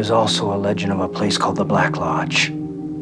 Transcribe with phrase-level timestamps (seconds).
[0.00, 2.50] is also a legend of a place called the Black Lodge,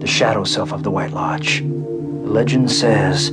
[0.00, 1.60] the shadow self of the White Lodge.
[1.60, 3.30] The legend says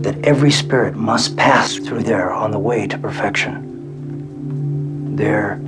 [0.00, 5.14] that every spirit must pass through there on the way to perfection.
[5.14, 5.60] There,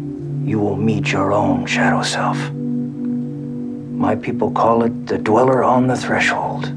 [0.43, 2.39] you will meet your own shadow self.
[2.51, 6.73] My people call it the dweller on the threshold.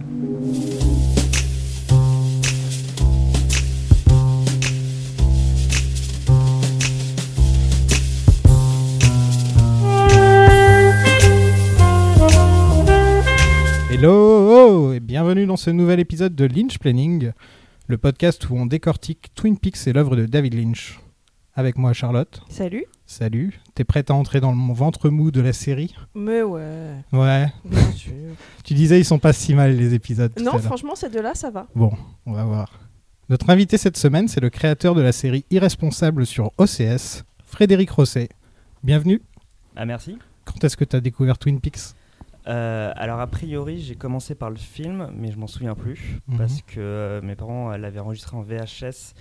[15.33, 17.31] Bienvenue dans ce nouvel épisode de Lynch Planning,
[17.87, 20.99] le podcast où on décortique Twin Peaks et l'œuvre de David Lynch.
[21.55, 22.41] Avec moi Charlotte.
[22.49, 22.83] Salut.
[23.05, 23.61] Salut.
[23.73, 25.95] T'es prête à entrer dans mon ventre mou de la série?
[26.15, 27.47] Mais ouais, Ouais.
[27.63, 28.11] bien sûr.
[28.65, 30.33] Tu disais ils sont pas si mal les épisodes.
[30.43, 31.65] non, franchement, ces deux-là, ça va.
[31.75, 31.93] Bon,
[32.25, 32.81] on va voir.
[33.29, 38.27] Notre invité cette semaine, c'est le créateur de la série Irresponsable sur OCS, Frédéric Rosset.
[38.83, 39.21] Bienvenue.
[39.77, 40.17] Ah merci.
[40.43, 41.95] Quand est-ce que tu as découvert Twin Peaks?
[42.47, 46.37] Euh, alors a priori j'ai commencé par le film mais je m'en souviens plus Mhm.
[46.39, 49.13] parce que euh, mes parents euh, l'avaient enregistré en VHS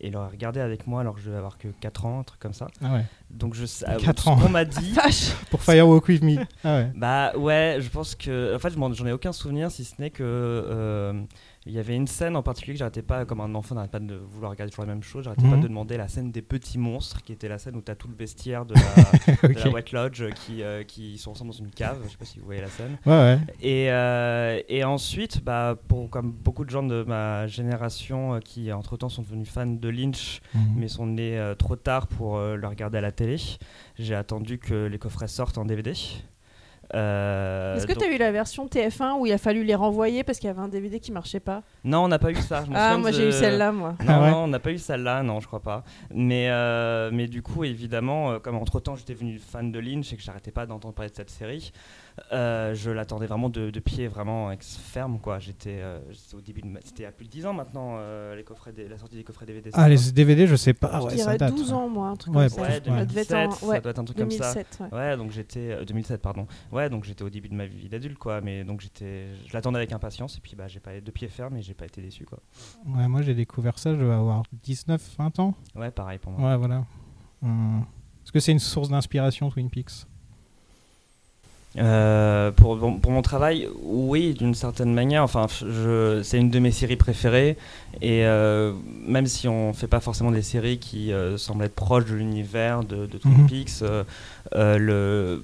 [0.00, 2.40] et l'ont regardé avec moi alors que je devais avoir que 4 ans, un truc
[2.40, 2.66] comme ça.
[2.82, 3.04] Ah ouais.
[3.30, 4.36] Donc je sais, euh, Quatre ce ans.
[4.36, 4.94] qu'on m'a dit.
[5.50, 6.36] Pour Firewalk With Me.
[6.64, 6.92] Ah ouais.
[6.96, 8.54] Bah ouais, je pense que.
[8.54, 10.22] En fait, je m'en- j'en ai aucun souvenir si ce n'est que.
[10.24, 11.22] euh,
[11.66, 13.98] il y avait une scène en particulier que j'arrêtais pas, comme un enfant n'arrête pas
[14.00, 15.62] de vouloir regarder toujours la même chose, j'arrêtais pas Mhm.
[15.62, 18.14] de demander la scène des petits monstres, qui était la scène où t'as tout le
[18.14, 18.80] bestiaire de la,
[19.48, 19.74] de la Ok.
[19.74, 22.44] White Lodge qui, euh, qui sont ensemble dans une cave, je sais pas si vous
[22.44, 22.98] voyez la scène.
[23.06, 23.38] Ouais, ouais.
[23.62, 28.70] Et, euh, et ensuite, bah, pour, comme beaucoup de gens de ma génération euh, qui
[28.72, 30.60] entre-temps sont devenus fans de Lynch, Mhm.
[30.76, 33.36] mais sont nés euh, trop tard pour euh, le regarder à la télé,
[33.98, 35.92] j'ai attendu que les coffrets sortent en DVD.
[36.94, 39.74] Euh, Est-ce que donc- tu as eu la version TF1 où il a fallu les
[39.74, 41.62] renvoyer parce qu'il y avait un DVD qui marchait pas?
[41.82, 42.64] Non, on n'a pas eu ça.
[42.64, 43.90] je Ah, moi de- j'ai eu celle-là, moi.
[44.00, 45.84] Non, Ah ouais non, on n'a pas eu celle-là, non, je crois pas.
[46.12, 50.16] Mais, euh, mais du coup, évidemment, euh, comme entre-temps j'étais venu fan de Lynch et
[50.16, 51.72] que j'arrêtais pas d'entendre parler de cette série,
[52.32, 55.38] euh, je l'attendais vraiment de, de pied, vraiment ex- ferme, quoi.
[55.40, 58.36] J'étais euh, j'étais au début de ma- C'était a plus de 10 ans maintenant, euh,
[58.36, 59.70] les coffrets des- la sortie des coffrets DVD.
[59.72, 60.90] Ah, les ça DVD, je sais pas.
[60.92, 61.54] Ah je ouais, ça dirais date.
[61.54, 61.76] 12 ouais.
[61.76, 62.62] ans, moi, un truc Ouais, comme ça.
[62.62, 62.80] Ouais, Ouais.
[62.80, 64.52] 2017, Ça devait être en- ouais, ça doit être un truc comme ça.
[64.54, 64.98] 2007, ouais.
[64.98, 66.46] Ouais, donc j'étais euh, 2007 pardon.
[66.72, 69.78] Ouais, donc j'étais au début de ma vie d'adulte quoi, mais donc j'étais je l'attendais
[69.78, 72.24] avec impatience et puis bah j'ai pas de pied ferme et j'ai pas été déçu
[72.24, 72.38] quoi.
[72.86, 75.54] Ouais, moi j'ai découvert ça, je devais avoir 19, 20 ans.
[75.74, 76.50] Ouais, pareil pour moi.
[76.50, 76.84] Ouais, voilà.
[77.42, 77.84] Hum.
[78.24, 80.06] Est-ce que c'est une source d'inspiration, Twin Peaks
[81.76, 85.22] Euh, pour, mon travail, oui, d'une certaine manière.
[85.22, 85.46] Enfin,
[86.22, 87.56] c'est une de mes séries préférées.
[88.00, 88.72] Et euh,
[89.06, 92.84] même si on fait pas forcément des séries qui euh, semblent être proches de l'univers
[92.84, 93.46] de, de Twin Mhm.
[93.48, 93.82] Peaks,
[94.54, 95.42] le,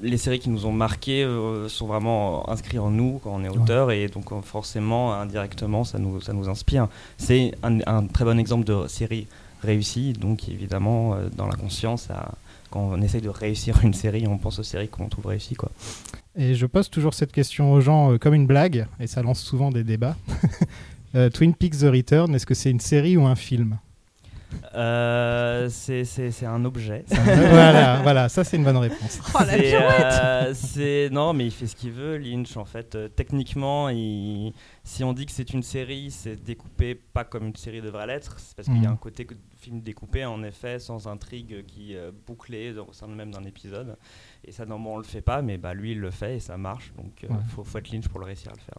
[0.00, 1.26] les séries qui nous ont marqués
[1.68, 3.90] sont vraiment inscrites en nous quand on est auteur.
[3.90, 6.88] Et donc, forcément, indirectement, ça nous, ça nous inspire.
[7.18, 9.26] C'est un, un très bon exemple de série
[9.62, 10.14] réussie.
[10.14, 12.32] Donc, évidemment, dans l'inconscient, ça
[12.72, 15.54] quand on essaye de réussir une série, on pense aux séries qu'on trouve réussies.
[15.54, 15.70] Quoi.
[16.36, 19.40] Et je pose toujours cette question aux gens euh, comme une blague, et ça lance
[19.40, 20.16] souvent des débats.
[21.14, 23.76] Euh, Twin Peaks The Return, est-ce que c'est une série ou un film?
[24.74, 27.04] Euh, c'est, un objet.
[27.10, 29.20] voilà, voilà, ça c'est une bonne réponse.
[29.34, 32.56] Oh la C'est, pirouette euh, non, mais il fait ce qu'il veut, Lynch.
[32.56, 34.52] En fait, Euh, techniquement, il-
[34.84, 38.36] si on dit que c'est une série, c'est découpé pas comme une série devrait l'être.
[38.38, 38.94] C'est parce qu'il y a Mhm.
[38.94, 39.26] un côté
[39.58, 43.96] film découpé, en effet, sans intrigue qui euh, bouclée au sein même d'un épisode.
[44.44, 46.56] Et ça, normalement, on le fait pas, mais bah, lui, il le fait et ça
[46.56, 46.92] marche.
[46.96, 47.36] Donc, il Ouais.
[47.54, 48.78] faut, faut être Lynch pour le réussir à le faire.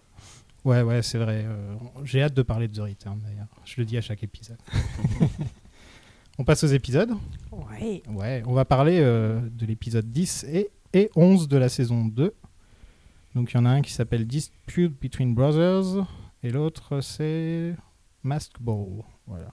[0.66, 1.44] Ouais, ouais, c'est vrai.
[1.46, 3.48] euh, J'ai hâte de parler de The Return d'ailleurs.
[3.66, 4.58] Je le dis à chaque épisode.
[6.40, 7.12] on passe aux épisodes.
[7.52, 8.02] Ouais.
[8.10, 12.34] Ouais, on va parler euh, de l'épisode 10 et, et 11 de la saison 2.
[13.36, 16.06] Donc il y en a un qui s'appelle Dispute Between Brothers
[16.44, 17.76] et l'autre c'est
[18.24, 19.04] Mask Ball.
[19.28, 19.52] Voilà.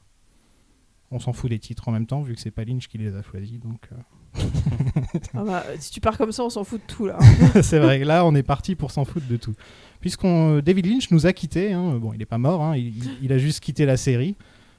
[1.10, 3.14] On s'en fout des titres en même temps vu que c'est pas Lynch qui les
[3.14, 3.58] a choisis.
[3.58, 4.42] Donc euh,
[5.34, 7.18] Ah bah, si tu pars comme ça, on s'en fout de tout là.
[7.62, 9.54] c'est vrai que là on est parti pour s'en foutre de tout.
[10.00, 11.72] Puisqu'on euh, David Lynch nous a quittés.
[11.72, 11.96] hein.
[11.98, 12.62] Bon, il n'est pas mort.
[12.62, 14.36] hein, il, il a juste quitté la série.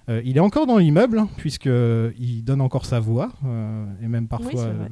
[0.09, 3.85] Euh, il est encore dans l'immeuble hein, puisque euh, il donne encore sa voix euh,
[4.01, 4.87] et même parfois euh,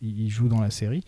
[0.00, 1.04] il joue dans la série.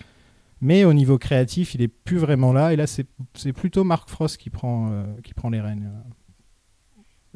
[0.60, 2.72] Mais au niveau créatif, il est plus vraiment là.
[2.72, 5.92] Et là, c'est plutôt Mark Frost qui prend, euh, qui prend les rênes.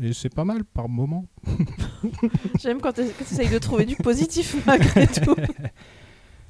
[0.02, 1.26] Et c'est pas mal par moment.
[2.60, 5.36] J'aime quand tu essayes de trouver du positif malgré tout.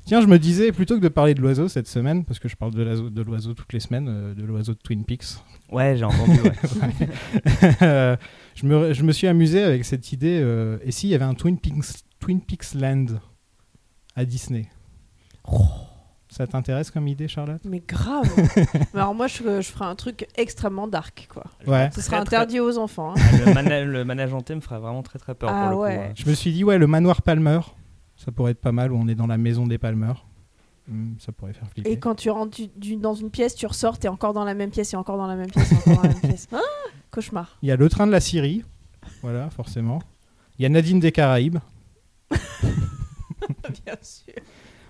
[0.04, 2.56] Tiens, je me disais, plutôt que de parler de l'oiseau cette semaine, parce que je
[2.56, 5.24] parle de l'oiseau toutes les semaines, euh, de l'oiseau de Twin Peaks,
[5.70, 6.40] Ouais, j'ai entendu.
[6.40, 7.08] ouais.
[7.82, 8.16] Euh,
[8.60, 10.40] je, me, je me suis amusé avec cette idée.
[10.42, 13.06] euh, et s'il y avait un Twin Peaks, Twin Peaks Land
[14.16, 14.68] à Disney
[16.28, 17.60] Ça t'intéresse comme idée, Charlotte?
[17.64, 18.28] Mais grave.
[18.94, 21.44] Mais alors moi, je, je ferais un truc extrêmement dark, quoi.
[21.66, 21.90] Ouais.
[21.92, 23.12] Ce sera Très, très- interdit aux enfants.
[23.16, 23.20] hein.
[23.20, 25.76] Ah, le, mana- le manège hanté me ferait vraiment très très peur Ah pour le
[25.84, 25.96] ouais.
[25.96, 26.02] coup.
[26.02, 26.12] hein.
[26.14, 27.60] Je me suis dit, ouais, le manoir Palmer,
[28.16, 30.12] ça pourrait être pas mal, où on est dans la maison des Palmer.
[30.88, 31.90] hmm, ça pourrait faire flipper.
[31.90, 34.54] Et quand tu rentres du- du- dans une pièce, tu ressors, t'es encore dans la
[34.54, 36.46] même pièce et encore dans la même pièce et encore dans la même pièce.
[36.52, 36.58] Ah,
[37.10, 37.58] cauchemar.
[37.62, 38.64] Il y a le train de la Syrie,
[39.22, 40.00] voilà, forcément.
[40.58, 41.58] Il y a Nadine des Caraïbes.
[43.84, 44.34] Bien sûr.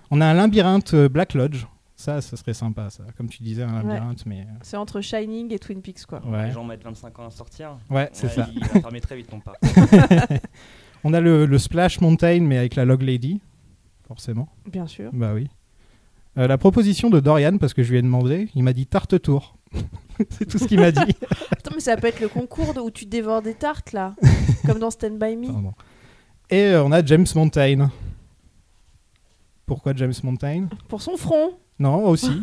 [0.09, 1.65] On a un labyrinthe euh, Black Lodge.
[1.95, 3.03] Ça, ça serait sympa, ça.
[3.15, 3.93] Comme tu disais, un Ouais.
[3.93, 4.47] labyrinthe, mais.
[4.61, 6.21] C'est entre Shining et Twin Peaks, quoi.
[6.25, 7.77] euh, Ouais, Les gens mettent 25 ans à sortir.
[7.89, 8.49] ouais c'est Ouais, ça.
[8.53, 9.57] Il va fermer très vite ton parc.
[11.03, 13.39] On a le, le Splash Mountain, mais avec la Log Lady,
[14.07, 14.49] forcément.
[14.71, 15.11] Bien sûr.
[15.13, 15.47] Bah oui.
[16.37, 19.19] Euh, la proposition de Dorian, parce que je lui ai demandé, il m'a dit tarte
[19.21, 19.55] tour.
[20.29, 20.99] c'est tout ce qu'il m'a dit.
[21.51, 24.15] Attends, mais ça peut être le concours où tu dévores des tartes, là.
[24.65, 25.47] Comme dans Stand By Me.
[25.47, 25.73] Pardon.
[26.49, 27.89] Et euh, on a James Mountain.
[29.65, 31.51] Pourquoi James Mountain Pour son front.
[31.79, 32.41] Non, aussi.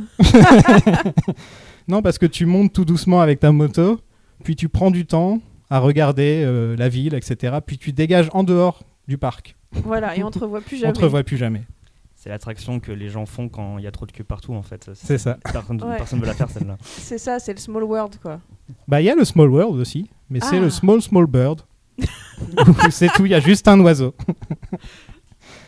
[1.87, 4.01] non, parce que tu montes tout doucement avec ta moto,
[4.43, 5.41] puis tu prends du temps
[5.71, 7.59] à regarder euh, la ville, etc.
[7.65, 9.55] Puis tu dégages en dehors du parc.
[9.73, 10.93] Voilà, et on te revoit plus On jamais.
[10.95, 11.63] te revoit plus jamais.
[12.29, 14.61] C'est l'attraction que les gens font quand il y a trop de queue partout en
[14.61, 14.91] fait.
[14.93, 15.39] C'est ça.
[15.51, 15.97] Personne, Ouais.
[15.97, 16.77] personne veut la faire celle-là.
[16.83, 18.39] C'est ça, c'est le small world, quoi.
[18.87, 20.61] Bah, il y a le Small World aussi, mais c'est Ah.
[20.61, 21.63] le Small Small Bird.
[21.99, 22.05] Où
[22.91, 24.15] c'est tout, il y a juste un oiseau.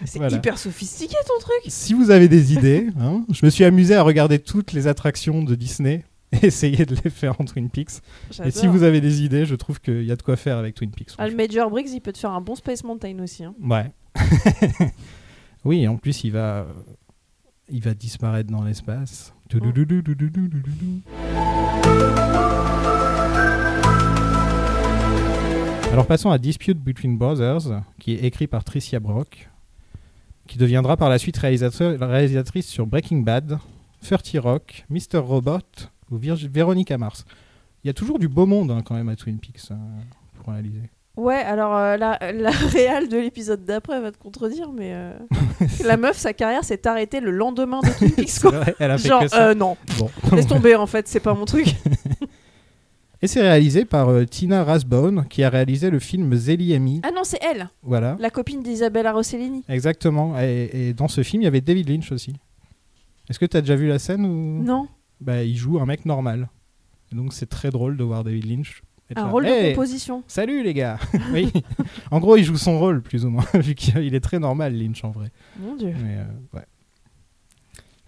[0.04, 0.36] C'est Voilà.
[0.36, 1.60] hyper sophistiqué, ton truc.
[1.68, 5.42] Si vous avez des idées, hein, je me suis amusé à regarder toutes les attractions
[5.42, 8.02] de Disney et essayer de les faire en Twin Peaks.
[8.44, 10.74] Et si vous avez des idées, je trouve qu'il y a de quoi faire avec
[10.74, 11.12] Twin Peaks.
[11.16, 13.44] Ah, le Major Briggs, il peut te faire un bon Space Mountain aussi.
[13.44, 13.54] hein.
[13.62, 13.90] Ouais.
[15.64, 16.66] Oui, en plus, il va,
[17.98, 19.34] disparaître dans l'espace.
[19.54, 19.58] Oh.
[25.92, 29.50] Alors passons à Dispute Between Brothers, qui est écrit par Tricia Brock,
[30.46, 33.58] qui deviendra par la suite réalisatrice sur Breaking Bad,
[34.08, 35.18] 30 Rock, Mr.
[35.18, 35.58] Robot
[36.10, 37.24] ou Véronica Mars.
[37.82, 39.78] Il y a toujours du beau monde hein, quand même à Twin Peaks hein,
[40.38, 40.90] pour réaliser.
[41.16, 45.12] Ouais, alors euh, la, la réal de l'épisode d'après va te contredire, mais euh,
[45.84, 48.52] la meuf, sa carrière s'est arrêtée le lendemain de Twin Peaks, C'est quoi.
[48.52, 49.48] vrai, elle a fait Genre, que ça.
[49.48, 50.08] euh, non, Bon.
[50.34, 51.74] laisse tomber, en fait, c'est pas mon truc.
[53.22, 57.00] Et c'est réalisé par euh, Tina Rasbone, qui a réalisé le film Zélie Amy.
[57.04, 59.62] Ah non, c'est elle, Voilà, la copine d'Isabella Rossellini.
[59.68, 60.40] exactement.
[60.40, 62.34] Et, et dans ce film, il y avait David Lynch aussi.
[63.28, 64.88] Est-ce que tu as déjà vu la scène où Non,
[65.20, 66.48] bah, il joue un mec normal
[67.12, 68.82] Donc c'est très drôle de voir David Lynch.
[69.18, 69.30] Un là.
[69.30, 70.22] rôle Hey, de composition.
[70.26, 70.98] Salut les gars
[71.32, 71.52] Oui.
[72.10, 75.04] En gros, il joue son rôle, plus ou moins, vu qu'il est très normal, Lynch,
[75.04, 75.30] en vrai.
[75.58, 75.92] Mon dieu.
[76.02, 76.24] Mais, euh,
[76.56, 76.66] ouais.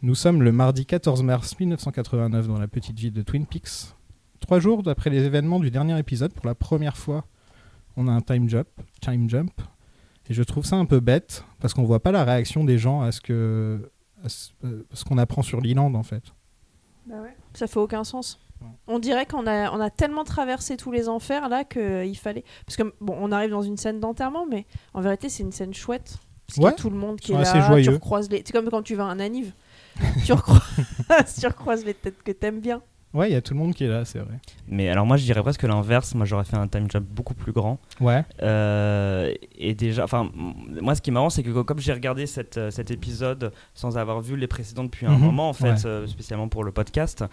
[0.03, 3.95] Nous sommes le mardi 14 mars 1989 dans la petite ville de Twin Peaks.
[4.41, 7.25] Trois jours après les événements du dernier épisode, pour la première fois,
[7.97, 8.67] on a un time jump.
[9.01, 9.53] Time jump.
[10.29, 13.03] Et je trouve ça un peu bête, parce qu'on voit pas la réaction des gens
[13.03, 13.91] à ce que
[14.25, 16.23] à ce, euh, ce qu'on apprend sur l'Iland, en fait.
[17.55, 18.41] Ça fait aucun sens.
[18.63, 18.69] Ouais.
[18.87, 22.45] On dirait qu'on a, on a tellement traversé tous les enfers là qu'il fallait.
[22.67, 25.75] Parce que bon, on arrive dans une scène d'enterrement, mais en vérité, c'est une scène
[25.75, 26.17] chouette.
[26.47, 26.75] Parce qu'il y a Ouais.
[26.77, 27.61] tout le monde qui est là.
[27.67, 27.85] joyeux.
[27.85, 28.43] Tu recroises les.
[28.45, 29.53] C'est comme quand tu vas à un anniv.
[30.25, 30.63] tu, recroises...
[31.41, 32.83] tu recroises les têtes que t'aimes bien.
[33.15, 34.39] Ouais, il y a tout le monde qui est là, c'est vrai.
[34.69, 36.15] Mais alors moi je dirais presque l'inverse.
[36.15, 37.79] Moi j'aurais fait un time jump beaucoup plus grand.
[38.01, 38.25] Ouais.
[38.43, 42.57] Euh, et déjà, enfin, moi, ce qui est marrant, c'est que comme j'ai regardé cette,
[42.59, 45.21] euh, cet épisode sans avoir vu les précédents depuis un Mhm.
[45.21, 45.87] moment, en fait, Ouais.
[45.87, 47.25] euh, spécialement pour le podcast,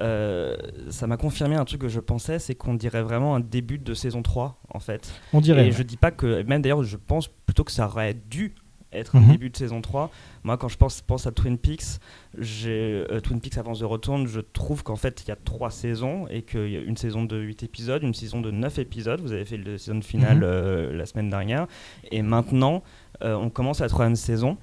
[0.00, 0.56] euh,
[0.90, 3.94] ça m'a confirmé un truc que je pensais, c'est qu'on dirait vraiment un début de
[3.94, 5.12] saison 3, en fait.
[5.32, 5.62] On dirait.
[5.62, 5.72] et ouais.
[5.72, 8.54] je dis pas que, même d'ailleurs, je pense plutôt que ça aurait dû
[8.92, 9.24] être Mhm.
[9.24, 10.10] un début de saison 3.
[10.44, 12.00] Moi, quand je pense, pense à Twin Peaks,
[12.38, 15.70] j'ai euh, Twin Peaks Avance de Retourne, je trouve qu'en fait, il y a trois
[15.70, 19.20] saisons et qu'il y a une saison de 8 épisodes, une saison de 9 épisodes.
[19.20, 20.42] Vous avez fait le saison finale Mhm.
[20.44, 21.66] euh, la semaine dernière.
[22.10, 22.82] Et maintenant,
[23.22, 24.56] euh, on commence la troisième saison.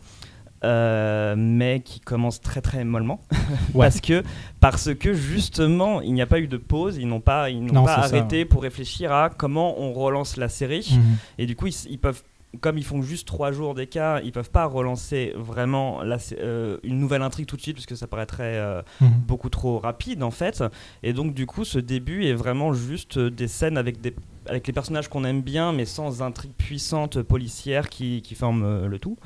[0.64, 3.22] euh, mais qui commence très très mollement
[3.76, 3.86] Ouais.
[3.86, 4.24] parce que
[4.60, 7.74] parce que justement il n'y a pas eu de pause ils n'ont pas ils n'ont
[7.74, 11.18] Non, pas ça, arrêté pour réfléchir à comment on relance la série Mhm.
[11.38, 12.24] et du coup, ils, ils peuvent,
[12.62, 16.98] comme ils font juste trois jours d'écart, ils peuvent pas relancer vraiment la, euh, une
[17.00, 19.10] nouvelle intrigue tout de suite, parce que ça paraîtrait euh, Mhm.
[19.28, 20.64] beaucoup trop rapide en fait.
[21.04, 24.16] Et donc, du coup, ce début est vraiment juste euh, des scènes avec des
[24.50, 29.18] avec les personnages qu'on aime bien, mais sans intrigue puissante policière qui, euh, le tout.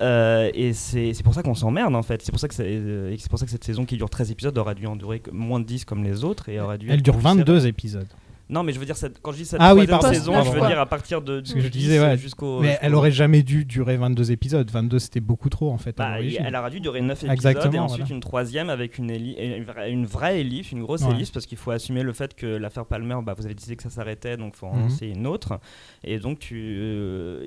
[0.00, 2.22] Et c'est pour ça qu'on s'emmerde en fait.
[2.22, 4.74] C'est pour, ça que c'est- pour ça que cette saison qui dure 13 épisodes aurait
[4.74, 6.48] dû en durer moins de 10 comme les autres.
[6.48, 7.34] Et aurait dû Elle dure plus serrée.
[7.36, 8.08] 22 épisodes.
[8.50, 10.58] Non, mais je veux dire, cette- quand je dis cette Ah troisième saison, pardon, je
[10.60, 12.18] veux dire à partir de Ce que je 10 disais, ouais.
[12.18, 12.60] jusqu'au.
[12.60, 14.70] Mais jusqu'au- elle aurait jamais dû durer 22 épisodes.
[14.70, 15.98] 22, c'était beaucoup trop, en fait.
[16.00, 18.14] à Bah, elle aurait dû durer 9 épisodes Exactement, et ensuite voilà.
[18.14, 21.12] une troisième avec une, une vraie- ellipse, une grosse Ouais.
[21.12, 23.82] ellipse, parce qu'il faut assumer le fait que l'affaire Palmer, bah, vous avez décidé que
[23.82, 24.82] ça s'arrêtait, donc il faut en Mhm.
[24.82, 25.58] lancer une autre.
[26.02, 27.44] Et donc tu, euh,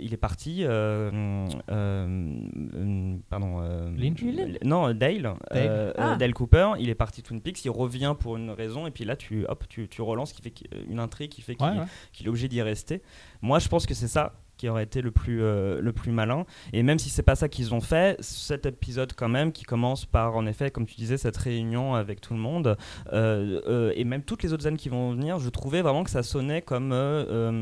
[0.00, 0.64] il, est parti.
[0.64, 1.10] euh,
[1.70, 2.36] euh,
[2.74, 3.58] euh, pardon.
[3.60, 5.34] euh, Lynch l- Non, Dale.
[5.54, 6.16] euh, Ah.
[6.16, 6.72] Dale Cooper.
[6.78, 9.64] Il est parti Twin Peaks, il revient pour une raison, et puis là tu, hop,
[9.68, 11.86] tu, tu relances, qui fait qu'il- une intrigue qui fait qu'il Ouais, ouais.
[12.12, 13.02] qu'il est obligé d'y rester.
[13.42, 16.44] Moi, je pense que c'est ça qui aurait été le plus, euh, le plus malin.
[16.74, 20.04] Et même si c'est pas ça qu'ils ont fait, cet épisode quand même qui commence
[20.04, 22.76] par en effet, comme tu disais, cette réunion avec tout le monde
[23.12, 26.10] euh, euh, et même toutes les autres scènes qui vont venir, je trouvais vraiment que
[26.10, 26.92] ça sonnait comme,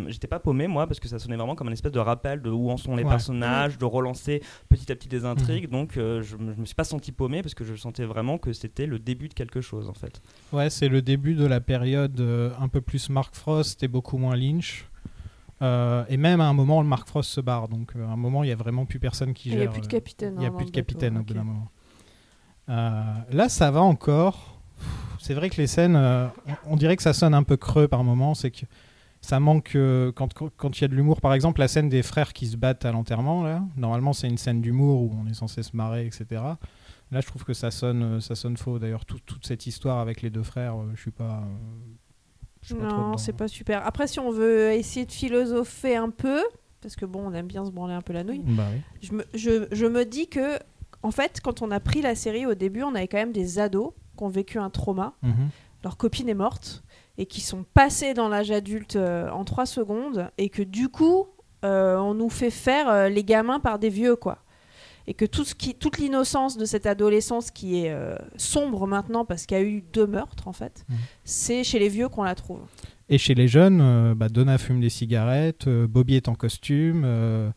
[0.09, 2.51] j'étais pas paumé moi parce que ça sonnait vraiment comme un espèce de rappel de
[2.51, 3.11] où en sont les Ouais.
[3.11, 5.65] personnages, de relancer petit à petit des intrigues.
[5.67, 5.71] Mhm.
[5.71, 8.87] Donc je, je me suis pas senti paumé parce que je sentais vraiment que c'était
[8.87, 10.23] le début de quelque chose en fait.
[10.53, 12.21] Ouais, c'est le début de la période
[12.59, 14.87] un peu plus Mark Frost et beaucoup moins Lynch.
[15.63, 17.69] Euh, et même à un moment, le Mark Frost se barre.
[17.69, 19.61] Donc euh, à un moment, il n'y a vraiment plus personne qui Il gère.
[19.63, 20.35] n'y a plus de euh, capitaine.
[20.37, 21.69] Il n'y a hein, plus de capitaine au bout d'un moment.
[22.69, 24.61] Là, ça va encore.
[25.21, 25.97] C'est vrai que les scènes,
[26.67, 28.35] on, dirait que ça sonne un peu creux par moment.
[28.35, 28.67] C'est que
[29.21, 31.21] ça manque euh, quand il y a de l'humour.
[31.21, 33.43] Par exemple, la scène des frères qui se battent à l'enterrement.
[33.43, 36.27] Là, normalement, c'est une scène d'humour où on est censé se marrer, etc.
[37.11, 38.79] Là, je trouve que ça sonne, ça sonne faux.
[38.79, 41.41] D'ailleurs, tout- toute cette histoire avec les deux frères, euh, je suis pas.
[41.43, 41.57] euh,
[42.56, 43.87] je suis pas trop Non, c'est pas super.
[43.87, 46.43] Après, si on veut essayer de philosopher un peu,
[46.81, 48.81] parce que bon, on aime bien se branler un peu la nouille, Bah oui.
[49.03, 50.59] je me, je, je me dis que,
[51.03, 53.59] en fait, quand on a pris la série au début, on avait quand même des
[53.59, 55.15] ados qui ont vécu un trauma.
[55.23, 55.49] Mhm.
[55.85, 56.83] Leur copine est morte
[57.19, 61.27] et qui sont passés dans l'âge adulte euh, en 3 secondes et que du coup,
[61.65, 64.39] euh, on nous fait faire euh, les gamins par des vieux, quoi.
[65.09, 69.25] Et que tout ce qui, toute l'innocence de cette adolescence qui est euh, sombre maintenant
[69.25, 70.97] parce qu'il y a eu deux meurtres, en fait, Mhm.
[71.25, 72.61] c'est chez les vieux qu'on la trouve.
[73.09, 77.03] Et chez les jeunes, euh, bah, Donna fume des cigarettes, euh, Bobby est en costume,
[77.05, 77.51] euh,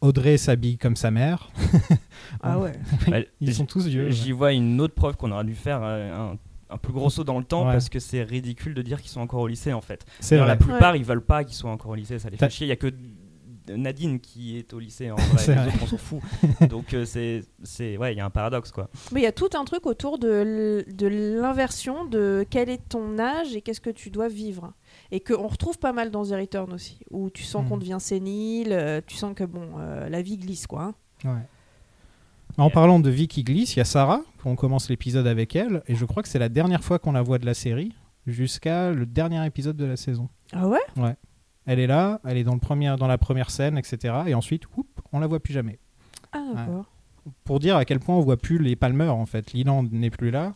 [0.00, 1.50] Audrey s'habille comme sa mère.
[2.42, 2.72] Ah ouais.
[3.08, 4.10] Ouais, Ils sont tous vieux.
[4.10, 6.38] J'y vois une autre preuve qu'on aurait dû faire euh, un,
[6.74, 7.72] un plus gros saut dans le temps Ouais.
[7.72, 10.04] parce que c'est ridicule de dire qu'ils sont encore au lycée en fait.
[10.20, 10.36] C'est.
[10.38, 12.66] La plupart ils veulent pas qu'ils soient encore au lycée, ça les fait chier.
[12.66, 12.92] Il y a que
[13.74, 16.20] Nadine qui est au lycée en vrai, les autres on s'en fout.
[16.70, 18.88] Donc euh, c'est c'est ouais, il y a un paradoxe quoi.
[19.12, 23.54] Mais il y a tout un truc autour de l'inversion de quel est ton âge
[23.56, 24.72] et qu'est-ce que tu dois vivre.
[25.10, 27.68] Et qu'on retrouve pas mal dans The Return aussi, où tu sens Mhm.
[27.68, 30.82] qu'on devient sénile, euh, tu sens que bon, euh, la vie glisse quoi.
[30.82, 30.94] hein.
[31.24, 31.42] Ouais.
[32.58, 35.82] En parlant de vie qui glisse, il y a Sarah, on commence l'épisode avec elle,
[35.88, 37.92] et je crois que c'est la dernière fois qu'on la voit de la série,
[38.26, 40.28] jusqu'à le dernier épisode de la saison.
[40.52, 40.80] Ah ouais
[41.66, 44.14] Elle est là, elle est dans, le premier, dans la première scène, etc.
[44.26, 45.78] Et ensuite, oup, on la voit plus jamais.
[46.32, 46.86] Ah d'accord.
[47.44, 49.52] Pour dire à quel point on voit plus les Palmer, en fait.
[49.52, 50.54] Leland n'est plus là.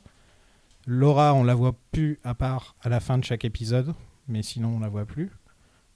[0.87, 3.95] Laura, on la voit plus à part à la fin de chaque épisode,
[4.29, 5.31] mais sinon on la voit plus.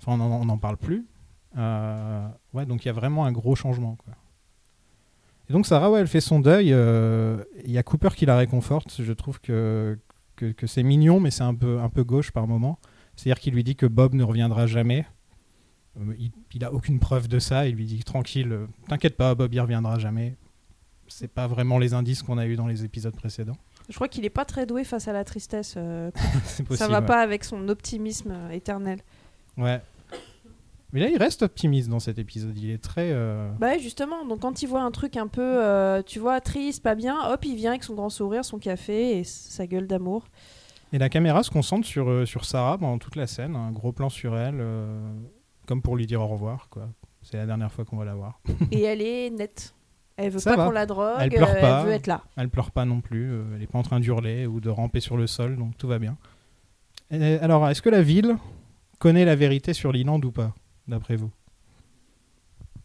[0.00, 1.06] Enfin, on n'en parle plus.
[1.56, 3.96] Euh, ouais, donc il y a vraiment un gros changement.
[3.96, 4.14] Quoi.
[5.48, 6.72] Et donc Sarah, ouais, elle fait son deuil.
[6.72, 9.00] euh, Il y a Cooper qui la réconforte.
[9.00, 9.98] Je trouve que,
[10.36, 12.78] que, que c'est mignon, mais c'est un peu, un peu gauche par moment.
[13.16, 15.06] C'est-à-dire qu'il lui dit que Bob ne reviendra jamais.
[16.00, 17.66] Euh, Il, il a aucune preuve de ça.
[17.68, 20.34] Il lui dit tranquille, euh, t'inquiète pas, Bob il reviendra jamais.
[21.06, 23.56] C'est pas vraiment les indices qu'on a eu dans les épisodes précédents.
[23.88, 25.74] Je crois qu'il est pas très doué face à la tristesse.
[25.76, 26.10] euh,
[26.56, 26.76] possible.
[26.76, 27.06] ça va ouais.
[27.06, 29.00] pas avec son optimisme euh, éternel.
[29.58, 29.80] Ouais.
[30.92, 32.56] Mais là, il reste optimiste dans cet épisode.
[32.56, 33.10] Il est très.
[33.12, 36.94] euh, Bah justement, donc quand il voit un truc un peu, tu vois, triste, pas
[36.94, 40.24] bien, hop, il vient avec son grand sourire, son café et sa gueule d'amour.
[40.94, 43.56] Et la caméra se concentre sur, euh, sur Sarah pendant toute la scène.
[43.56, 45.12] Un gros plan sur elle, euh,
[45.66, 46.68] comme pour lui dire au revoir.
[46.70, 46.88] quoi.
[47.22, 48.38] C'est la dernière fois qu'on va la voir.
[48.70, 49.74] et elle est nette.
[50.16, 50.64] Elle veut Ça pas va.
[50.66, 51.80] qu'on la drogue, Elle pleure euh, pas.
[51.80, 52.22] elle veut être là.
[52.36, 53.28] Elle pleure pas non plus.
[53.32, 55.88] euh, elle est pas en train d'hurler ou de ramper sur le sol, donc tout
[55.88, 56.16] va bien.
[57.10, 58.36] Et alors, est-ce que la ville
[59.00, 60.54] connaît la vérité sur Leland ou pas,
[60.86, 61.30] d'après vous?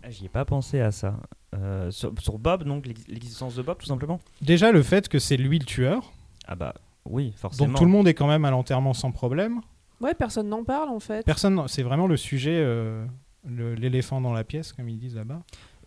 [0.02, 1.20] Ah, J'y ai pas pensé à ça.
[1.56, 4.20] Euh, sur, sur Bob donc l'ex- l'existence de Bob tout simplement?
[4.42, 6.12] Déjà, le fait que c'est lui le tueur.
[6.48, 6.74] Ah bah
[7.06, 7.68] oui forcément.
[7.70, 9.62] Donc tout le monde est quand même à l'enterrement sans problème.
[10.02, 11.26] Ouais, personne n'en parle en fait.
[11.26, 13.06] Personne, c'est vraiment le sujet, euh,
[13.46, 15.42] l'éléphant dans la pièce, comme ils disent là-bas.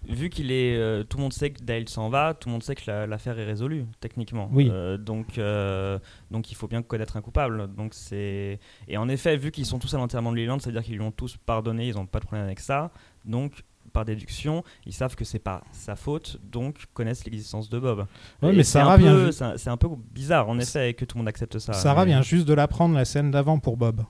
[0.09, 2.64] Vu qu'il est, euh, tout le monde sait que Dale s'en va, tout le monde
[2.64, 4.49] sait que la- l'affaire est résolue techniquement.
[4.52, 4.69] Oui.
[4.69, 5.99] Euh, donc, euh,
[6.33, 7.73] donc il faut bien connaître un coupable.
[7.76, 10.95] Donc c'est et en effet, vu qu'ils sont tous à l'enterrement de Leland, c'est-à-dire qu'ils
[10.97, 12.90] lui ont tous pardonné, ils n'ont pas de problème avec ça.
[13.25, 18.06] Donc par déduction, ils savent que c'est pas sa faute, donc connaissent l'existence de Bob.
[18.42, 20.94] Mais c'est Sarah un peu- vient ju- c'est un, c'est un peu bizarre en effet
[20.94, 21.72] que tout le monde accepte ça.
[21.72, 24.04] Sarah Mais- vient juste de l'apprendre la scène d'avant pour Bob.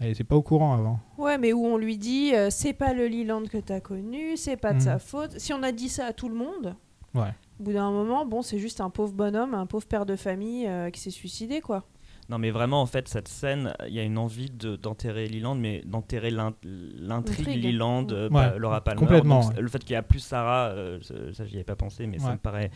[0.00, 0.98] Elle était pas au courant avant.
[1.16, 4.56] Ouais, mais où on lui dit euh, c'est pas le Leland que t'as connu, c'est
[4.56, 4.80] pas de Mhm.
[4.80, 5.38] sa faute.
[5.38, 6.74] Si on a dit ça à tout le monde,
[7.14, 7.32] Ouais.
[7.60, 10.66] au bout d'un moment, bon, c'est juste un pauvre bonhomme, un pauvre père de famille
[10.66, 11.84] euh, qui s'est suicidé, quoi.
[12.32, 15.54] Non, mais vraiment, en fait, cette scène, il y a une envie de- d'enterrer Leland,
[15.54, 17.64] mais d'enterrer l'in- l'intrigue L'intrigue.
[17.74, 18.98] Leland, euh, Ouais, pas Laura Palmer.
[19.00, 19.60] complètement, Donc, ouais.
[19.60, 20.98] Le fait qu'il n'y a plus Sarah, euh,
[21.34, 22.70] ça, j'y avais pas pensé, mais ça me paraît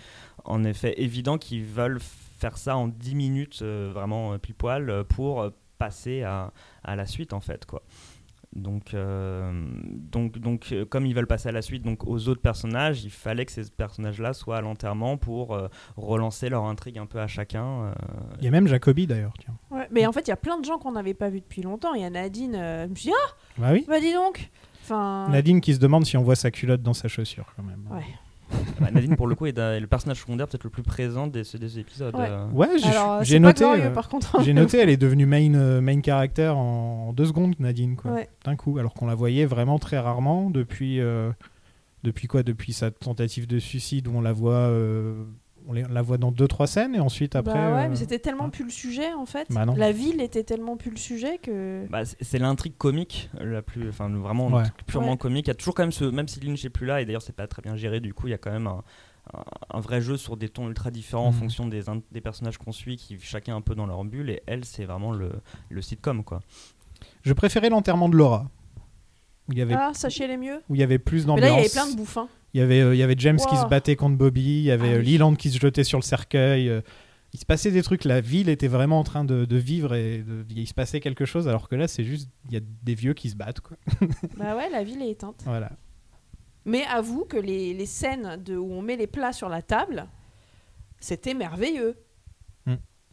[0.45, 4.91] en effet évident qu'ils veulent faire ça en 10 minutes, euh, vraiment euh, pile poil,
[4.91, 6.53] euh, pour passer à,
[6.85, 7.83] à la suite, en fait, quoi.
[8.57, 9.53] Donc, euh,
[10.11, 13.11] donc, donc euh, comme ils veulent passer à la suite, donc aux autres personnages, il
[13.11, 17.27] fallait que ces personnages-là soient à l'enterrement pour euh, relancer leur intrigue un peu à
[17.27, 17.67] chacun.
[17.67, 17.93] euh,
[18.39, 19.35] Il y a même Jacobi d'ailleurs.
[19.39, 19.55] Tiens.
[19.71, 21.63] Ouais, mais en fait, il y a plein de gens qu'on n'avait pas vus depuis
[21.63, 21.93] longtemps.
[21.95, 23.85] Il y a Nadine, euh, je me suis dit, ah, Bah oui.
[23.87, 24.51] bah dis donc
[24.83, 27.87] Enfin, Nadine qui se demande si on voit sa culotte dans sa chaussure quand même.
[27.91, 28.05] Ouais.
[28.81, 31.79] Bah, Nadine, pour le coup, est le personnage secondaire peut-être le plus présent des, des
[31.79, 32.15] épisodes.
[32.15, 32.27] Ouais.
[32.29, 32.47] euh.
[32.53, 32.69] Ouais,
[33.23, 33.65] j'ai noté.
[33.65, 34.43] glorieux, euh, par contre.
[34.43, 38.13] J'ai noté, elle est devenue main, euh, main character en, en deux secondes, Nadine, quoi.
[38.13, 38.29] Ouais.
[38.45, 41.31] D'un coup, alors qu'on la voyait vraiment très rarement depuis, euh,
[42.03, 45.25] depuis quoi Depuis sa tentative de suicide où on la voit, euh,
[45.69, 47.55] on les- la voit dans deux trois scènes et ensuite après.
[47.55, 49.49] Bah ouais, euh, mais c'était tellement plus le sujet en fait.
[49.51, 49.75] Bah non.
[49.77, 51.87] La ville était tellement plus le sujet que.
[51.91, 54.63] Bah, c'est- l'intrigue comique la plus, enfin vraiment Ouais.
[54.87, 55.17] purement Ouais.
[55.17, 55.47] comique.
[55.47, 57.23] Il y a toujours quand même ce, même si Lynch n'est plus là et d'ailleurs
[57.23, 58.83] c'est pas très bien géré, du coup il y a quand même un,
[59.35, 61.39] un- un vrai jeu sur des tons ultra différents en Mhm.
[61.39, 64.43] fonction des, in- des personnages qu'on suit, qui chacun un peu dans leur bulle et
[64.47, 65.33] elle c'est vraiment le,
[65.69, 66.41] le sitcom quoi.
[67.23, 68.49] Je préférais l'enterrement de Laura.
[69.49, 70.61] Où il y avait, Ah, sachez les mieux.
[70.69, 71.49] où il y avait plus d'ambiance.
[71.49, 72.29] là, il y avait plein de bouffins.
[72.57, 74.71] Il y avait, euh, il y avait James qui se battait contre Bobby, il y
[74.71, 75.13] avait Ah euh, oui.
[75.19, 76.71] Leland qui se jetait sur le cercueil.
[76.71, 76.81] euh,
[77.35, 80.23] il se passait des trucs, la ville était vraiment en train de, de vivre et
[80.23, 82.95] de- il se passait quelque chose, alors que là, c'est juste, il y a des
[82.95, 83.61] vieux qui se battent.
[83.61, 83.77] Quoi.
[84.39, 85.43] bah ouais, la ville est éteinte.
[85.45, 85.71] Voilà.
[86.65, 90.07] Mais avoue que les, les scènes de, où on met les plats sur la table,
[90.99, 91.95] c'était merveilleux.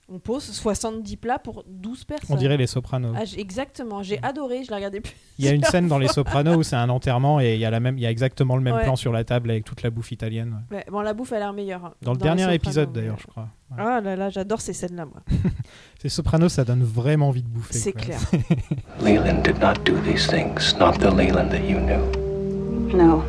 [0.10, 2.36] On pose 70 plats pour 12 personnes.
[2.36, 3.14] On dirait les Sopranos.
[3.18, 5.14] Ah, exactement, j'ai adoré, je l'ai regardé plus.
[5.40, 7.66] Il y a une scène dans Les Sopranos où c'est un enterrement et il y
[7.66, 8.84] a, la même, il y a exactement le même Ouais.
[8.84, 10.62] plan sur la table avec toute la bouffe italienne.
[10.72, 11.86] Ouais, bon, la bouffe a l'air meilleure.
[11.86, 13.44] hein, Dans le dernier épisode d'ailleurs, je crois.
[13.72, 13.78] Ouais.
[13.80, 15.22] Ah là là, j'adore ces scènes-là, moi.
[16.02, 17.74] C'est Sopranos, ça donne vraiment envie de bouffer.
[17.74, 18.20] C'est clair.
[19.02, 22.96] Leland did not do these things, not the Leland that you knew.
[22.96, 23.24] No.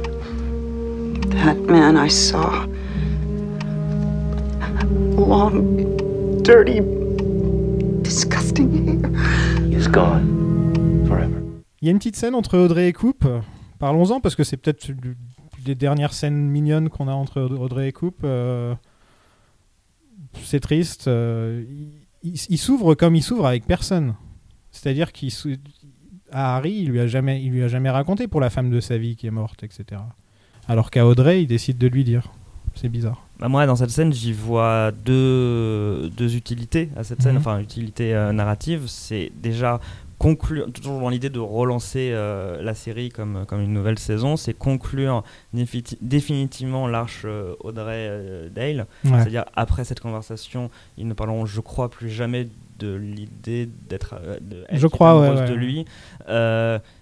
[1.45, 2.67] That man I saw.
[5.17, 5.79] Long,
[6.45, 6.81] dirty,
[8.03, 9.11] disgusting hair.
[9.71, 11.43] He's gone forever.
[11.81, 13.27] Il y a une petite scène entre Audrey et Coupe.
[13.79, 15.17] Parlons-en parce que c'est peut-être une
[15.65, 18.21] des dernières scènes mignonnes qu'on a entre Audrey et Coupe.
[18.25, 18.75] Euh,
[20.43, 21.09] c'est triste.
[21.09, 21.65] euh,
[22.23, 24.15] il s'ouvre comme il s'ouvre avec personne.
[24.71, 25.33] C'est-à-dire qu'il
[26.31, 28.81] à Harry, il lui a jamais, il lui a jamais raconté pour la femme de
[28.81, 30.03] sa vie qui est morte, etc.
[30.69, 32.33] Alors qu'à Audrey, il décide de lui dire.
[32.75, 33.27] C'est bizarre.
[33.45, 37.39] Bah, moi, dans cette scène, j'y vois deux, deux utilités à cette scène, Mhm.
[37.41, 38.85] enfin, utilité euh, narrative.
[38.87, 39.81] C'est déjà
[40.19, 44.55] conclure, toujours dans l'idée de relancer euh, la série comme, comme une nouvelle saison, c'est
[44.55, 48.87] conclure défi- définitivement l'arche euh, Audrey-Dale.
[49.05, 49.11] Ouais.
[49.19, 54.15] C'est-à-dire, après cette conversation, ils ne parleront, je crois, plus jamais de l'idée d'être
[54.73, 55.47] Je crois, ouais, ouais.
[55.51, 55.85] de lui.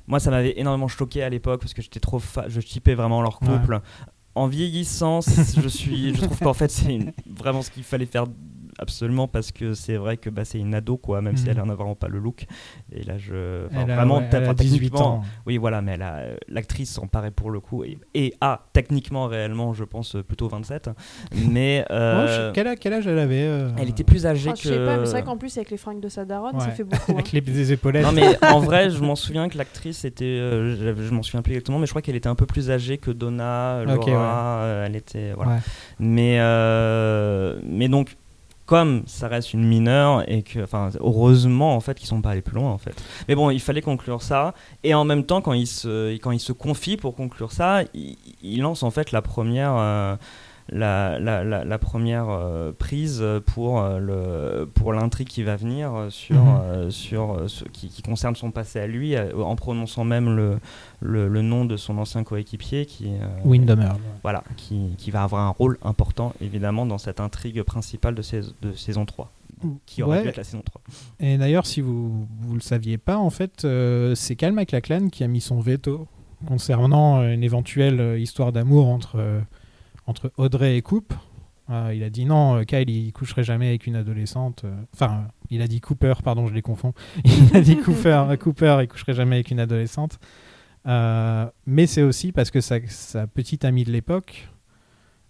[0.09, 3.39] Moi, ça m'avait énormément choqué à l'époque parce que j'étais trop je typais vraiment leur
[3.39, 3.81] couple.
[4.35, 8.27] En vieillissant, je suis, je trouve qu'en fait, c'est vraiment ce qu'il fallait faire
[8.79, 11.51] absolument parce que c'est vrai que bah, c'est une ado quoi, même si Mhm.
[11.51, 12.47] elle en a vraiment pas le look.
[12.93, 15.23] Et là, je enfin, Elle a, vraiment, ouais, t'as- elle a enfin, 18 techniquement- ans.
[15.47, 18.65] oui, voilà, mais elle a, euh, l'actrice s'en paraît pour le coup et, et a
[18.73, 20.91] techniquement réellement, je pense, euh, plutôt 27.
[21.49, 24.51] Mais euh, Oh, je- quel, âge, quel âge elle avait euh, elle était plus âgée
[24.51, 24.61] Ah, que.
[24.61, 26.71] je sais pas, mais c'est vrai qu'en plus, avec les fringues de sa daronne, ça
[26.71, 26.97] fait beaucoup.
[27.13, 27.15] hein.
[27.15, 28.05] Avec les, des épaulettes.
[28.05, 31.43] Non mais en vrai, je m'en souviens que l'actrice était, euh, je, je m'en souviens
[31.43, 33.97] plus exactement, mais je crois qu'elle était un peu plus âgée que Donna, Laura.
[34.07, 34.13] Ouais.
[34.17, 35.53] euh, elle était, voilà.
[35.53, 35.59] Ouais.
[35.99, 38.17] Mais, euh, mais donc,
[38.73, 42.41] comme ça reste une mineure et que, enfin, heureusement en fait qu'ils sont pas allés
[42.41, 42.95] plus loin en fait.
[43.29, 44.55] Mais bon, il fallait conclure ça.
[44.83, 48.63] Et en même temps, quand il se, quand se confie pour conclure ça, il, il
[48.63, 49.75] lance en fait la première.
[49.77, 50.17] euh,
[50.73, 55.93] la, la, la, la première euh, prise pour, euh, le, pour l'intrigue qui va venir
[56.09, 56.61] sur, Mhm.
[56.65, 60.59] euh, sur ce qui, qui concerne son passé à lui, en prononçant même le,
[61.01, 63.11] le, le nom de son ancien coéquipier qui,
[63.45, 63.91] Windhammer.
[64.23, 68.41] voilà, qui, qui va avoir un rôle important évidemment dans cette intrigue principale de, sais-
[68.63, 69.31] de saison 3,
[69.87, 70.23] qui aurait Ouais.
[70.23, 70.81] dû être la saison 3.
[71.21, 75.23] Et d'ailleurs, si vous vous le saviez pas, en fait, euh, c'est Cal MacLachlan qui
[75.23, 76.07] a mis son veto
[76.49, 79.21] concernant une éventuelle histoire d'amour entre,
[80.07, 81.15] entre Audrey et Coupe.
[81.71, 84.65] Euh, il a dit non, euh, Kyle il coucherait jamais avec une adolescente.
[84.65, 86.93] euh, Enfin, il a dit Cooper, pardon, je les confonds.
[87.25, 90.19] Il a dit Cooper, Cooper il coucherait jamais avec une adolescente.
[90.89, 94.49] Euh, mais c'est aussi parce que sa, sa petite amie de l'époque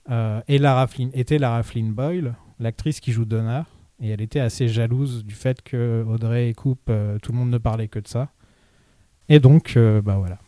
[0.08, 3.66] est Lara Flynn- était Lara Flynn Boyle, l'actrice qui joue Donna,
[4.00, 6.90] et elle était assez jalouse du fait que Audrey et Coupe,
[7.22, 8.30] tout le monde ne parlait que de ça.
[9.28, 10.38] Et donc, bah voilà.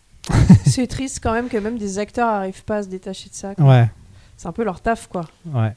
[0.66, 3.54] C'est triste quand même que même des acteurs arrivent pas à se détacher de ça.
[3.54, 3.64] quoi.
[3.66, 3.90] Ouais,
[4.36, 5.24] C'est un peu leur taf, quoi.
[5.46, 5.72] ouais.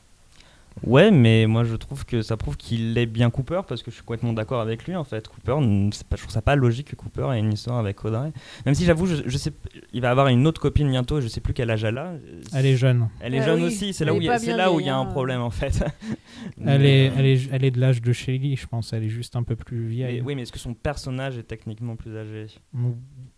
[0.83, 3.95] Ouais, mais moi je trouve que ça prouve qu'il est bien Cooper parce que je
[3.95, 5.27] suis complètement d'accord avec lui en fait.
[5.27, 8.05] Cooper, n- c'est pas, je trouve ça pas logique que Cooper ait une histoire avec
[8.05, 8.31] Audrey.
[8.63, 9.51] Même si j'avoue, je, je sais,
[9.91, 12.13] il va avoir une autre copine bientôt, je sais plus quel âge elle a.
[12.53, 13.09] Elle est jeune.
[13.21, 14.79] Elle est Ah jeune oui, aussi, c'est elle là où il y a, là où
[14.79, 15.05] il y a un hein.
[15.05, 15.83] problème en fait.
[16.63, 18.93] Elle est, elle, est, elle est de l'âge de Shelly, je pense.
[18.93, 20.21] Elle est juste un peu plus mais- vieille.
[20.21, 22.45] oui, mais est-ce que son personnage est techniquement plus âgé?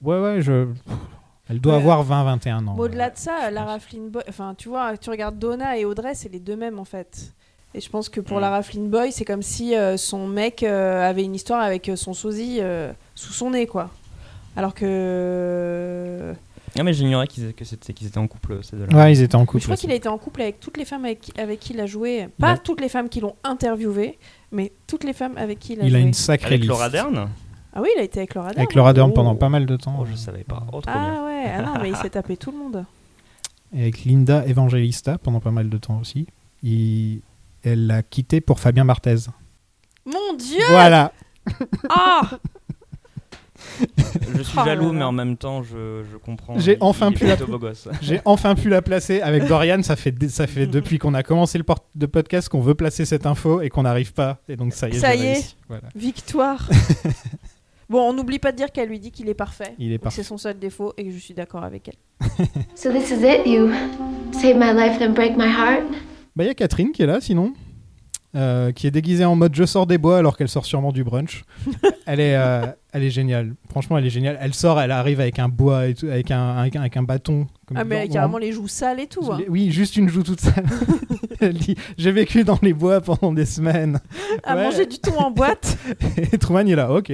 [0.02, 0.68] Ouais, ouais, je.
[1.50, 1.80] Elle doit Ouais.
[1.80, 2.76] avoir 20-21 ans.
[2.78, 6.32] Au-delà de ça, Lara Flynn Boy, enfin, tu vois, tu regardes Donna et Audrey, c'est
[6.32, 7.34] les deux mêmes en fait.
[7.76, 8.42] Et je pense que pour Mm.
[8.42, 11.96] Lara Flynn Boy, c'est comme si euh, son mec euh, avait une histoire avec euh,
[11.96, 13.90] son sosie euh, sous son nez, quoi.
[14.56, 16.34] Alors que.
[16.78, 18.96] Ah, mais j'ignorais qu'ils étaient en couple, ces deux-là.
[18.96, 19.60] Ouais, ils étaient en Mais couple.
[19.62, 21.74] je crois qu'il a été en couple avec toutes les femmes avec, qui- avec qui
[21.74, 22.28] il a joué.
[22.40, 22.58] Pas Ouais.
[22.64, 24.18] toutes les femmes qui l'ont interviewé,
[24.52, 26.08] mais toutes les femmes avec qui il a Il a joué.
[26.08, 26.70] une sacrée Avec liste.
[26.70, 27.28] Laura Dern
[27.80, 28.60] Ah oui, il a été avec Laura Dern.
[28.60, 29.14] Avec Laura Dern Oh.
[29.14, 29.96] pendant pas mal de temps.
[30.02, 30.64] Oh, je savais pas.
[30.74, 31.16] Oh, trop bien.
[31.22, 32.84] Ah ouais, ah non, mais il s'est tapé tout le monde.
[33.74, 36.28] Et avec Linda Evangelista pendant pas mal de temps aussi.
[36.62, 37.22] Il-
[37.64, 39.16] Elle l'a quitté pour Fabien Marthez.
[40.06, 41.14] Mon dieu Voilà.
[41.90, 42.22] Ah
[44.36, 44.98] Je suis Oh jaloux, là.
[45.00, 46.58] mais en même temps, je, je comprends.
[46.60, 47.36] J'ai enfin pu la-.
[48.02, 49.84] J'ai enfin pu la placer avec Dorian.
[49.84, 53.06] Ça fait, ça fait depuis qu'on a commencé le port- de podcast qu'on veut placer
[53.06, 54.40] cette info et qu'on n'arrive pas.
[54.50, 55.00] Et donc ça y est.
[55.00, 55.56] Ça y est.
[55.68, 55.84] Voilà.
[55.96, 56.70] Victoire
[57.90, 59.74] Bon, on n'oublie pas de dire qu'elle lui dit qu'il est parfait.
[59.80, 60.22] Il est parfait.
[60.22, 62.28] C'est son seul défaut et que je suis d'accord avec elle.
[62.76, 63.46] So this is it?
[63.48, 63.70] You
[64.32, 65.84] save my life, then break my heart?
[66.36, 67.54] Bah, il y a Catherine qui est là, sinon.
[68.36, 71.04] euh, qui est déguisée en mode je sors des bois alors qu'elle sort sûrement du
[71.04, 71.44] brunch.
[72.06, 73.54] elle, est, euh, elle est géniale.
[73.70, 74.38] Franchement, elle est géniale.
[74.42, 77.04] Elle sort, elle arrive avec un bois et tout, avec un, avec un, avec un
[77.04, 77.48] bâton.
[77.66, 79.32] comme Ah, mais dans- carrément les joues sales et tout.
[79.32, 79.40] hein.
[79.48, 80.66] Oui, juste une joue toute sale.
[81.40, 84.00] elle dit J'ai vécu dans les bois pendant des semaines.
[84.44, 84.64] À Ouais.
[84.64, 85.78] manger du thon en boîte.
[86.18, 87.12] Et Truman il est là, ok.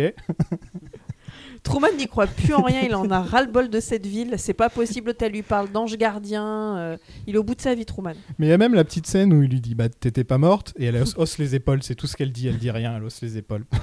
[1.64, 4.36] Truman n'y croit plus en rien, il en a ras-le-bol de cette ville.
[4.38, 6.78] C'est pas possible, elle lui parle d'ange gardien.
[6.78, 8.14] euh, il est au bout de sa vie, Truman.
[8.38, 10.38] Mais il y a même la petite scène où il lui dit Bah, t'étais pas
[10.38, 10.74] morte.
[10.78, 12.48] Et elle hausse les épaules, c'est tout ce qu'elle dit.
[12.48, 13.66] Elle dit rien, elle hausse les épaules.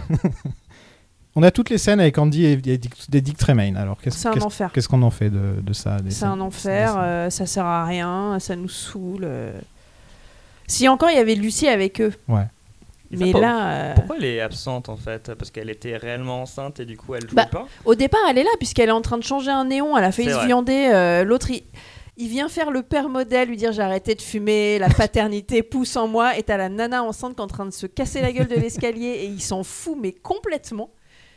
[1.35, 3.77] On a toutes les scènes avec Andy et, et Dick, des Dick Tremaine.
[3.77, 4.71] Alors, qu'est-ce C'est un qu'est-ce- enfer.
[4.73, 7.47] qu'est-ce qu'on en fait de, de ça des C'est scènes- un enfer, des- euh, ça
[7.47, 9.23] sert à rien, ça nous saoule.
[9.25, 9.53] euh.
[10.67, 12.13] Si encore il y avait Lucie avec eux.
[12.29, 12.45] Ouais.
[13.11, 15.35] Mais pour- là, euh, Pourquoi elle est absente en fait?
[15.35, 17.67] Parce qu'elle était réellement enceinte et du coup elle joue Bah, pas?
[17.85, 19.97] au départ, elle est là puisqu'elle est en train de changer un néon.
[19.99, 20.91] Elle a failli se viander.
[20.95, 21.63] euh, L'autre, il,
[22.17, 25.97] il vient faire le père modèle, lui dire j'ai arrêté de fumer, la paternité pousse
[25.97, 26.39] en moi.
[26.39, 28.55] Et t'as la nana enceinte qui est en train de se casser la gueule de
[28.57, 30.89] l'escalier et il s'en fout, mais complètement.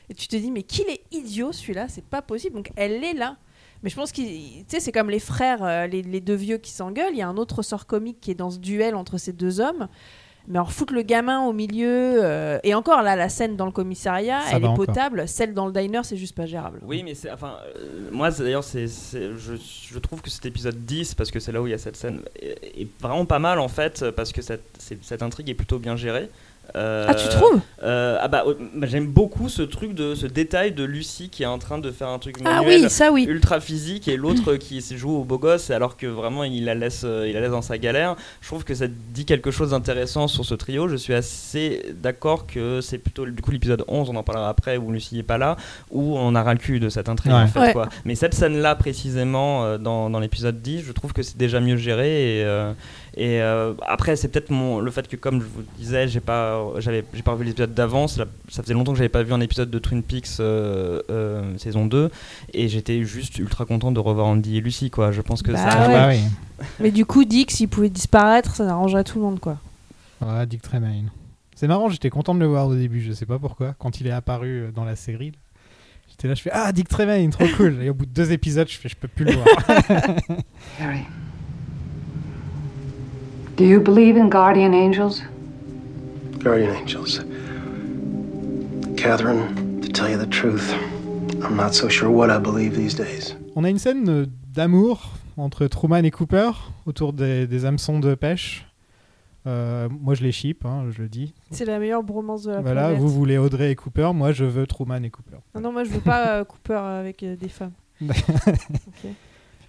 [0.10, 2.56] Et tu te dis, mais qu'il est idiot celui-là, c'est pas possible.
[2.56, 3.38] Donc elle est là.
[3.84, 4.22] Mais je pense que
[4.68, 7.12] c'est comme les frères, euh, les, les deux vieux qui s'engueulent.
[7.14, 9.60] Il y a un autre ressort comique qui est dans ce duel entre ces deux
[9.60, 9.88] hommes.
[10.48, 12.24] Mais en foutre le gamin au milieu.
[12.24, 14.86] euh, et encore là, la scène dans le commissariat, Ça elle est encore.
[14.86, 15.28] potable.
[15.28, 16.80] Celle dans le diner, c'est juste pas gérable.
[16.84, 17.32] Oui, mais c'est.
[17.32, 21.52] Enfin, euh, moi d'ailleurs, c'est, je, je trouve que cet épisode 10, parce que c'est
[21.52, 24.32] là où il y a cette scène, est, est vraiment pas mal en fait, parce
[24.32, 26.30] que cette, cette intrigue est plutôt bien gérée.
[26.76, 30.72] Euh, Ah, tu trouves euh, ah bah, bah, j'aime beaucoup ce truc de ce détail
[30.72, 33.26] de Lucie qui est en train de faire un truc Ah oui, ça oui.
[33.30, 36.74] ultra physique et l'autre qui se joue au beau gosse alors que vraiment il la
[36.76, 39.72] laisse euh, il la laisse dans sa galère je trouve que ça dit quelque chose
[39.72, 44.10] d'intéressant sur ce trio je suis assez d'accord que c'est plutôt du coup l'épisode 11
[44.10, 45.58] on en parlera après où Lucie est pas là
[45.92, 47.40] où on a ras le cul de cette intrigue Ouais.
[47.42, 47.74] en fait Ouais.
[47.74, 51.60] quoi mais cette scène là précisément dans, dans l'épisode 10 je trouve que c'est déjà
[51.60, 52.72] mieux géré et euh,
[53.18, 56.62] et euh, après, c'est peut-être mon le fait que, comme je vous disais, j'ai pas,
[56.80, 58.08] j'avais, j'ai pas revu l'épisode d'avant.
[58.08, 61.58] Ça ça faisait longtemps que j'avais pas vu un épisode de Twin Peaks euh, euh,
[61.58, 62.12] saison 2,
[62.54, 65.12] et j'étais juste ultra content de revoir Andy et Lucie, quoi.
[65.12, 65.88] Je pense que Bah ça.
[65.88, 65.94] ouais.
[65.94, 66.66] Bah oui.
[66.80, 69.58] Mais du coup, Dick, s'il pouvait disparaître, ça arrangerait tout le monde, quoi.
[70.22, 71.10] Ouais, Dick Tremaine.
[71.56, 73.76] C'est marrant, j'étais content de le voir au début, je sais pas pourquoi.
[73.80, 75.38] Quand il est apparu dans la série, là,
[76.10, 77.78] j'étais là, je fais Ah, Dick Tremaine, trop cool.
[77.82, 79.48] Et au bout de deux épisodes, je fais Je peux plus le voir.
[83.58, 85.22] Do you believe in guardian angels?
[86.44, 87.22] Guardian angels.
[88.98, 90.74] Catherine, to tell you the truth,
[91.42, 93.36] I'm not so sure what I believe these days.
[93.56, 96.52] On a une scène euh, d'amour entre Truman et Cooper
[96.86, 98.66] autour des, des hameçons de pêche.
[99.48, 101.34] Euh, moi, je les ship, hein, je le dis.
[101.52, 103.00] C'est la meilleure bromance de la Voilà, planète.
[103.00, 105.38] vous voulez Audrey et Cooper, moi, je veux Truman et Cooper.
[105.54, 107.74] Ah non, moi, je veux pas euh, Cooper avec euh, des femmes.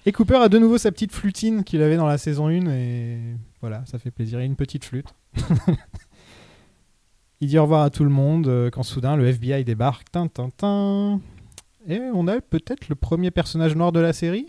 [0.08, 3.18] Et Cooper a de nouveau sa petite flutine qu'il avait dans la saison 1 et
[3.60, 4.38] voilà, ça fait plaisir.
[4.38, 5.14] A une petite flûte.
[7.40, 10.10] Il dit au revoir à tout le monde euh, quand soudain le FBI débarque.
[10.10, 11.20] Tin, tin, tin.
[11.88, 14.46] Et on a peut-être le premier personnage noir de la série?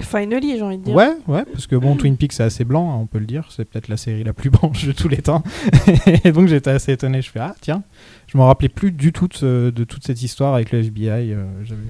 [0.00, 0.94] Finally, j'ai envie de dire.
[0.94, 3.48] Ouais, ouais, parce que bon, Twin Peaks c'est assez blanc, hein, on peut le dire.
[3.50, 5.42] C'est peut-être la série la plus blanche de tous les temps.
[6.24, 7.22] et donc j'étais assez étonné.
[7.22, 7.82] Je fais ah tiens,
[8.26, 11.32] je m'en rappelais plus du tout de, toute cette histoire avec le FBI.
[11.32, 11.80] euh, j'avais-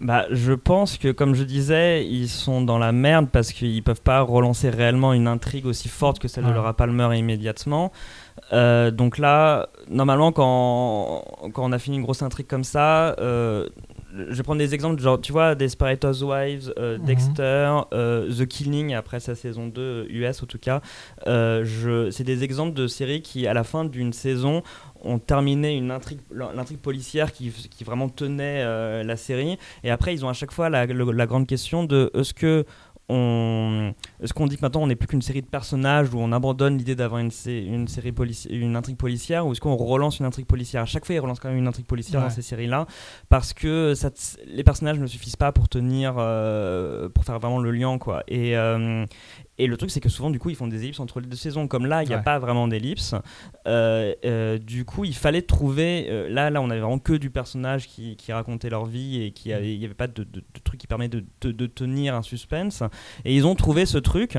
[0.00, 4.02] Bah, je pense que, comme je disais, ils sont dans la merde parce qu'ils peuvent
[4.02, 6.52] pas relancer réellement une intrigue aussi forte que celle de.
[6.52, 7.92] Laura Palmer immédiatement.
[8.52, 13.68] Euh, donc là, normalement, quand, quand on a fini une grosse intrigue comme ça, euh,
[14.30, 17.04] je vais prendre des exemples, genre, tu vois, Desperate Housewives, euh, Mhm.
[17.04, 20.80] Dexter, euh, The Killing, après sa saison 2, US en tout cas.
[21.26, 24.62] Euh, c'est des exemples de séries qui, à la fin d'une saison,
[25.02, 29.56] ont terminé une intrigue, l'intrigue policière qui, qui vraiment tenait euh, la série.
[29.84, 32.64] Et après, ils ont à chaque fois la, la grande question de est-ce que
[33.08, 36.32] on, est-ce qu'on dit que maintenant on n'est plus qu'une série de personnages où on
[36.32, 40.18] abandonne l'idée d'avoir une, sé- une série polici- une intrigue policière ou est-ce qu'on relance
[40.18, 40.82] une intrigue policière?
[40.82, 42.28] À chaque fois, ils relancent quand même une intrigue policière Ouais.
[42.28, 42.86] dans ces séries-là
[43.28, 44.10] parce que ça
[44.46, 48.22] les personnages ne suffisent pas pour tenir, euh, pour faire vraiment le lien, quoi.
[48.28, 49.04] Et, euh,
[49.58, 51.36] et le truc, c'est que souvent, du coup, ils font des ellipses entre les deux
[51.36, 51.66] saisons.
[51.68, 52.22] Comme là, il n'y a Ouais.
[52.22, 53.14] pas vraiment d'ellipse.
[53.66, 56.06] Euh, euh, du coup, il fallait trouver.
[56.08, 59.30] euh, là, là, on avait vraiment que du personnage qui, qui racontait leur vie et
[59.32, 61.24] qui avait, il n'y avait pas de, de, de truc qui permet de,
[61.66, 62.82] tenir un suspense.
[63.24, 64.38] Et ils ont trouvé ce truc.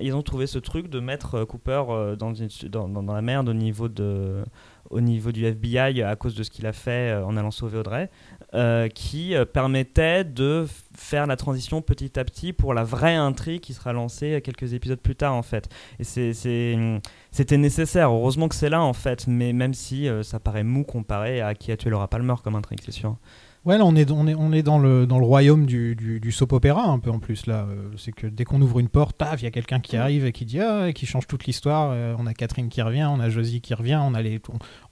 [0.00, 1.82] Ils ont trouvé ce truc de mettre Cooper
[2.18, 4.44] dans, une- dans, dans, dans la merde au niveau de
[4.90, 8.08] au niveau du FBI à cause de ce qu'il a fait en allant sauver Audrey,
[8.54, 13.60] euh, qui euh, permettait de faire la transition petit à petit pour la vraie intrigue
[13.60, 15.68] qui sera lancée quelques épisodes plus tard en fait.
[16.16, 20.40] Et hum, c'était nécessaire, heureusement que c'est là en fait, mais même si euh, ça
[20.40, 23.16] paraît mou comparé à qui a tué Laura Palmer comme intrigue, c'est sûr.
[23.64, 26.32] Ouais, là, on est, on est, on est dans, le, dans le royaume du, du,
[26.32, 27.46] soap opéra un peu en plus.
[27.46, 27.66] là.
[27.68, 30.32] Euh, C'est que dès qu'on ouvre une porte, il y a quelqu'un qui arrive et
[30.32, 31.90] qui dit ah, et qui change toute l'histoire.
[31.92, 34.40] Euh, on a Catherine qui revient, on a Josie qui revient, on a les,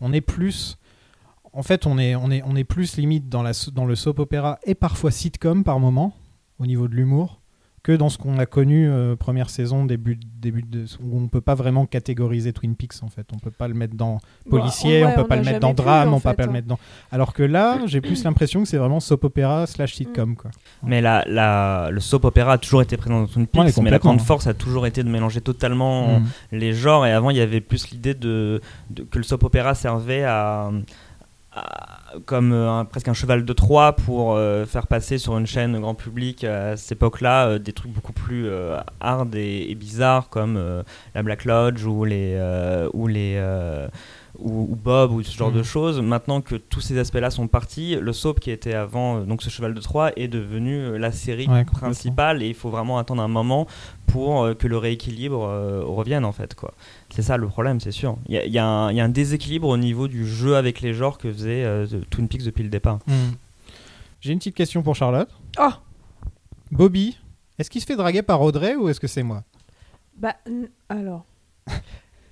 [0.01, 0.79] on est plus.
[1.57, 3.95] En fait, on est, on est, on est plus limite dans, la, so- dans le
[3.97, 6.14] soap opéra et parfois sitcom par moment
[6.59, 7.40] au niveau de l'humour
[7.83, 11.40] que dans ce qu'on a connu euh, première saison, début, début de, où on peut
[11.40, 13.29] pas vraiment catégoriser Twin Peaks en fait.
[13.33, 14.19] On peut pas le mettre dans
[14.51, 16.42] policier, Bah, ouais, on peut on pas le mettre dans drame, on peut fait, pas
[16.42, 16.53] le hein.
[16.53, 16.81] mettre dans.
[17.12, 20.51] Alors que là, j'ai plus l'impression que c'est vraiment soap opéra slash sitcom quoi.
[20.83, 23.90] Mais la, la, le soap opéra a toujours été présent dans Twin Peaks, Ouais, mais
[23.90, 26.25] la grande force a toujours été de mélanger totalement Mm.
[26.53, 27.07] les genres.
[27.07, 30.66] Et avant, il y avait plus l'idée de, de- que le soap opéra servait à,
[30.66, 30.73] à-
[32.25, 35.79] comme euh, un- presque un cheval de Troie pour euh, faire passer sur une chaîne
[35.81, 40.29] grand public à cette époque-là euh, des trucs beaucoup plus euh, hard et, et bizarres
[40.29, 40.83] comme euh,
[41.14, 43.88] la Black Lodge ou les euh, ou les euh,
[44.38, 46.01] ou, ou Bob ou ce genre de choses.
[46.01, 49.51] Maintenant que tous ces aspects-là sont partis, le soap qui était avant euh, donc ce
[49.51, 53.23] cheval de Troie est devenu euh, la série Ouais, principale et il faut vraiment attendre
[53.23, 53.66] un moment
[54.07, 56.73] pour euh, que le rééquilibre euh, revienne en fait quoi.
[57.16, 58.18] C'est ça le problème, c'est sûr.
[58.26, 60.83] Il y a, y un- il y a un déséquilibre au niveau du jeu avec
[60.83, 62.98] les genres que faisait euh, The Twin Peaks depuis le départ.
[63.07, 63.12] Mm.
[64.20, 65.31] J'ai une petite question pour Charlotte.
[65.59, 65.70] Oh
[66.70, 67.18] Bobby,
[67.59, 69.44] est-ce qu'il se fait draguer par Audrey ou est-ce que c'est moi?
[70.18, 70.37] Bah,
[70.90, 71.24] alors.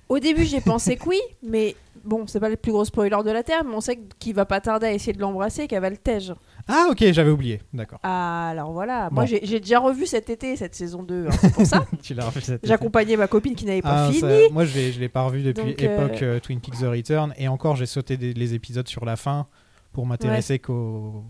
[0.09, 3.31] Au début, j'ai pensé que oui, mais bon, c'est pas le plus gros spoiler de
[3.31, 5.81] la Terre, mais on sait qu'il va pas tarder à essayer de l'embrasser et qu'elle
[5.81, 6.31] va le tège.
[6.67, 7.61] Ah ok, j'avais oublié.
[7.73, 7.99] D'accord.
[8.03, 9.09] Ah, alors voilà.
[9.11, 9.27] Moi, Bon.
[9.29, 11.27] j'ai j'ai déjà revu cet été cette saison 2.
[11.27, 11.85] hein, c'est pour ça.
[12.01, 14.19] tu l'as refait cette J'accompagnais ma copine qui n'avait pas Ah, fini.
[14.21, 16.79] ça- moi, je l'ai, je l'ai pas revu depuis Donc, euh, époque euh, Twin Peaks
[16.79, 17.33] The Return.
[17.37, 19.47] Et encore, j'ai sauté des- les épisodes sur la fin
[19.93, 21.23] pour m'intéresser qu'au,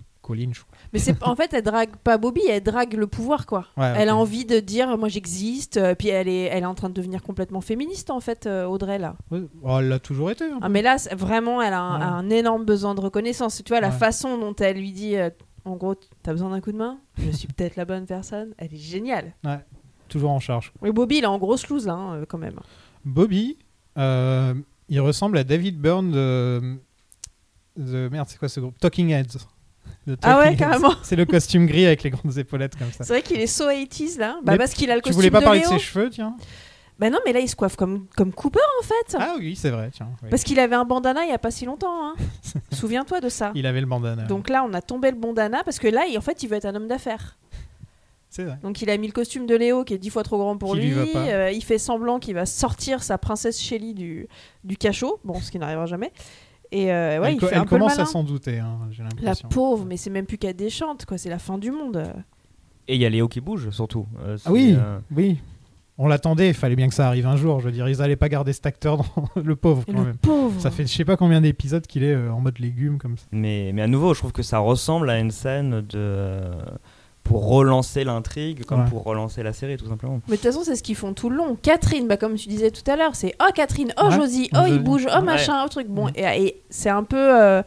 [0.93, 3.65] Mais c'est en fait, elle drague pas Bobby, elle drague le pouvoir, quoi.
[3.77, 5.77] Ouais, Elle a envie de dire, moi j'existe.
[5.77, 8.65] euh, Puis elle est, elle est en train de devenir complètement féministe, en fait, euh,
[8.65, 9.15] Audrey, là.
[9.31, 10.45] Ouais, oh, elle l'a toujours été.
[10.45, 10.59] hein.
[10.61, 12.05] Ah, mais là, vraiment, elle a un, Ouais.
[12.27, 13.61] un énorme besoin de reconnaissance.
[13.63, 13.93] Tu vois, la Ouais.
[13.93, 15.29] façon dont elle lui dit, euh,
[15.65, 16.97] en gros, t'as besoin d'un coup de main?
[17.17, 18.53] Je suis peut-être la bonne personne.
[18.57, 19.33] Elle est géniale.
[20.07, 20.71] Toujours en charge.
[20.81, 22.59] Mais Bobby, il est en grosse loose, là, hein, quand même.
[23.03, 23.57] Bobby,
[23.97, 24.53] euh,
[24.89, 26.75] il ressemble à David Byrne de,
[27.77, 28.77] de- merde, c'est quoi ce groupe?
[28.79, 29.37] Talking Heads.
[30.21, 30.93] Ah ouais, carrément.
[31.03, 33.03] C'est le costume gris avec les grandes épaulettes comme ça.
[33.03, 34.37] C'est vrai qu'il est so 80s, là.
[34.43, 35.73] Bah, Mais parce qu'il a le Tu costume voulais pas de parler Léo.
[35.73, 36.35] de ses cheveux, tiens
[36.99, 39.17] Bah non, mais là, il se coiffe comme, comme Cooper, en fait.
[39.19, 40.09] Ah oui, c'est vrai, tiens.
[40.23, 40.29] oui.
[40.29, 42.07] Parce qu'il avait un bandana il y a pas si longtemps.
[42.09, 42.15] Hein.
[42.71, 43.51] Souviens-toi de ça.
[43.55, 44.23] Il avait le bandana.
[44.25, 46.65] Donc là, on a tombé le bandana parce que là, en fait, il veut être
[46.65, 47.37] un homme d'affaires.
[48.29, 48.57] c'est vrai.
[48.63, 50.75] Donc il a mis le costume de Léo qui est dix fois trop grand pour
[50.75, 50.91] lui.
[50.91, 51.09] lui.
[51.15, 54.27] Euh, il fait semblant qu'il va sortir sa princesse Shelly du,
[54.63, 55.19] du cachot.
[55.23, 56.11] Bon, ce qui n'arrivera jamais.
[56.77, 58.59] Et euh, ouais, elle il co- fait elle un peu le commence à s'en douter,
[58.59, 61.17] hein, j'ai La pauvre, mais c'est même plus qu'elle déchante, quoi.
[61.17, 62.03] C'est la fin du monde.
[62.87, 64.05] Et il y a Léo qui bouge surtout.
[64.25, 65.39] Euh, Ah oui, euh, oui.
[65.97, 67.61] On l'attendait, il fallait bien que ça arrive un jour.
[67.61, 70.17] Je veux dire, ils allaient pas garder cet acteur dans le pauvre quand le même.
[70.17, 70.59] pauvre.
[70.59, 73.25] Ça fait je sais pas combien d'épisodes qu'il est euh, en mode légumes comme ça.
[73.31, 76.41] Mais, mais à nouveau, je trouve que ça ressemble à une scène de
[77.25, 78.89] pour relancer l'intrigue, comme Ouais.
[78.89, 80.21] pour relancer la série, tout simplement.
[80.29, 81.57] Mais de toute façon, c'est ce qu'ils font tout le long.
[81.61, 84.15] Catherine, bah, comme tu disais tout à l'heure, c'est oh Catherine, oh Ouais.
[84.15, 85.21] Josie, Oh, il bouge, oh Ouais.
[85.23, 85.87] machin, oh truc.
[85.87, 87.17] Bon, et, et c'est un peu.
[87.17, 87.61] euh,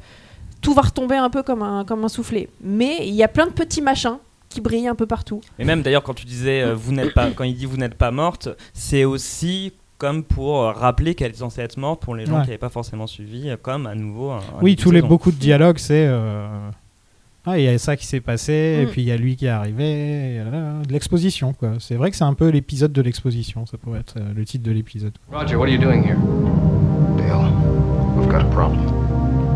[0.60, 2.48] tout va retomber un peu comme un, comme un soufflet.
[2.62, 4.16] Mais il y a plein de petits machins
[4.48, 5.40] qui brillent un peu partout.
[5.58, 7.94] Et même d'ailleurs, quand tu disais euh, vous n'êtes pas, quand il dit vous n'êtes
[7.94, 12.24] pas morte, c'est aussi comme pour euh, rappeler qu'elle est censée être morte pour les
[12.26, 12.42] gens Ouais.
[12.42, 14.30] qui n'avaient pas forcément suivi, comme à nouveau.
[14.30, 15.08] un- un oui, tous les saison.
[15.08, 16.46] beaucoup de dialogues, c'est euh,
[17.50, 18.90] ah il y a ça qui s'est passé et Mm.
[18.90, 21.72] puis il y a lui qui est arrivé, et là, de l'exposition quoi.
[21.78, 24.64] C'est vrai que c'est un peu l'épisode de l'exposition, ça pourrait être euh, le titre
[24.64, 25.12] de l'épisode.
[25.30, 26.16] Roger, what are you doing here?
[27.16, 27.50] Dale,
[28.16, 28.80] we've got a problem.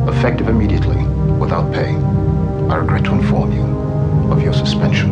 [0.08, 0.96] Effective immediately,
[1.40, 1.92] without pay.
[2.70, 3.64] I regret to inform you
[4.32, 5.10] of your suspension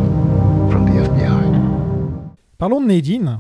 [0.70, 1.30] from the FBI.
[2.58, 3.38] Parlons de Nadine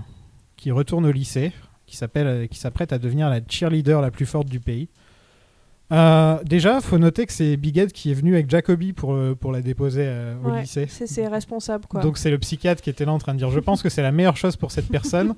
[0.56, 1.52] qui retourne au lycée,
[1.86, 4.88] qui s'appelle, qui s'apprête à devenir la cheerleader la plus forte du pays.
[5.92, 9.34] Euh, déjà, faut noter que c'est Big Ed qui est venu avec Jacoby pour, euh,
[9.34, 10.86] pour la déposer euh, au Ouais, lycée.
[10.88, 12.00] C'est c'est responsable, quoi.
[12.00, 14.02] Donc c'est le psychiatre qui était là en train de dire Je pense que c'est
[14.02, 15.34] la meilleure chose pour cette personne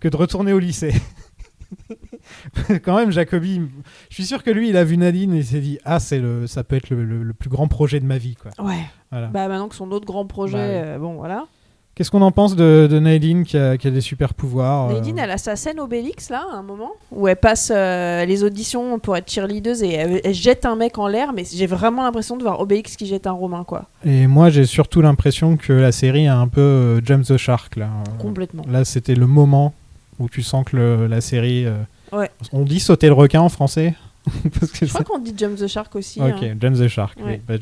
[0.00, 0.94] que de retourner au lycée.
[2.84, 3.62] Quand même, Jacoby,
[4.08, 6.18] je suis sûr que lui, il a vu Nadine et il s'est dit Ah, c'est
[6.18, 8.34] le, ça peut être le, le- le plus grand projet de ma vie.
[8.36, 8.50] Quoi.
[8.64, 8.80] Ouais.
[9.10, 9.28] Voilà.
[9.28, 11.46] Bah maintenant que son autre grand projet, Bah euh, bon voilà.
[11.94, 14.94] Qu'est-ce qu'on en pense de, de Nadine qui a, qui a des super pouvoirs euh,
[14.94, 18.42] Nadine, elle a sa scène Obélix là, à un moment, où elle passe euh, les
[18.42, 22.02] auditions pour être cheerleader et elle, elle jette un mec en l'air, mais j'ai vraiment
[22.04, 23.84] l'impression de voir Obélix qui jette un Romain, quoi.
[24.04, 27.76] Et moi, j'ai surtout l'impression que la série a un peu euh, James the Shark.
[27.76, 28.64] Là, Complètement.
[28.66, 29.74] là c'était le moment
[30.18, 31.66] où tu sens que le- la série.
[32.12, 32.30] Ouais.
[32.52, 33.94] On dit sauter le requin en français?
[34.58, 36.20] Parce que Je crois qu'on dit James the Shark aussi.
[36.20, 36.54] Ok, hein.
[36.60, 37.18] James the Shark.
[37.18, 37.24] Ouais.
[37.26, 37.40] oui.
[37.46, 37.54] Bah,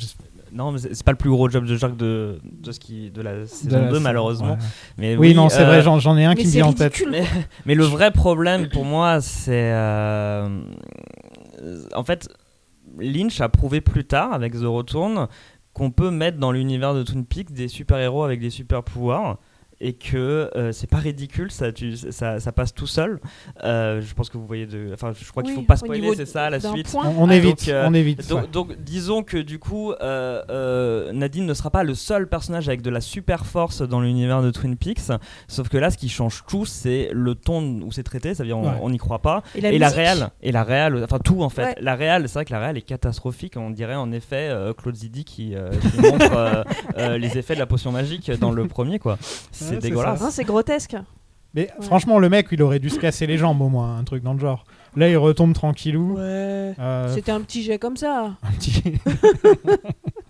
[0.59, 3.23] Non, mais c'est pas le plus gros job de Shark de, de, ce qui, de
[3.23, 4.53] la saison de la 2, série, malheureusement.
[4.55, 4.59] ouais.
[4.99, 7.01] Mais Oui, non, c'est euh, vrai, j'en j'en ai un qui me vient en tête.
[7.09, 7.23] Mais,
[7.65, 9.71] mais le vrai problème pour moi, c'est.
[9.73, 10.49] euh,
[11.95, 12.29] en fait,
[12.99, 15.29] Lynch a prouvé plus tard, avec The Return,
[15.75, 19.39] qu'on peut mettre dans l'univers de Twin Peaks des super-héros avec des super-pouvoirs.
[19.81, 23.21] Et que euh, c'est pas ridicule, ça, tu- ça, ça passe tout seul.
[23.63, 24.91] Euh, je pense que vous voyez de.
[24.93, 26.91] Enfin, je crois qu'il Oui, faut pas spoiler, c'est ça la suite.
[26.91, 27.07] point.
[27.17, 28.29] On, on Ah, évite, donc, euh, on évite.
[28.29, 28.49] Donc, ouais.
[28.51, 32.83] donc, disons que du coup, euh, euh, Nadine ne sera pas le seul personnage avec
[32.83, 35.13] de la super force dans l'univers de Twin Peaks.
[35.47, 38.35] Sauf que là, ce qui change tout, c'est le ton où c'est traité.
[38.35, 38.91] Ça veut dire, on- Ouais.
[38.91, 39.45] n'y croit pas.
[39.55, 39.97] Et la, et la musique.
[39.97, 41.63] réelle, et la réelle, enfin tout en fait.
[41.63, 41.77] Ouais.
[41.81, 43.55] La réelle, c'est vrai que la réelle est catastrophique.
[43.57, 46.65] On dirait en effet euh, Claude Zidi qui, euh, qui montre euh,
[46.97, 49.19] euh, les effets de la potion magique dans le premier, quoi.
[49.75, 50.31] C'est dégueulasse.
[50.31, 50.97] C'est grotesque.
[51.55, 54.23] Mais franchement, le mec, il aurait dû se casser les jambes au moins, un truc
[54.23, 54.65] dans le genre.
[54.97, 56.15] Là, il retombe tranquillou.
[56.17, 56.75] Ouais.
[56.79, 58.33] Euh, C'était un petit jet comme ça.
[58.43, 58.99] un petit-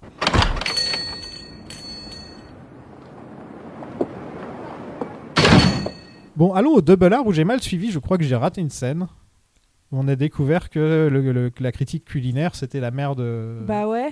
[6.36, 7.90] bon, allons au double R où j'ai mal suivi.
[7.90, 9.06] Je crois que j'ai raté une scène.
[9.90, 13.58] On a découvert que, le- le- que la critique culinaire, c'était la mère de.
[13.66, 14.10] Bah ouais.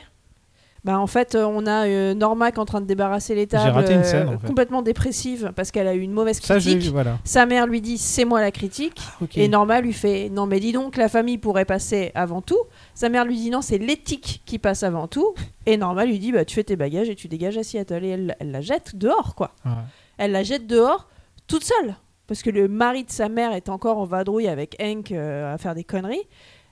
[0.86, 3.48] Bah en fait, euh, on a euh, Norma qui est en train de débarrasser les
[3.48, 4.46] tables, euh, scène, en fait.
[4.46, 6.84] complètement dépressive parce qu'elle a eu une mauvaise critique.
[6.92, 7.18] voilà.
[7.24, 9.36] Sa mère lui dit c'est moi la critique Ok.
[9.36, 12.60] et Norma lui fait non mais dis donc la famille pourrait passer avant tout.
[12.94, 15.34] Sa mère lui dit non c'est l'éthique qui passe avant tout
[15.66, 18.08] et Norma lui dit bah tu fais tes bagages et tu dégages à Seattle et
[18.10, 19.50] elle, elle la jette dehors quoi.
[19.64, 19.72] Ouais.
[20.18, 21.08] Elle la jette dehors
[21.48, 21.96] toute seule
[22.28, 25.58] parce que le mari de sa mère est encore en vadrouille avec Hank euh, à
[25.58, 26.26] faire des conneries.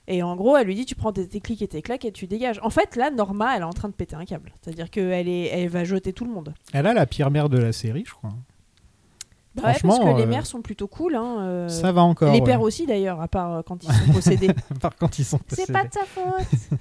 [0.07, 2.13] Et en gros, elle lui dit tu prends tes, tes clics et tes claques et
[2.13, 2.61] tu dégages.
[2.63, 4.53] En fait, là, Norma, elle est en train de péter un câble.
[4.61, 6.53] C'est-à-dire qu'elle est, elle va jeter tout le monde.
[6.75, 8.31] Elle a la pire mère de la série, je crois.
[8.31, 11.15] Bah ouais, parce Franchement, que les euh, mères sont plutôt cool.
[11.15, 12.33] Hein, euh, Ça va encore.
[12.33, 12.45] les ouais.
[12.45, 14.51] pères aussi d'ailleurs, à part euh, quand ils sont possédés.
[14.81, 15.73] Par contre, ils sont c'est possédés.
[15.73, 16.79] pas de sa faute.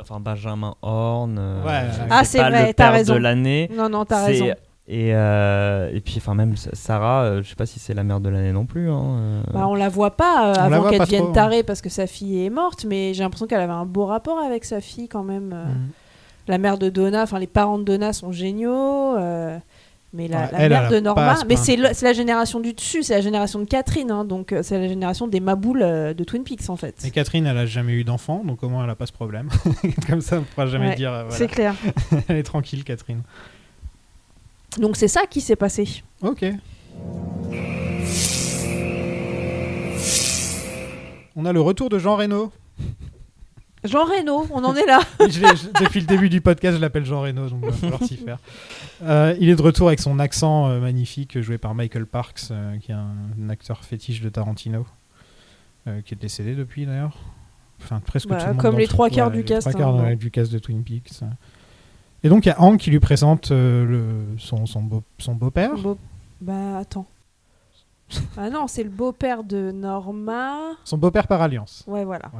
[0.00, 1.36] Enfin, Benjamin Horn.
[1.38, 1.88] euh, Ouais.
[2.10, 3.14] Ah, c'est pas vrai, le t'as père raison.
[3.14, 3.70] de l'année.
[3.72, 4.54] non, non, t'as C'est- raison.
[4.86, 8.20] Et, euh, et puis, enfin, même Sarah, euh, je sais pas si c'est la mère
[8.20, 8.90] de l'année non plus.
[8.90, 9.42] hein, euh.
[9.54, 11.32] Bah, on la voit pas euh, avant qu'elle devienne trop.
[11.32, 14.38] tarée parce que sa fille est morte, mais j'ai l'impression qu'elle avait un beau rapport
[14.38, 15.52] avec sa fille quand même.
[15.54, 15.64] euh.
[15.66, 15.88] Mhm.
[16.48, 19.16] La mère de Donna, enfin les parents de Donna sont géniaux.
[19.16, 19.56] euh,
[20.12, 23.02] mais la, Ouais, la elle, mère elle de Norma, mais c'est la génération du dessus,
[23.02, 26.44] c'est la génération de Catherine, hein, donc c'est la génération des maboules euh, de Twin
[26.44, 26.94] Peaks en fait.
[27.04, 29.48] Et Catherine, elle a jamais eu d'enfant, donc au moins elle a pas ce problème.
[30.08, 31.10] Comme ça, on pourra jamais Ouais, dire.
[31.12, 31.36] euh, voilà.
[31.36, 31.74] C'est clair.
[32.28, 33.22] elle est tranquille, Catherine.
[34.78, 36.02] Donc c'est ça qui s'est passé.
[36.22, 36.44] Ok.
[41.36, 42.52] On a le retour de Jean Reno.
[43.82, 45.00] Jean Reno, on en est là.
[45.28, 47.76] Je l'ai- je- depuis le début du podcast, je l'appelle Jean Reno, donc il va
[47.76, 48.38] falloir s'y faire.
[49.02, 52.78] Euh, il est de retour avec son accent euh, magnifique, joué par Michael Parks, euh,
[52.78, 53.08] qui est un,
[53.42, 54.86] un acteur fétiche de Tarantino,
[56.06, 57.18] qui est décédé depuis d'ailleurs.
[57.82, 59.78] Enfin, presque Bah, tout le monde comme les le- trois quarts du les cast, trois
[59.78, 61.20] quarts hein, du cast de Twin Peaks.
[62.24, 65.34] Et donc il y a Hank qui lui présente euh, le, son, son, beau, son
[65.34, 65.76] beau-père.
[65.76, 65.98] Beau-
[66.40, 67.06] Bah attends.
[68.36, 70.72] Ah non, c'est le beau-père de Norma.
[70.84, 71.84] Son beau-père par alliance.
[71.86, 72.30] Ouais, voilà.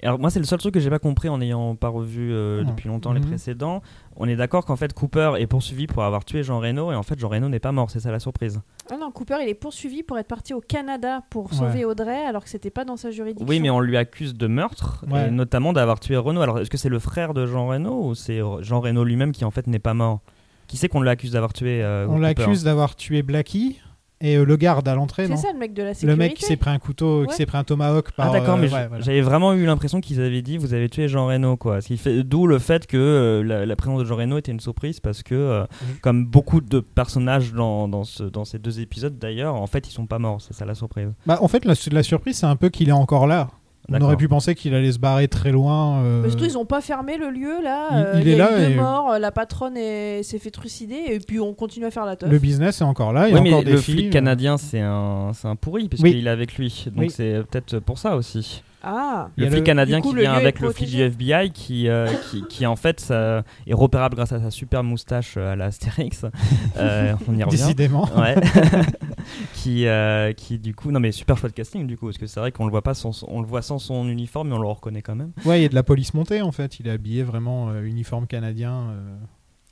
[0.00, 2.30] Et Alors moi c'est le seul truc que j'ai pas compris en n'ayant pas revu
[2.32, 2.70] euh, Ah.
[2.70, 3.26] depuis longtemps les Mhm.
[3.28, 3.82] précédents.
[4.16, 7.02] On est d'accord qu'en fait Cooper est poursuivi pour avoir tué Jean Reno et en
[7.02, 8.60] fait Jean Reno n'est pas mort, c'est ça la surprise.
[8.92, 11.56] Ah non, Cooper, il est poursuivi pour être parti au Canada pour Ouais.
[11.58, 13.46] sauver Audrey alors que c'était pas dans sa juridiction.
[13.48, 15.28] Oui mais on lui accuse de meurtre Ouais.
[15.28, 16.40] et notamment d'avoir tué Reno.
[16.42, 19.44] Alors est-ce que c'est le frère de Jean Reno ou c'est Jean Reno lui-même qui
[19.44, 20.20] en fait n'est pas mort?
[20.68, 23.80] Qui c'est qu'on l'accuse d'avoir tué euh, On l'accuse d'avoir tué Blackie
[24.20, 26.18] et euh, le garde à l'entrée, C'est ça le mec de la Le sécurité.
[26.18, 27.26] mec qui s'est pris un couteau, Ouais.
[27.26, 28.28] qui s'est pris un tomahawk par.
[28.28, 29.04] Ah d'accord, euh, mais ouais, j- voilà.
[29.04, 31.80] j'avais vraiment eu l'impression qu'ils avaient dit vous avez tué Jean Reno quoi.
[31.80, 34.52] Ce qui fait d'où le fait que euh, la, la présence de Jean Reno était
[34.52, 35.64] une surprise parce que euh,
[36.00, 39.92] comme beaucoup de personnages dans, dans, ce, dans ces deux épisodes d'ailleurs, en fait ils
[39.92, 41.08] sont pas morts, c'est ça la surprise.
[41.26, 43.48] Bah, en fait, la, la surprise, c'est un peu qu'il est encore là.
[43.92, 45.98] On aurait pu penser qu'il allait se barrer très loin.
[46.02, 47.88] euh, Mais surtout, ils ont pas fermé le lieu là.
[47.90, 50.22] Il- Euh, il y est a là eu deux et- morts, euh, la patronne est-
[50.22, 52.30] s'est fait trucider et puis on continue à faire la teuf.
[52.30, 53.28] Le business est encore là.
[53.28, 54.10] Il y a Oui, mais encore le flic euh.
[54.10, 56.24] canadien c'est un, c'est un pourri puisqu'il Oui.
[56.24, 57.10] est avec lui, donc Oui.
[57.10, 58.62] c'est peut-être pour ça aussi.
[58.84, 59.30] Ah.
[59.36, 61.00] Le flic le- canadien coup, qui vient avec le flic du.
[61.00, 65.34] FBI qui, euh, qui, qui, en fait ça, est repérable grâce à sa super moustache
[65.36, 66.24] euh, à la Astérix.
[66.76, 67.56] Euh, on y revient.
[67.56, 68.08] Décidément.
[68.16, 68.34] Ouais.
[69.54, 72.26] qui, euh, qui du coup, non mais super choix de casting du coup, parce que
[72.26, 74.54] c'est vrai qu'on le voit pas sans, son- on le voit sans son uniforme, mais
[74.54, 75.30] on le reconnaît quand même.
[75.44, 76.80] Ouais, il y a de la police montée en fait.
[76.80, 79.16] Il est habillé vraiment euh, uniforme canadien, euh,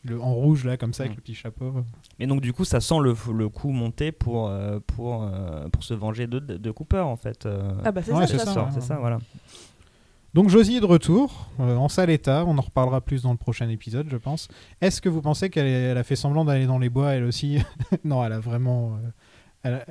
[0.05, 1.17] le, en rouge là, comme ça, avec Mm.
[1.17, 1.75] le petit chapeau.
[2.19, 5.85] Et donc du coup, ça sent le, le coup monter pour euh, pour euh, pour
[5.85, 7.47] se venger de, de Cooper en fait.
[7.47, 8.81] euh, Ah bah c'est Ouais, ça, ça, ouais.
[8.81, 9.19] ça, voilà.
[10.35, 12.45] Donc Josie est de retour, euh, en sale état.
[12.47, 14.49] On en reparlera plus dans le prochain épisode, je pense.
[14.81, 17.59] Est-ce que vous pensez qu'elle a fait semblant d'aller dans les bois elle aussi?
[18.05, 18.95] Non, elle a vraiment.
[18.95, 19.09] euh,
[19.63, 19.87] elle a-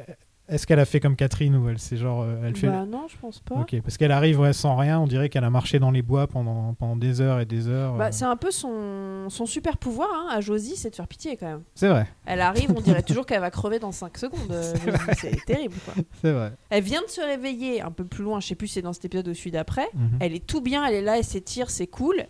[0.50, 3.06] Est-ce qu'elle a fait comme Catherine ou elle c'est genre euh, elle fait Bah non,
[3.08, 3.56] je pense pas.
[3.56, 6.28] Ok, parce qu'elle arrive ouais, sans rien, on dirait qu'elle a marché dans les bois
[6.28, 7.94] pendant, pendant des heures et des heures.
[7.96, 8.10] Bah, euh.
[8.12, 11.46] c'est un peu son, son super pouvoir hein, à Josie, c'est de faire pitié quand
[11.48, 11.62] même.
[11.74, 14.52] C'est vrai, Elle arrive, on dirait toujours qu'elle va crever dans 5 secondes.
[14.52, 14.74] euh.
[15.18, 15.94] C'est terrible quoi.
[16.22, 16.52] c'est vrai.
[16.70, 18.94] Elle vient de se réveiller un peu plus loin, je sais plus si c'est dans
[18.94, 19.88] cet épisode ou celui d'après.
[19.94, 20.18] Mhm.
[20.20, 22.26] Elle est tout bien, elle est là, elle s'étire, c'est cool.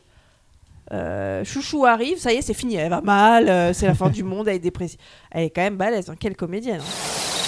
[0.93, 4.23] Euh, Chouchou arrive, ça y est, c'est fini, elle va mal, c'est la fin du
[4.23, 4.99] monde, elle est dépressive.
[5.31, 6.81] Elle est quand même balèze, hein, quelle comédienne.
[6.81, 7.40] hein.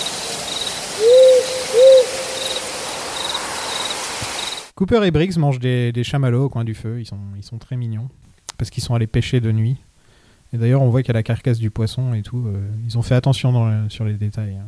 [4.76, 7.58] Cooper et Briggs mangent des, des chamallows au coin du feu, ils sont, ils sont
[7.58, 8.10] très mignons,
[8.58, 9.78] parce qu'ils sont allés pêcher de nuit.
[10.52, 12.98] Et d'ailleurs, on voit qu'il y a la carcasse du poisson et tout, euh, ils
[12.98, 14.58] ont fait attention dans le- sur les détails.
[14.62, 14.68] hein.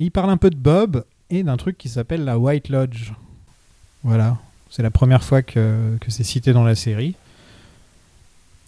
[0.00, 3.12] Ils parlent un peu de Bob et d'un truc qui s'appelle la White Lodge.
[4.04, 4.36] Voilà,
[4.70, 7.14] c'est la première fois que, que c'est cité dans la série.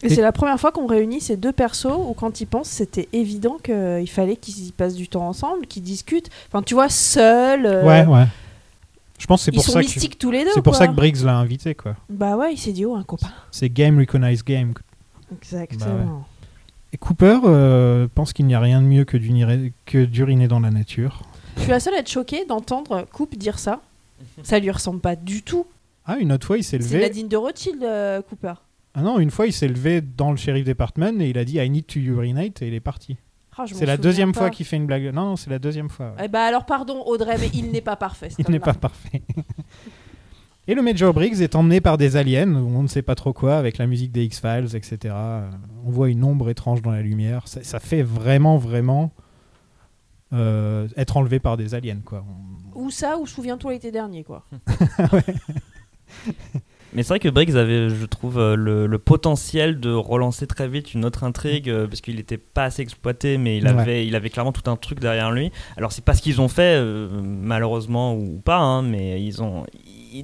[0.02, 2.68] Et, Et- c'est la première fois qu'on réunit ces deux persos où, quand ils pensent,
[2.70, 6.30] c'était évident qu'il fallait qu'ils y passent du temps ensemble, qu'ils discutent.
[6.48, 7.66] Enfin, tu vois, seuls.
[7.66, 8.26] euh, Ouais, ouais.
[9.20, 10.50] Je pense c'est pour sont ça que mystiques tous les deux.
[10.54, 11.94] c'est pour ça que Briggs l'a invité quoi.
[12.08, 13.28] Bah ouais, il s'est dit, oh, un copain.
[13.50, 14.72] C'est game recognize game.
[15.30, 16.26] Exactement.
[16.92, 21.22] Et Cooper euh, pense qu'il n'y a rien de mieux que d'uriner dans la nature.
[21.56, 23.82] Je suis la seule à être choquée d'entendre Coupe dire ça.
[24.42, 25.66] Ça lui ressemble pas du tout.
[26.06, 27.00] Ah, une autre fois, il s'est C'est levé.
[27.00, 28.54] Nadine de Rothschild, euh, Cooper.
[28.94, 31.58] Ah non, une fois, il s'est levé dans le shérif department et il a dit
[31.58, 33.16] I need to urinate et il est parti.
[33.58, 34.40] Ah, C'est la deuxième pas.
[34.40, 35.12] fois qu'il fait une blague.
[35.12, 36.12] Non, non, c'est la deuxième fois.
[36.16, 36.24] ouais.
[36.24, 38.28] Eh bah alors pardon Audrey, mais il n'est pas parfait.
[38.38, 39.22] Il n'est pas parfait.
[40.68, 43.56] et le Major Briggs est emmené par des aliens, on ne sait pas trop quoi,
[43.58, 44.98] avec la musique des X-Files, etc.
[45.14, 45.50] Euh,
[45.84, 47.48] On voit une ombre étrange dans la lumière.
[47.48, 49.10] Ça, ça fait vraiment, vraiment
[50.32, 52.24] euh, être enlevé par des aliens, quoi.
[52.76, 54.44] On- Ou ça, ou souviens-toi l'été dernier, quoi.
[56.92, 60.66] Mais c'est vrai que Briggs avait, je trouve, euh, le, le potentiel de relancer très
[60.68, 63.70] vite une autre intrigue euh, parce qu'il n'était pas assez exploité, mais il Ouais.
[63.70, 65.52] avait, il avait clairement tout un truc derrière lui.
[65.76, 69.64] Alors c'est pas ce qu'ils ont fait, euh, malheureusement ou pas, hein, mais ils ont,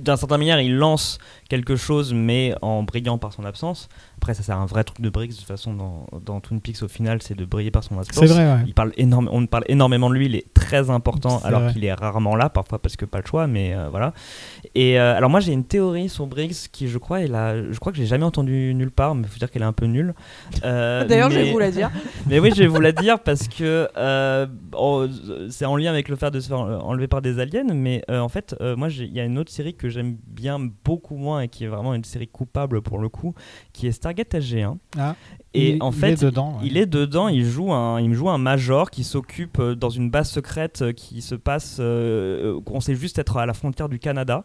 [0.01, 1.19] d'un certain manière, ils lancent
[1.49, 3.89] quelque chose, mais en brillant par son absence.
[4.17, 6.83] Après, ça c'est un vrai truc de Briggs de toute façon dans, dans Twin Peaks
[6.83, 8.19] au final, c'est de briller par son absence.
[8.19, 8.61] C'est vrai, ouais.
[8.67, 11.73] Il parle énorme, on parle énormément de lui, il est très important C'est alors vrai.
[11.73, 14.13] qu'il est rarement là, parfois parce que pas le choix, mais euh, voilà.
[14.75, 17.79] Et euh, alors moi j'ai une théorie sur Briggs qui je crois est là, je
[17.79, 20.15] crois que j'ai jamais entendu nulle part, mais faut dire qu'elle est un peu nulle.
[20.65, 21.91] Euh, D'ailleurs, je vais vous la dire.
[22.27, 25.07] mais oui, je vais vous la dire parce que euh, oh,
[25.51, 27.65] c'est en lien avec le fait de se faire enlever par des aliens.
[27.75, 30.59] Mais euh, en fait, euh, moi, il y a une autre série que j'aime bien
[30.85, 33.35] beaucoup moins et qui est vraiment une série coupable pour le coup,
[33.73, 34.77] qui est Stargate SG1.
[34.99, 35.15] Ah,
[35.55, 36.67] Et il- en il fait, est dedans, ouais.
[36.67, 37.29] il est dedans.
[37.29, 40.83] Il joue un, il me joue un major qui s'occupe euh, dans une base secrète
[40.83, 44.45] euh, qui se passe, euh, euh, qu'on sait juste être à la frontière du Canada,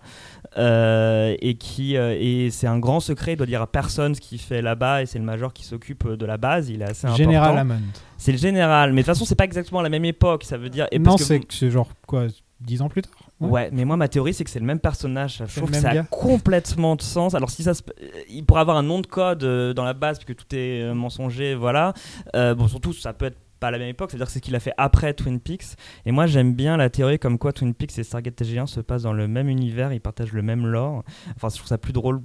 [0.57, 3.33] euh, et qui euh, et c'est un grand secret.
[3.33, 6.07] Il doit dire à personne ce qu'il fait là-bas, et c'est le major qui s'occupe
[6.07, 6.69] de la base.
[6.69, 7.73] Il est assez Général important.
[7.75, 7.85] Hammond.
[8.17, 10.43] C'est le général, mais de toute façon, c'est pas exactement la même époque.
[10.43, 10.87] Ça veut dire.
[10.91, 12.27] Et non, vous- c'est genre quoi,
[12.59, 13.13] dix ans plus tard
[13.49, 13.69] Ouais.
[13.73, 15.43] mais moi ma théorie c'est que c'est le même personnage.
[15.47, 17.33] Je trouve que ça a complètement de sens.
[17.35, 19.93] Alors si ça, se- euh, il pourrait avoir un nom de code euh, dans la
[19.93, 21.93] base puisque tout est euh, mensonger, voilà.
[22.35, 24.43] Euh, bon surtout ça peut être pas à la même époque, c'est-à-dire que c'est ce
[24.43, 25.75] qu'il a fait après Twin Peaks.
[26.05, 29.03] Et moi j'aime bien la théorie comme quoi Twin Peaks et Stargate TG1 se passent
[29.03, 31.03] dans le même univers, ils partagent le même lore.
[31.35, 32.21] Enfin je trouve ça plus drôle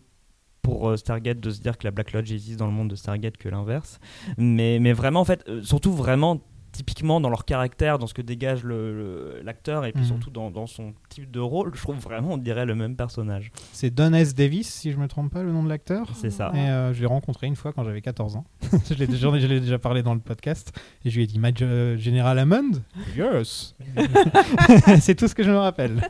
[0.63, 3.37] pour Stargate de se dire que la Black Lodge existe dans le monde de Stargate
[3.37, 4.01] que l'inverse.
[4.37, 6.41] Mais, mais vraiment, en fait, surtout vraiment
[6.77, 10.09] typiquement dans leur caractère, dans ce que dégage le- le- l'acteur et puis Mhm.
[10.09, 13.51] surtout dans, dans son type de rôle, je trouve vraiment on dirait le même personnage.
[13.73, 14.35] C'est Don S.
[14.35, 16.11] Davis, si je me trompe pas, le nom de l'acteur.
[16.15, 16.53] C'est ça.
[16.55, 18.45] Et euh, je l'ai rencontré une fois quand j'avais 14 ans.
[18.91, 20.73] je l'ai déjà, parlé dans le podcast.
[21.05, 22.83] Et je lui ai dit, Major euh, General Hammond?
[23.17, 23.75] Yes
[25.01, 26.03] C'est tout ce que je me rappelle.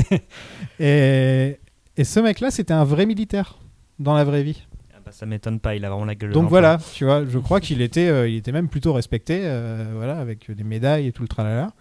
[0.80, 1.58] et,
[1.96, 3.58] et ce mec-là, c'était un vrai militaire
[3.98, 4.66] dans la vraie vie.
[5.12, 7.82] Ça m'étonne pas, il a vraiment la gueule Donc voilà, tu vois, je crois qu'il
[7.82, 11.28] était, euh, il était même plutôt respecté, euh, voilà, avec des médailles et tout le
[11.28, 11.72] tralala.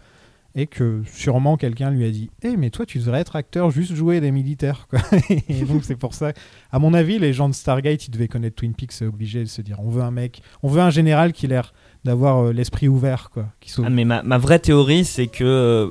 [0.56, 3.94] et que sûrement quelqu'un lui a dit Eh, mais toi, tu devrais être acteur, juste
[3.94, 4.88] jouer des militaires.
[4.90, 5.00] Quoi.
[5.30, 6.34] et donc, c'est pour ça.
[6.72, 9.50] À mon avis, les gens de Stargate, ils devaient connaître Twin Peaks, c'est obligé de
[9.50, 11.74] se dire On veut un mec, on veut un général qui a l'air
[12.06, 13.46] d'avoir euh, l'esprit ouvert, quoi.
[13.60, 13.74] Qui.
[13.84, 15.88] Ah, mais ma, ma vraie théorie, c'est que, euh,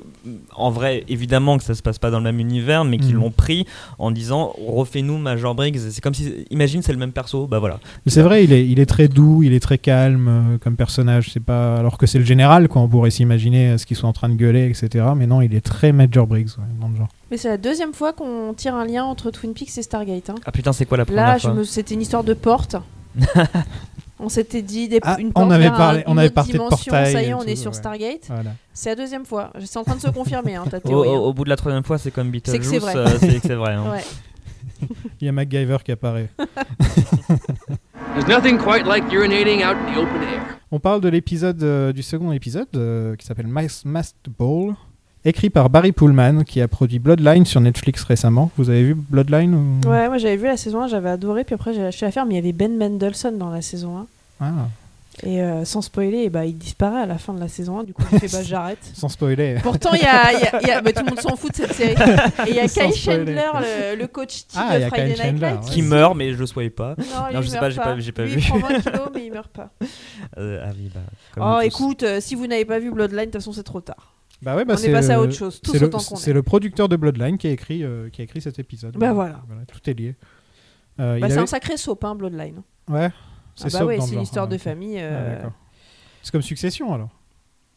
[0.55, 3.21] en vrai, évidemment que ça se passe pas dans le même univers, mais qu'ils Mhm.
[3.21, 3.67] l'ont pris
[3.99, 5.79] en disant refais-nous Major Briggs.
[5.91, 7.79] C'est comme si, imagine, c'est le même perso, bah voilà.
[8.07, 10.77] Mais c'est vrai, il est, il est très doux, il est très calme euh, comme
[10.77, 11.31] personnage.
[11.33, 12.83] C'est pas alors que c'est le général, quoi.
[12.83, 15.05] On pourrait s'imaginer ce qu'ils sont en train de gueuler, etc.
[15.17, 17.09] Mais non, il est très Major Briggs, ouais, dans le genre.
[17.31, 20.31] Mais c'est la deuxième fois qu'on tire un lien entre Twin Peaks et Stargate.
[20.31, 20.37] hein.
[20.47, 21.65] Ah putain, c'est quoi la première Là, fois me...
[21.65, 22.77] c'était une histoire de porte.
[24.19, 24.99] on s'était dit des...
[25.03, 27.49] Ah, une on avait parlé- on avait parlé de portail Ça y est, on tout,
[27.49, 27.77] est sur ouais.
[27.77, 28.27] Stargate.
[28.29, 28.51] Voilà.
[28.73, 29.53] C'est la deuxième fois.
[29.65, 31.09] C'est en train de se confirmer, hein, ta Au, théorie.
[31.09, 32.61] au- au bout de la troisième fois, c'est comme C'est Beetlejuice.
[32.61, 32.97] que c'est vrai.
[32.97, 33.75] euh, c'est que c'est vrai.
[33.75, 33.85] hein.
[33.87, 33.91] hein.
[33.93, 34.89] Ouais.
[35.21, 36.29] Il y a MacGyver qui apparaît.
[38.15, 40.43] There's nothing quite like urinating out in the open air.
[40.71, 44.75] On parle de l'épisode euh, du second épisode euh, qui s'appelle Mas- Masked Ball,
[45.29, 48.51] écrit par Barry Pullman qui a produit Bloodline sur Netflix récemment.
[48.57, 51.55] Vous avez vu Bloodline ou- Ouais, moi j'avais vu la saison 1, j'avais adoré, puis
[51.55, 54.07] après j'ai lâché l'affaire, mais il y avait Ben Mendelsohn dans la saison 1.
[54.41, 54.53] Ah,
[55.25, 57.95] Et euh, sans spoiler, bah, il disparaît à la fin de la saison 1, du
[57.95, 58.79] coup j'ai fait bah j'arrête.
[58.95, 59.57] sans spoiler.
[59.63, 61.37] Pourtant, il y a, il y a- il y a- bah, tout le monde s'en
[61.37, 61.95] fout de cette série.
[62.47, 62.95] Et il y a Kyle.
[62.95, 65.65] Chandler, le, le coach Ah, il y de a Friday Kyle Night Chandler, Lights.
[65.65, 65.71] ouais.
[65.71, 66.95] Qui meurt, mais je le soyais pas.
[66.99, 67.77] Non, lui, Non, je il sais meurt pas, j'ai
[68.13, 68.41] pas- pas Lui, vu.
[68.55, 69.71] Il prend 20 kilos, mais il meurt pas.
[70.39, 71.01] Euh, ah oui, bah.
[71.35, 73.81] comme Oh, écoute, euh, si vous n'avez pas vu Bloodline, de toute façon, c'est trop
[73.81, 74.13] tard.
[74.47, 76.33] Bah ouais, bah On est c'est passé à autre chose, c'est le- est.
[76.33, 78.97] Le producteur de Bloodline qui a écrit, euh, qui a écrit cet épisode.
[78.97, 79.43] Bah voilà.
[79.67, 80.15] Tout est lié.
[81.01, 82.63] Euh, Bah, c'est avait- un sacré soap, hein, Bloodline.
[82.89, 83.13] Ouais, Ah
[83.57, 84.07] c'est bah soap ouais, genre.
[84.21, 84.99] l'histoire Ah, de famille.
[85.01, 85.45] Ah, euh.
[86.23, 87.09] C'est comme Succession alors.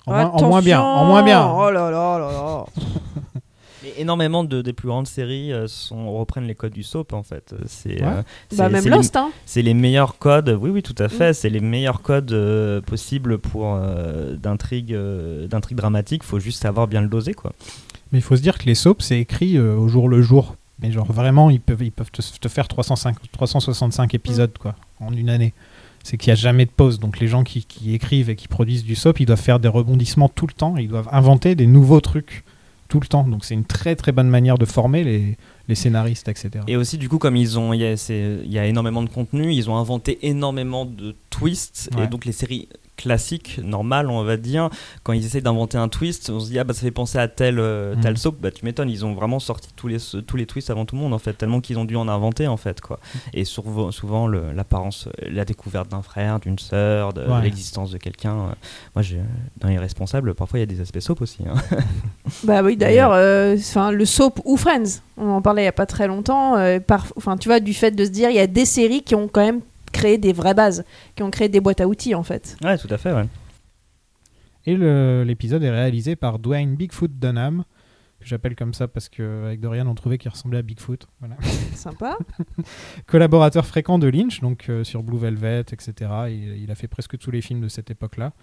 [0.05, 1.51] En, moins, en moins bien, en moins bien.
[1.51, 2.65] Oh là là là là.
[3.84, 7.23] Mais énormément de, des plus grandes séries euh, sont, reprennent les codes du soap en
[7.23, 7.53] fait.
[7.53, 8.07] Euh, C'est Ouais.
[8.07, 8.21] euh,
[8.57, 9.32] Bah, même Lost, hein.
[9.45, 11.32] C'est les meilleurs codes, oui, oui, tout à fait.
[11.32, 11.34] Mm.
[11.34, 16.23] C'est les meilleurs codes euh, possibles pour euh, d'intrigue, euh, d'intrigue dramatique.
[16.23, 17.53] Faut juste savoir bien le doser, quoi.
[18.11, 20.55] Mais il faut se dire que les soaps, c'est écrit euh, au jour le jour.
[20.82, 25.11] Mais genre vraiment, ils peuvent, ils peuvent te, te faire 305, 365 épisodes quoi, en
[25.13, 25.53] une année.
[26.03, 26.99] C'est qu'il n'y a jamais de pause.
[26.99, 29.67] Donc les gens qui, qui écrivent et qui produisent du soap, ils doivent faire des
[29.67, 30.77] rebondissements tout le temps.
[30.77, 32.43] Ils doivent inventer des nouveaux trucs
[32.90, 33.24] tout le temps.
[33.26, 35.38] Donc c'est une très très bonne manière de former les,
[35.70, 36.50] les scénaristes, etc.
[36.68, 37.96] Et aussi, du coup, comme ils ont, il y, a-
[38.44, 41.90] y énormément de contenu, ils ont inventé énormément de twists.
[41.96, 42.04] Ouais.
[42.04, 42.68] Et donc, les séries
[43.00, 44.70] classiques, normales, on va dire,
[45.04, 47.28] quand ils essaient d'inventer un twist, on se dit, ah bah ça fait penser à
[47.28, 48.02] tel, euh, Mhm.
[48.02, 48.36] tel soap.
[48.39, 49.97] Bah tu m'étonnes, ils ont vraiment sorti tous les,
[50.28, 52.47] tous les twists avant tout le monde, en fait, tellement qu'ils ont dû en inventer,
[52.47, 53.00] en fait, quoi.
[53.34, 57.41] Et souvent, souvent l'apparence, la découverte d'un frère, d'une sœur, de Ouais.
[57.41, 58.34] l'existence de quelqu'un.
[58.34, 58.52] euh,
[58.95, 59.20] moi, j'ai,
[59.60, 61.39] dans les responsables, parfois il y a des aspects soap aussi.
[61.47, 61.56] hein.
[62.43, 65.72] Bah oui, d'ailleurs, euh, enfin le soap ou Friends, on en parlait il y a
[65.72, 66.56] pas très longtemps.
[66.58, 69.02] euh, par, enfin, tu vois, du fait de se dire, il y a des séries
[69.04, 69.62] qui ont quand même
[69.92, 70.84] créé des vraies bases,
[71.16, 72.58] qui ont créé des boîtes à outils en fait.
[72.64, 73.26] ouais, tout à fait, ouais.
[74.66, 74.76] Et
[75.26, 77.64] l'épisode est réalisé par Dwayne Bigfoot Dunham,
[78.20, 81.08] que j'appelle comme ça parce qu'avec Dorian, on trouvait qu'il ressemblait à Bigfoot.
[81.20, 81.36] Voilà.
[81.74, 82.18] Sympa.
[83.08, 85.94] collaborateur fréquent de Lynch, donc euh, sur Blue Velvet, etc.
[86.30, 88.34] Il, il a fait presque tous les films de cette époque-là.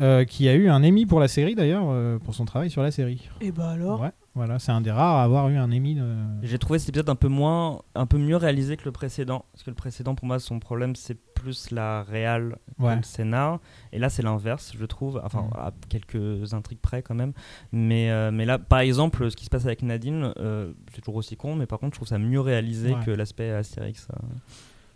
[0.00, 2.82] Euh, qui a eu un Emmy pour la série d'ailleurs, euh, pour son travail sur
[2.82, 3.28] la série.
[3.40, 5.94] Et bah alors Ouais, voilà, c'est un des rares à avoir eu un Emmy.
[5.96, 9.44] de- J'ai trouvé cet épisode un peu moins, un peu mieux réalisé que le précédent.
[9.52, 12.96] Parce que le précédent, pour moi, son problème, c'est plus la réal que Ouais.
[12.96, 13.60] le scénar.
[13.92, 15.20] Et là, c'est l'inverse, je trouve.
[15.24, 15.56] Enfin, Mm.
[15.58, 17.32] à quelques intrigues près quand même.
[17.72, 21.16] Mais, euh, mais là, par exemple, ce qui se passe avec Nadine, euh, c'est toujours
[21.16, 23.04] aussi con, mais par contre, je trouve ça mieux réalisé Ouais.
[23.04, 24.06] que l'aspect Astérix.
[24.12, 24.16] euh.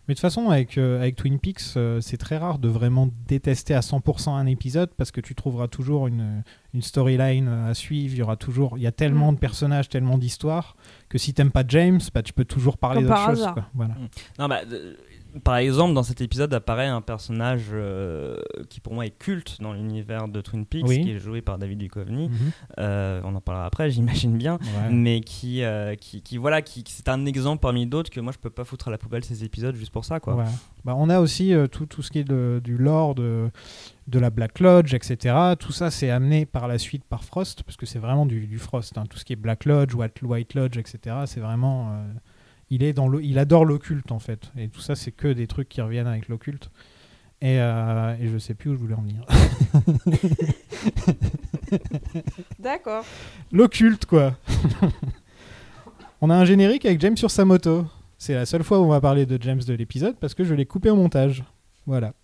[0.09, 3.09] Mais de toute façon, avec, euh, avec Twin Peaks, euh, c'est très rare de vraiment
[3.28, 6.42] détester à 100% un épisode parce que tu trouveras toujours une,
[6.74, 8.12] une storyline euh, à suivre.
[8.14, 9.34] Il y aura toujours, il y a tellement Mm.
[9.36, 10.76] de personnages, tellement d'histoires
[11.09, 13.46] que si t'aimes pas James, bah, tu peux toujours parler d'autre par chose.
[13.55, 13.66] quoi.
[13.74, 13.94] Voilà.
[14.40, 14.62] Non, bah,
[15.45, 18.37] par exemple, dans cet épisode apparaît un personnage euh,
[18.68, 21.03] qui pour moi est culte dans l'univers de Twin Peaks, Oui.
[21.03, 22.28] qui est joué par David Duchovny.
[22.28, 22.35] Mhm.
[22.78, 24.55] Euh, on en parlera après, j'imagine bien.
[24.61, 24.91] Ouais.
[24.91, 28.33] mais qui, euh, qui, qui voilà, qui, qui- c'est un exemple parmi d'autres que moi
[28.33, 30.35] je peux pas foutre à la poubelle ces épisodes juste pour ça, quoi.
[30.35, 30.45] Ouais.
[30.85, 33.51] Bah, on a aussi tout, tout ce qui est de- du lore de,
[34.09, 35.35] de la Black Lodge, etc.
[35.59, 38.59] Tout ça, c'est amené par la suite par Frost, parce que c'est vraiment du, du
[38.59, 38.99] Frost.
[38.99, 39.05] hein.
[39.09, 41.16] Tout ce qui est Black Lodge, White, White Lodge, etc.
[41.26, 41.93] C'est vraiment.
[42.72, 44.50] Il, est dans le, il adore l'occulte, en fait.
[44.56, 46.70] Et tout ça, c'est que des trucs qui reviennent avec l'occulte.
[47.42, 49.26] Et, euh, et je sais plus où je voulais en venir.
[52.58, 53.04] D'accord.
[53.52, 54.38] L'occulte, quoi.
[56.22, 57.84] on a un générique avec James sur sa moto.
[58.16, 60.54] C'est la seule fois où on va parler de James de l'épisode parce que je
[60.54, 61.44] l'ai coupé au montage.
[61.84, 62.14] Voilà.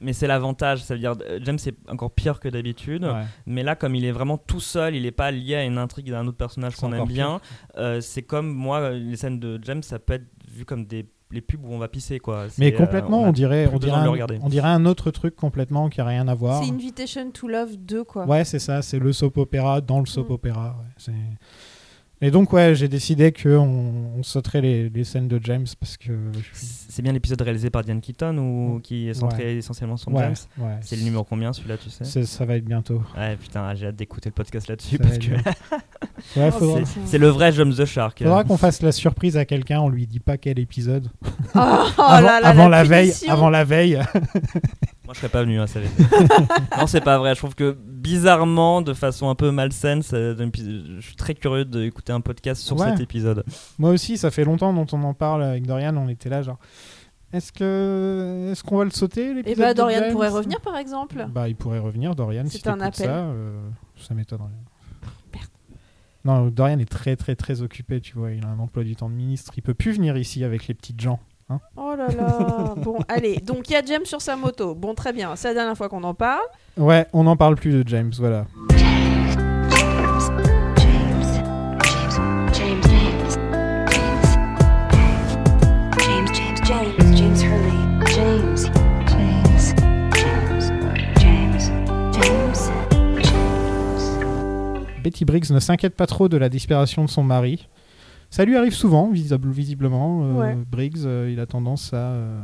[0.00, 3.24] Mais c'est l'avantage, ça veut dire euh, James c'est encore pire que d'habitude, Ouais.
[3.46, 6.10] mais là comme il est vraiment tout seul, il est pas lié à une intrigue
[6.10, 7.40] d'un autre personnage qu'on aime bien.
[7.76, 11.06] euh, c'est comme moi, euh, les scènes de James, ça peut être vu comme des
[11.32, 12.46] les pubs où on va pisser quoi.
[12.58, 14.08] Mais complètement, on, dirait, on, dirait un,
[14.42, 16.60] on dirait un autre truc complètement qui a rien à voir.
[16.64, 18.26] C'est Invitation to Love 2, quoi.
[18.26, 20.32] Ouais, c'est ça, c'est le soap opéra dans le soap Mm.
[20.32, 20.76] opéra.
[21.06, 21.12] ouais,
[22.22, 26.12] Et donc, ouais, j'ai décidé qu'on on sauterait les, les scènes de James parce que.
[26.52, 30.24] suis- C'est bien l'épisode réalisé par Diane Keaton ou qui est centré essentiellement sur Ouais,
[30.24, 30.34] James.
[30.58, 30.76] ouais.
[30.82, 33.00] C'est le numéro combien celui-là, tu sais Ça va être bientôt.
[33.16, 35.32] Ouais, putain, j'ai hâte d'écouter le podcast là-dessus parce que
[36.36, 38.18] Oh, faudra, c'est- le vrai Jump the Shark.
[38.22, 41.08] faudra qu'on fasse la surprise à quelqu'un, on lui dit pas quel épisode.
[41.24, 41.58] Oh, oh
[41.96, 43.98] avant là là, avant la, veille, avant la veille.
[45.10, 45.80] Moi, je serais pas venu, hein, ça
[46.78, 47.34] non, c'est pas vrai.
[47.34, 51.64] Je trouve que bizarrement, de façon un peu malsaine, ça donne- je suis très curieux
[51.64, 52.90] d'écouter un podcast sur Ouais.
[52.92, 53.42] cet épisode.
[53.80, 56.60] Moi aussi, ça fait longtemps dont on en parle avec Dorian, on était là genre.
[57.32, 60.76] Est-ce que est-ce qu'on va le sauter Et l'épisode bah, de Dorian pourrait revenir, par
[60.76, 61.26] exemple.
[61.28, 62.44] Bah, il pourrait revenir, Dorian.
[62.46, 63.06] C'est si un appel.
[63.06, 64.46] Ça, euh, ça m'étonnerait.
[66.24, 68.30] Non, Dorian est très très très occupé, tu vois.
[68.30, 69.54] Il a un emploi du temps de ministre.
[69.56, 71.18] Il peut plus venir ici avec les petites gens.
[71.50, 71.60] Hein.
[71.76, 72.74] Oh là là.
[72.76, 73.36] bon, allez.
[73.38, 74.74] Donc, il y a James sur sa moto.
[74.74, 75.36] Bon, très bien.
[75.36, 76.44] C'est la dernière fois qu'on en parle.
[76.76, 78.46] Ouais, on n'en parle plus de James, voilà.
[95.02, 97.68] Betty Briggs ne s'inquiète pas trop de la disparition de son mari.
[98.30, 100.22] Ça lui arrive souvent, visible- visiblement.
[100.24, 100.56] euh, Ouais.
[100.70, 102.40] Briggs, euh, il a tendance à, euh,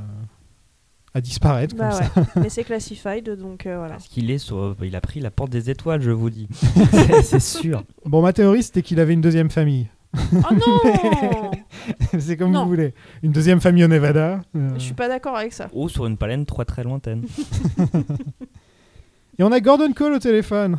[1.15, 2.25] à disparaître Bah comme ouais.
[2.35, 2.41] ça.
[2.41, 3.93] Mais c'est classified, donc euh, voilà.
[3.95, 6.49] Parce qu'il est sur, il a pris la porte des étoiles, je vous dis.
[7.23, 7.85] C'est- sûr.
[8.05, 9.87] Bon, ma théorie, c'était qu'il avait une deuxième famille.
[10.33, 11.51] Oh non
[12.19, 12.63] C'est comme Non.
[12.65, 12.95] vous voulez.
[13.23, 14.41] Une deuxième famille au Nevada.
[14.57, 14.71] euh.
[14.75, 15.69] Je suis pas d'accord avec ça.
[15.73, 17.25] Ou sur une palène très très lointaine.
[19.39, 20.79] Et on a Gordon Cole au téléphone.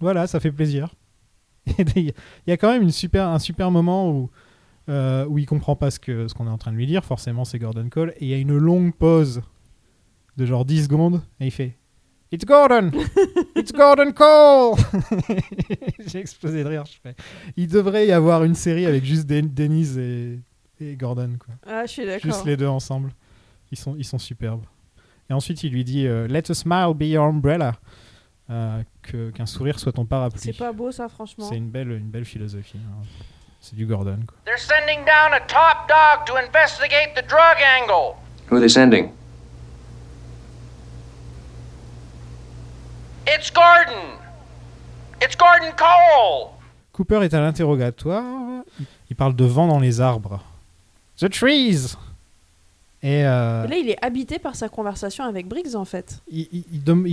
[0.00, 0.88] Voilà, ça fait plaisir.
[1.96, 2.12] Il
[2.46, 4.30] y a quand même une super, un super moment où,
[4.88, 5.98] euh, où il comprend pas ce
[6.32, 7.04] qu'on est en train de lui dire.
[7.04, 8.10] Forcément, c'est Gordon Cole.
[8.18, 9.42] Et il y a une longue pause
[10.36, 11.22] de genre 10 secondes.
[11.40, 11.76] Et il fait
[12.32, 12.90] It's Gordon
[13.56, 14.74] It's Gordon Cole
[16.06, 16.84] J'ai explosé de rire.
[16.86, 17.14] Je fais,
[17.56, 20.40] il devrait y avoir une série avec juste Den- Denise et,
[20.80, 21.36] et Gordon.
[21.38, 21.54] Quoi.
[21.66, 22.22] Ah, je suis d'accord.
[22.32, 23.12] Juste les deux ensemble.
[23.72, 24.64] Ils sont, ils sont superbes.
[25.28, 27.74] Et ensuite, il lui dit euh, Let a smile be your umbrella.
[28.48, 30.40] Euh, que- Qu'un sourire soit ton parapluie.
[30.40, 31.46] C'est pas beau, ça, franchement.
[31.48, 32.78] C'est une belle, une belle philosophie.
[32.78, 33.02] hein.
[33.60, 34.18] C'est du Gordon.
[34.26, 34.36] Quoi.
[34.44, 38.14] They're sending down a top dog to investigate the drug angle.
[38.48, 39.10] Who are they sending?
[43.26, 44.18] It's Gordon.
[45.20, 46.50] It's Gordon Cole.
[46.92, 48.62] Cooper est à l'interrogatoire.
[49.10, 50.40] Il parle de vent dans les arbres.
[51.18, 51.96] The trees
[53.06, 56.22] Et euh, Et là, il est habité par sa conversation avec Briggs, en fait.
[56.28, 56.48] il,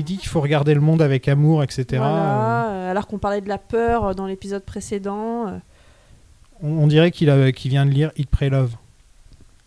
[0.04, 1.86] dit qu'il faut regarder le monde avec amour, etc.
[1.98, 5.62] Voilà, euh, alors qu'on parlait de la peur euh, dans l'épisode précédent.
[6.64, 7.32] On, on dirait qu'il
[7.70, 8.72] vient de lire Eat, Pray, Love.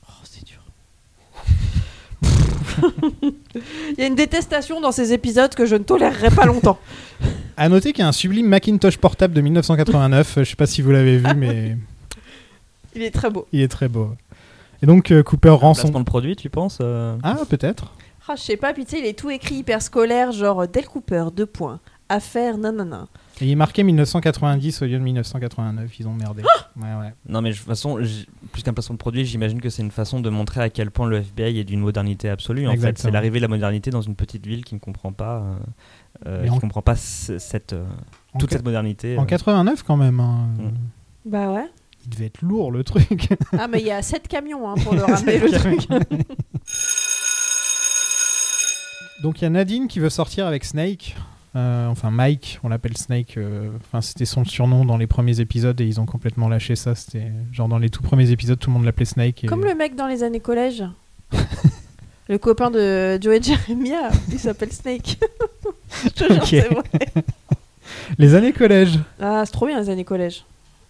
[0.08, 0.64] Oh, c'est dur.
[3.96, 6.80] Il y a une détestation dans ces épisodes que je ne tolérerai pas longtemps.
[7.58, 10.40] À noter qu'il y a un sublime Macintosh portable de 1989.
[10.40, 11.78] Je sais pas si vous l'avez vu, mais
[12.96, 13.46] Il est très beau.
[13.52, 14.10] il est très beau.
[14.82, 15.82] Et donc euh, Cooper rend son.
[15.82, 17.92] Placement de produit, tu penses euh Ah, peut-être.
[18.28, 20.66] Ah, je sais pas, puis tu sais, il est tout écrit hyper scolaire, genre euh,
[20.66, 21.80] Del Cooper, deux points.
[22.08, 23.08] Affaire, nanana.
[23.40, 25.98] Et il est marqué 1990 au lieu de 1989.
[25.98, 26.42] Ils ont merdé.
[26.76, 27.12] ouais, ouais.
[27.28, 27.98] Non, mais de toute façon,
[28.52, 31.08] plus qu'un placement de produit, j'imagine que c'est une façon de montrer à quel point
[31.08, 32.66] le FBI est d'une modernité absolue.
[32.66, 33.02] En fait, Exactement.
[33.08, 35.42] c'est l'arrivée de la modernité dans une petite ville qui ne comprend pas,
[36.26, 37.84] euh, qui en- comprend pas cette, euh,
[38.38, 39.18] toute cette modernité.
[39.18, 39.26] En euh.
[39.26, 40.20] 89 quand même.
[40.20, 40.46] hein.
[40.58, 41.28] Mm.
[41.30, 41.66] Bah ouais.
[42.06, 43.28] Il devait être lourd le truc.
[43.58, 45.88] Ah, mais il y a sept camions hein, pour le ramener le truc.
[49.22, 51.16] Donc il y a Nadine qui veut sortir avec Snake.
[51.56, 53.38] Euh, enfin Mike, on l'appelle Snake.
[53.38, 56.94] euh, Enfin c'était son surnom dans les premiers épisodes et ils ont complètement lâché ça.
[56.94, 59.44] C'était genre dans les tout premiers épisodes, tout le monde l'appelait Snake.
[59.44, 60.84] et- Comme le mec dans les années collège.
[62.28, 65.18] le copain de Joey Jeremiah, il s'appelle Snake.
[66.04, 66.46] Je te jure, Ok.
[66.48, 67.24] c'est vrai.
[68.18, 68.98] Les années collège.
[69.20, 70.44] Ah, c'est trop bien les années collège.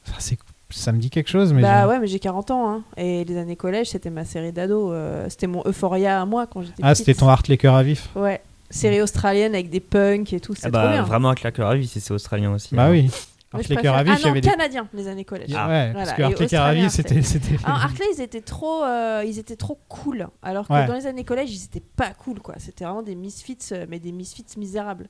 [0.04, 0.38] Ça, c'est-
[0.70, 2.68] ça me dit quelque chose, mais bah ouais, mais j'ai 40 ans.
[2.70, 2.82] Hein.
[2.96, 4.92] Et les années collège, c'était ma série d'ado.
[4.92, 7.82] euh, c'était mon Euphoria à moi quand j'étais ah c'était ton Heart les cœurs à
[7.82, 8.08] vif.
[8.16, 8.40] Ouais.
[8.68, 10.54] Série australienne avec des punks et tout.
[10.54, 11.02] C'est Ah trop bah, bien.
[11.04, 12.74] vraiment un claqueur à si c'est australien aussi.
[12.74, 12.90] Bah hein.
[12.90, 13.10] oui.
[13.58, 14.40] Je les cœurs à vif, ah non, des.
[14.42, 15.48] canadien, les années collège.
[15.50, 15.92] Ouais, Voilà.
[15.94, 17.22] parce que Heart les cœurs à australien, vif, c'était.
[17.22, 20.26] c'était- Ah, Hartley, ils étaient trop, euh, ils étaient trop cool.
[20.42, 20.86] Alors que Ouais.
[20.86, 22.56] dans les années collège, ils étaient pas cool, quoi.
[22.58, 25.08] C'était vraiment des misfits, euh, mais des misfits misérables.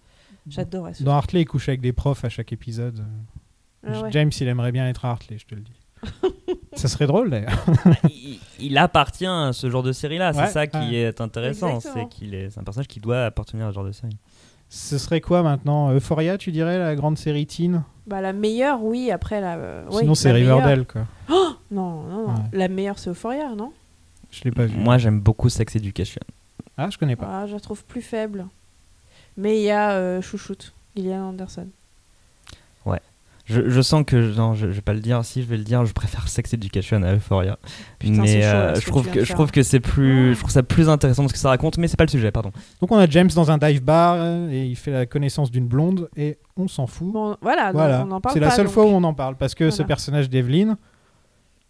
[0.49, 3.03] J'adorais ce Dans Hartley, il couche avec des profs à chaque épisode.
[3.87, 4.13] Ah ouais.
[4.13, 5.73] James, il aimerait bien être Hartley, je te le dis.
[6.75, 7.65] ça serait drôle d'ailleurs.
[8.11, 10.33] il, il appartient à ce genre de série-là.
[10.33, 10.95] Ouais, c'est ça qui ouais.
[10.97, 11.81] est intéressant.
[11.81, 14.17] C'est qu'il est, c'est un personnage qui doit appartenir à ce genre de série.
[14.69, 17.85] Ce serait quoi maintenant Euphoria, tu dirais, la grande série teen?
[18.07, 19.11] Bah, la meilleure, oui.
[19.11, 19.57] Après, la.
[19.57, 20.59] euh, ouais, Sinon, c'est meilleure.
[20.59, 21.07] Riverdale, quoi.
[21.31, 22.35] Oh Non, non, non.
[22.35, 22.41] Ouais.
[22.53, 23.73] La meilleure, c'est Euphoria, non?
[24.33, 24.77] Je l'ai pas vu.
[24.77, 26.21] Moi, j'aime beaucoup Sex Education.
[26.77, 27.27] Ah, je connais pas.
[27.43, 28.47] ah, Je la trouve plus faible.
[29.37, 31.69] Mais il y a euh, Chouchoute, Gillian Anderson.
[33.49, 35.25] Je, je sens que non, je, je vais pas le dire.
[35.25, 37.59] Si je vais le dire, je préfère Sex Education à Euphoria.
[38.01, 40.65] Putain, mais chaud, euh, je trouve que je trouve que c'est plus, je trouve ça
[40.65, 41.79] plus intéressant de ce que ça raconte.
[41.79, 42.51] Mais c'est pas le sujet, pardon.
[42.81, 45.69] Donc on a James dans un dive bar euh, et il fait la connaissance d'une
[45.69, 47.13] blonde et on s'en fout.
[47.13, 48.75] Bon, voilà, non, on en parle C'est la seule donc.
[48.75, 50.77] fois où on en parle parce que ce personnage d'Evelyn,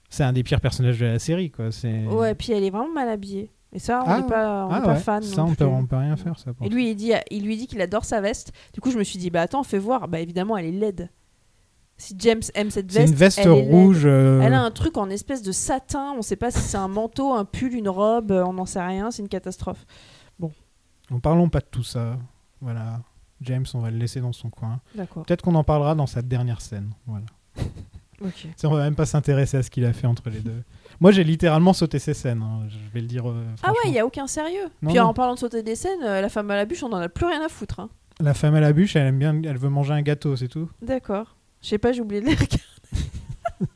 [0.09, 1.51] c'est un des pires personnages de la série.
[1.51, 1.73] Quoi.
[1.73, 2.07] C'est...
[2.07, 3.51] Ouais, puis elle est vraiment mal habillée.
[3.73, 5.23] Et ça, on Ah, n'est pas, on ah est pas ouais, fan.
[5.23, 6.39] Ça, on peut, on peut rien faire.
[6.39, 8.53] Ça, Et lui, il, dit, il lui dit qu'il adore sa veste.
[8.73, 10.09] Du coup, je me suis dit, bah attends, fais voir.
[10.09, 11.11] Bah évidemment, elle est laide.
[11.99, 13.71] Si James aime cette C'est veste, une veste elle est laide.
[13.71, 14.03] rouge.
[14.05, 16.15] euh, Elle a un truc en espèce de satin.
[16.19, 18.33] On sait pas si c'est un manteau, un pull, une robe.
[18.33, 19.11] euh, On n'en sait rien.
[19.11, 19.87] C'est une catastrophe.
[21.11, 22.19] En parlons pas de tout ça.
[22.61, 23.01] Voilà.
[23.41, 24.81] James, on va le laisser dans son coin.
[24.95, 25.25] D'accord.
[25.25, 26.91] Peut-être qu'on en parlera dans sa dernière scène.
[27.07, 27.27] Voilà.
[28.25, 28.47] Ok.
[28.57, 30.63] Ça, on va même pas s'intéresser à ce qu'il a fait entre les deux.
[31.01, 32.41] Moi, j'ai littéralement sauté ces scènes.
[32.43, 32.63] hein.
[32.67, 33.29] Je vais le dire.
[33.29, 34.71] euh, Ah ouais, il y a aucun sérieux.
[34.81, 35.05] Non, Puis non.
[35.09, 37.11] en parlant de sauter des scènes, euh, la femme à la bûche, on en a
[37.11, 37.79] plus rien à foutre.
[37.79, 37.91] hein.
[38.19, 40.71] La femme à la bûche, elle aime bien, elle veut manger un gâteau, c'est tout.
[40.81, 41.37] D'accord.
[41.67, 42.57] Je sais pas, j'ai oublié de les regarder.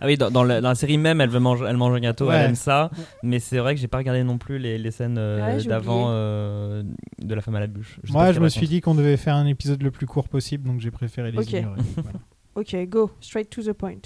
[0.00, 2.00] Ah oui, dans, dans la, dans la série même, elle veut manger, elle mange un
[2.00, 2.34] gâteau, Ouais.
[2.36, 2.90] elle aime ça.
[3.22, 6.06] Mais c'est vrai que j'ai pas regardé non plus les, les scènes euh, Ouais, d'avant
[6.08, 6.82] euh,
[7.22, 8.00] de la femme à la bûche.
[8.10, 8.50] Moi, je me raconte.
[8.50, 11.42] suis dit qu'on devait faire un épisode le plus court possible, donc j'ai préféré les
[11.48, 11.80] ignorer.
[11.96, 12.18] Voilà.
[12.56, 13.10] Ok, go.
[13.20, 14.00] Straight to the point.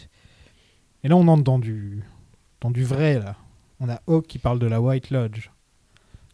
[1.05, 2.03] Et là, on entre dans du,
[2.61, 3.37] dans du vrai, là.
[3.81, 5.51] On a Hawk qui parle de la White Lodge.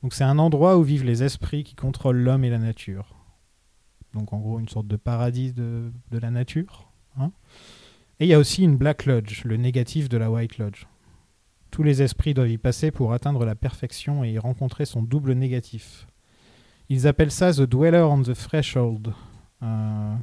[0.02, 3.13] Donc, c'est un endroit où vivent les esprits qui contrôlent l'homme et la nature.
[4.14, 6.90] Donc, en gros, une sorte de paradis de, de la nature.
[7.18, 7.32] hein.
[8.20, 10.84] et il y a aussi une Black Lodge, le négatif de la White Lodge.
[11.70, 15.32] Tous les esprits doivent y passer pour atteindre la perfection et y rencontrer son double
[15.32, 16.06] négatif.
[16.88, 19.12] Ils appellent ça The Dweller on the Threshold.
[19.62, 20.14] Euh,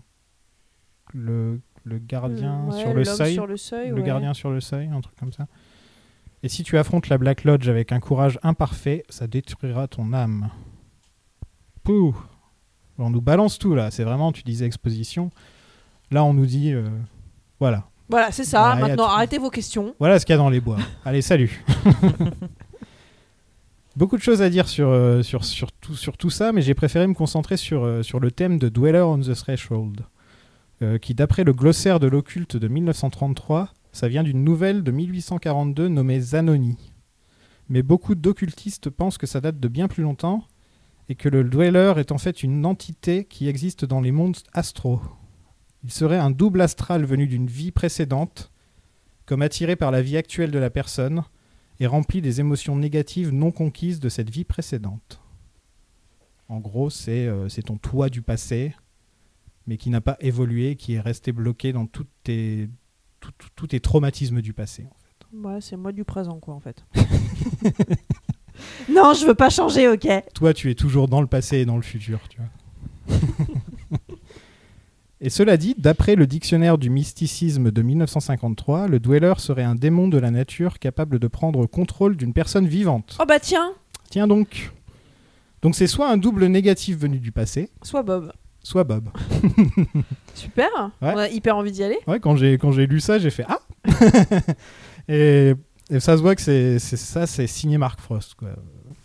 [1.14, 3.34] le, le gardien Ouais, sur le seuil.
[3.34, 4.04] sur le seuil, Le ouais.
[4.04, 5.48] gardien sur le seuil, un truc comme ça.
[6.44, 10.50] Et si tu affrontes la Black Lodge avec un courage imparfait, ça détruira ton âme.
[11.84, 12.16] Pouh
[13.02, 15.32] On nous balance tout là, c'est vraiment, tu disais exposition.
[16.12, 16.88] Là, on nous dit, euh,
[17.60, 17.88] voilà.
[18.10, 18.74] Voilà, c'est ça.
[18.74, 19.96] Voilà, Maintenant, arrêtez vos questions.
[20.00, 20.78] Voilà ce qu'il y a dans les bois.
[21.06, 21.64] Allez, salut
[23.96, 26.74] Beaucoup de choses à dire sur, euh, sur, sur, tout, sur tout ça, mais j'ai
[26.74, 30.02] préféré me concentrer sur, euh, sur le thème de Dweller on the Threshold,
[31.00, 36.20] qui, d'après le glossaire de l'occulte de 1933, ça vient d'une nouvelle de 1842 nommée
[36.20, 36.76] Zanoni.
[37.70, 40.44] Mais beaucoup d'occultistes pensent que ça date de bien plus longtemps
[41.10, 45.02] et que le Dweller est en fait une entité qui existe dans les mondes astraux.
[45.84, 48.52] Il serait un double astral venu d'une vie précédente
[49.26, 51.24] comme attiré par la vie actuelle de la personne
[51.80, 55.22] et rempli des émotions négatives non conquises de cette vie précédente.
[56.50, 58.76] En gros, c'est euh, ton toi du passé,
[59.68, 62.70] mais qui n'a pas évolué, qui est resté bloqué dans toutes tes,
[63.22, 64.84] tout- tout- tous tes traumatismes du passé.
[64.86, 65.48] en fait.
[65.48, 66.84] Ouais, c'est moi du présent, quoi, en fait.
[68.90, 70.08] non, je veux pas changer, ok.
[70.34, 73.18] Toi, tu es toujours dans le passé et dans le futur, tu vois.
[75.22, 80.08] et cela dit, d'après le dictionnaire du mysticisme de 1953, le dweller serait un démon
[80.08, 83.18] de la nature capable de prendre contrôle d'une personne vivante.
[83.20, 83.74] Oh bah tiens,
[84.12, 84.72] Tiens donc.
[85.62, 88.34] Donc c'est soit un double négatif venu du passé, soit Bob.
[88.62, 89.10] soit Bob.
[90.36, 90.68] Super.
[91.02, 91.14] Ouais.
[91.14, 91.98] On a hyper envie d'y aller.
[92.08, 93.60] Ouais, quand j'ai quand j'ai lu ça, j'ai fait ah.
[95.08, 95.54] et,
[95.92, 98.34] et ça se voit que c'est ça, c'est signé Mark Frost.
[98.36, 98.50] Quoi.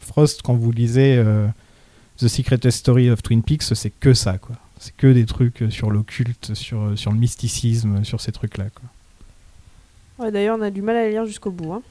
[0.00, 1.46] Frost, quand vous lisez euh,
[2.18, 4.56] The Secret Story of Twin Peaks, c'est que ça, quoi.
[4.78, 8.66] C'est que des trucs euh, sur l'occulte, sur euh, sur le mysticisme, sur ces trucs-là.
[10.18, 11.72] Ouais, D'ailleurs, on a du mal à les lire jusqu'au bout.
[11.72, 11.82] hein.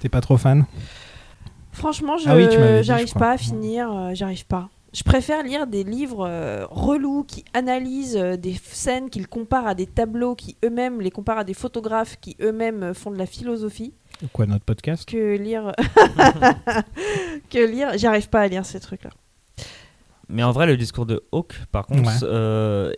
[0.00, 0.66] T'es pas trop fan?
[1.72, 2.46] Franchement, Ah oui,
[2.82, 3.90] j'arrive pas à finir.
[3.92, 4.68] euh, j'arrive pas.
[4.96, 9.66] Je préfère lire des livres euh, relous qui analysent euh, des scènes, qui le comparent
[9.66, 13.18] à des tableaux, qui eux-mêmes les comparent à des photographes, qui eux-mêmes euh, font de
[13.18, 13.92] la philosophie,
[14.32, 15.06] Quoi, notre podcast?
[15.06, 15.72] Que lire.
[17.50, 17.90] que lire.
[17.98, 19.10] J'arrive pas à lire ces trucs-là.
[20.30, 22.14] Mais en vrai, le discours de Hawk, par contre, Ouais.
[22.24, 22.92] euh,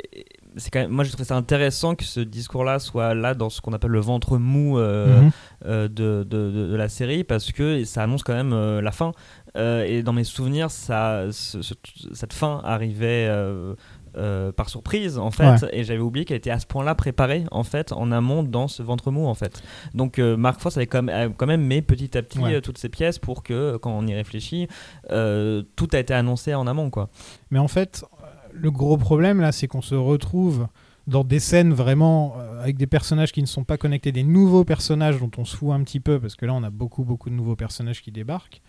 [0.57, 3.61] c'est quand même, moi, je trouve ça intéressant que ce discours-là soit là dans ce
[3.61, 5.31] qu'on appelle le ventre mou euh, Mhm.
[5.67, 8.93] euh, de, de, de- de la série parce que ça annonce quand même euh, la
[8.93, 9.13] fin.
[9.57, 11.75] Euh, et dans mes souvenirs, ça, ce- ce-
[12.13, 13.75] cette fin arrivait euh,
[14.17, 17.63] euh, par surprise en fait, et j'avais oublié qu'elle était à ce point-là préparée en
[17.63, 19.63] fait en amont dans ce ventre mou en fait.
[19.95, 22.61] Donc Mark Frost avait quand même, a quand même mis petit à petit Ouais.
[22.61, 24.67] toutes ces pièces pour que quand on y réfléchit,
[25.09, 27.09] tout a été annoncé en amont quoi.
[27.51, 28.05] Mais en fait,
[28.53, 30.67] le gros problème là, c'est qu'on se retrouve
[31.07, 34.65] dans des scènes vraiment euh, avec des personnages qui ne sont pas connectés, des nouveaux
[34.65, 37.31] personnages dont on se fout un petit peu, parce que là on a beaucoup beaucoup
[37.31, 38.61] de nouveaux personnages qui débarquent.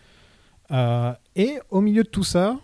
[0.72, 2.58] Euh, et au milieu de tout ça,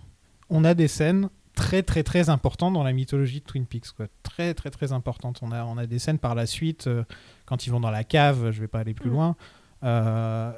[0.50, 3.92] on a des scènes très très très important dans la mythologie de Twin Peaks.
[3.96, 4.08] Quoi.
[4.24, 5.40] Très très très importante.
[5.42, 7.04] On a, on a des scènes par la suite, euh,
[7.46, 9.14] quand ils vont dans la cave, je vais pas aller plus Mm.
[9.14, 9.36] loin.
[9.84, 10.52] Euh,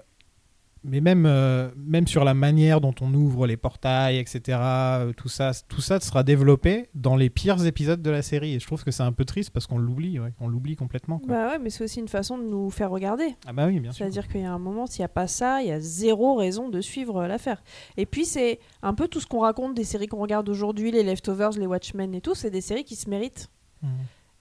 [0.83, 5.29] mais même, euh, même sur la manière dont on ouvre les portails, etc., euh, tout
[5.29, 8.53] ça, tout ça sera développé dans les pires épisodes de la série.
[8.55, 11.19] Et je trouve que c'est un peu triste parce qu'on l'oublie, ouais, on l'oublie complètement.
[11.19, 11.27] quoi.
[11.27, 13.35] Bah ouais, mais c'est aussi une façon de nous faire regarder.
[13.45, 13.99] Ah bah oui, bien sûr.
[13.99, 16.35] C'est-à-dire qu'il y a un moment, s'il n'y a pas ça, il y a zéro
[16.35, 17.63] raison de suivre euh, l'affaire.
[17.97, 21.03] Et puis, c'est un peu tout ce qu'on raconte des séries qu'on regarde aujourd'hui, les
[21.03, 23.49] Leftovers, les Watchmen et tout, c'est des séries qui se méritent.
[23.83, 23.89] Mhm.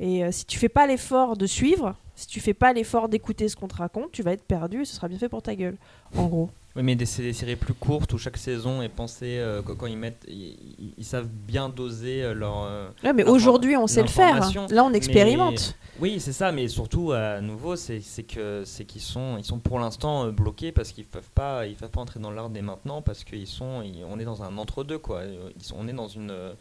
[0.00, 3.48] Et euh, si tu fais pas l'effort de suivre, si tu fais pas l'effort d'écouter
[3.48, 5.54] ce qu'on te raconte, tu vas être perdu et ce sera bien fait pour ta
[5.54, 5.76] gueule,
[6.16, 6.50] en gros.
[6.74, 9.86] Oui, mais des, c'est des séries plus courtes où chaque saison est pensée euh, quand,
[9.86, 12.64] ils mettent, ils, savent bien doser euh, leur.
[12.64, 14.34] euh, Ouais, mais aujourd'hui, on sait le faire.
[14.34, 14.66] l'information.
[14.68, 15.74] Là, on Mais- expérimente.
[15.98, 19.78] Oui, c'est ça, mais surtout à nouveau, c'est que c'est qu'ils sont, ils sont pour
[19.78, 23.00] l'instant euh, bloqués parce qu'ils peuvent pas, ils peuvent pas entrer dans l'art dès maintenant
[23.00, 25.20] parce qu'ils sont, ils- on est dans un entre-deux quoi.
[25.20, 26.52] Euh, Ils sont, on est dans une, euh,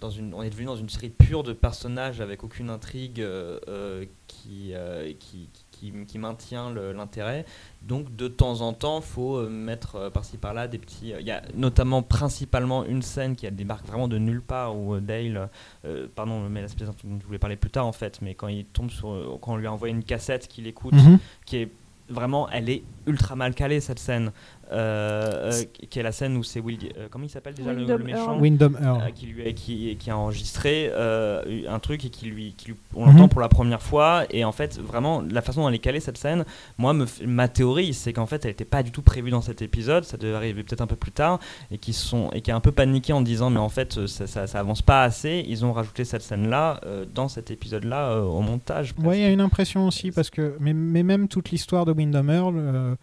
[0.00, 3.58] dans une, on est devenu dans une série pure de personnages avec aucune intrigue euh,
[3.68, 7.44] euh, qui, euh, qui, qui, qui maintient l'intérêt.
[7.82, 11.12] Donc de temps en temps, faut euh, mettre par-ci par-là des petits.
[11.18, 14.98] Il y a notamment principalement une scène qui a débarque vraiment de nulle part où
[15.00, 15.48] Dale,
[15.84, 18.64] euh, pardon, mais l'espèce dont je voulais parler plus tard en fait, mais quand il
[18.66, 21.18] tombe sur, quand on lui a envoyé une cassette qu'il écoute, Mhm.
[21.44, 21.70] qui est
[22.08, 24.30] vraiment, elle est ultra mal calée cette scène,
[24.72, 27.98] euh, euh, qui est la scène où c'est Will, euh, comment il s'appelle déjà le,
[27.98, 28.38] méchant.
[28.38, 29.02] Wyndham Earl.
[29.02, 32.68] euh, qui, lui a, qui, qui a enregistré euh, un truc et qui lui, qui
[32.68, 33.12] lui- on Mhm.
[33.12, 36.00] l'entend pour la première fois et en fait vraiment la façon dont elle est calée
[36.00, 36.44] cette scène
[36.78, 39.62] moi me ma théorie c'est qu'en fait elle n'était pas du tout prévue dans cet
[39.62, 41.38] épisode ça devait arriver peut-être un peu plus tard
[41.70, 44.26] et qui sont et qui a un peu paniqué en disant mais en fait ça,
[44.26, 46.80] ça, ça avance pas assez ils ont rajouté cette scène là
[47.14, 50.56] dans cet épisode là au montage Ouais, il y a une impression aussi, parce que,
[50.60, 52.94] mais, mais même toute l'histoire de Wyndham Earl, euh,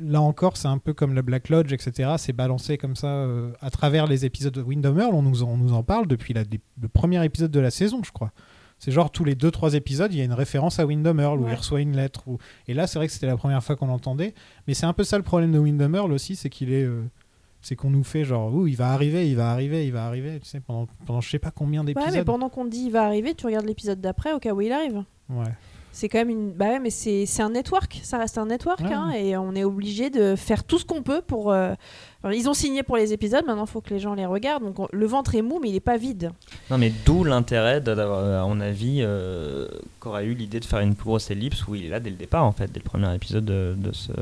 [0.00, 2.14] là encore, c'est un peu comme le Black Lodge, etc.
[2.18, 5.14] C'est balancé comme ça euh, à travers les épisodes de Wyndham Earl.
[5.14, 6.42] On nous en, on nous en parle depuis la-
[6.80, 8.32] le premier épisode de la saison, je crois.
[8.80, 11.42] C'est genre tous les 2-3 épisodes, il y a une référence à Wyndham Earl où
[11.42, 11.54] il Ouais.
[11.56, 12.22] reçoit une lettre.
[12.68, 14.34] Et là, c'est vrai que c'était la première fois qu'on l'entendait.
[14.68, 16.84] Mais c'est un peu ça le problème de Wyndham Earl aussi, c'est qu'il est.
[16.84, 17.02] euh,
[17.60, 20.38] c'est qu'on nous fait genre, ouh, il va arriver, il va arriver, il va arriver,
[20.38, 22.12] tu sais, pendant, pendant je sais pas combien Ouais, d'épisodes.
[22.14, 24.70] mais pendant qu'on dit il va arriver, tu regardes l'épisode d'après au cas où il
[24.70, 25.02] arrive.
[25.28, 25.44] Ouais.
[25.98, 26.52] C'est quand même une.
[26.52, 28.92] Bah ouais, mais c'est c'est un network, ça reste un network, Ouais.
[28.92, 31.50] hein, et on est obligé de faire tout ce qu'on peut pour.
[31.50, 31.74] euh,
[32.22, 34.62] enfin, ils ont signé pour les épisodes, maintenant il faut que les gens les regardent.
[34.62, 36.30] Donc on- le ventre est mou, mais il est pas vide.
[36.70, 39.66] non mais d'où l'intérêt d'a- d'avoir à mon avis euh,
[39.98, 42.16] qu'aurait eu l'idée de faire une plus grosse ellipse où il est là dès le
[42.16, 44.12] départ en fait dès le premier épisode de, de, ce,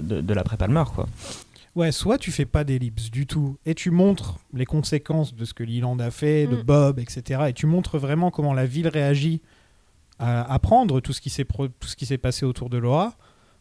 [0.00, 1.06] de, de l'après Palmer quoi
[1.76, 5.54] Ouais, soit tu fais pas d'ellipse du tout et tu montres les conséquences de ce
[5.54, 6.62] que Leland a fait, de Mm.
[6.62, 7.42] Bob, etc.
[7.48, 9.40] Et tu montres vraiment comment la ville réagit
[10.18, 13.14] à apprendre tout ce qui s'est pro- tout ce qui s'est passé autour de Laura,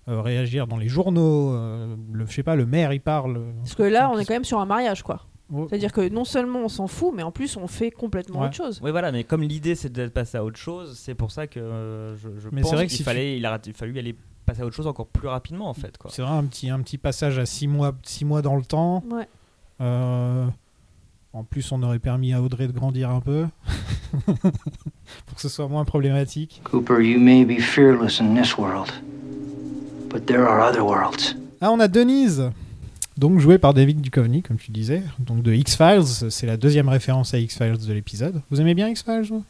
[0.08, 3.42] euh, réagir dans les journaux, euh, le, je sais pas, le maire il parle.
[3.62, 5.22] Parce que là, on est quand même sur un mariage, quoi.
[5.54, 5.68] Oh.
[5.70, 8.48] C'est-à-dire que non seulement on s'en fout, mais en plus on fait complètement Ouais.
[8.48, 8.80] autre chose.
[8.84, 11.60] Oui, voilà, mais comme l'idée c'est d'être passé à autre chose, c'est pour ça que
[11.60, 13.70] euh, je, je Mais pense c'est vrai que qu'il si tu- fallait, il a il
[13.70, 15.98] a fallu aller passer à autre chose encore plus rapidement en fait.
[15.98, 16.12] Quoi.
[16.12, 19.04] C'est vrai un petit un petit passage à six mois six mois dans le temps.
[19.12, 19.28] Ouais.
[19.82, 20.48] Euh,
[21.34, 23.48] en plus, on aurait permis à Audrey de grandir un peu
[24.26, 26.62] pour que ce soit moins problématique.
[26.64, 28.92] Cooper, you may be fearless in this world,
[30.12, 31.36] but there are other worlds.
[31.60, 32.52] Ah, on a Denise,
[33.18, 36.30] donc jouée par David Duchovny, comme tu disais, donc de X-Files.
[36.30, 38.42] C'est la deuxième référence à X-Files de l'épisode.
[38.52, 39.44] Vous aimez bien X-Files vous?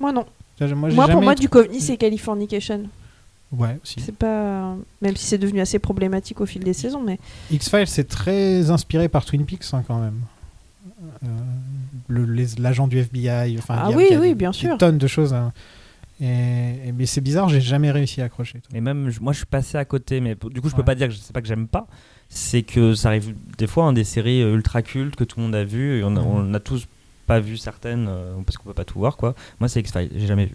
[0.00, 0.24] Moi non.
[0.58, 2.84] Moi, jamais pour moi, Duchovny, c'est Californication.
[3.52, 4.00] Ouais, aussi.
[4.00, 4.74] C'est pas.
[5.02, 7.18] Même si c'est devenu assez problématique au fil des saisons, mais.
[7.50, 10.20] X-Files, c'est très inspiré par Twin Peaks hein, quand même.
[11.26, 12.26] Euh,
[12.58, 13.56] L'agent du FBI.
[13.58, 14.78] Enfin, Ah il y a- oui, il y a oui, des- bien des sûr.
[14.78, 15.34] tonnes de choses.
[15.34, 15.52] hein.
[16.20, 16.24] Et,
[16.86, 18.60] et- mais c'est bizarre, j'ai jamais réussi à accrocher.
[18.60, 18.76] toi.
[18.76, 20.84] Et même, je- moi je suis passé à côté, mais du coup je peux Ouais.
[20.84, 21.86] pas dire que je sais pas que j'aime pas.
[22.28, 25.44] C'est que ça arrive des fois, hein, des séries euh, ultra cultes que tout le
[25.44, 26.86] monde a vu, et on a, on a tous
[27.26, 29.34] pas vu certaines euh, parce qu'on peut pas tout voir quoi.
[29.60, 30.54] Moi c'est X-Files, j'ai jamais vu.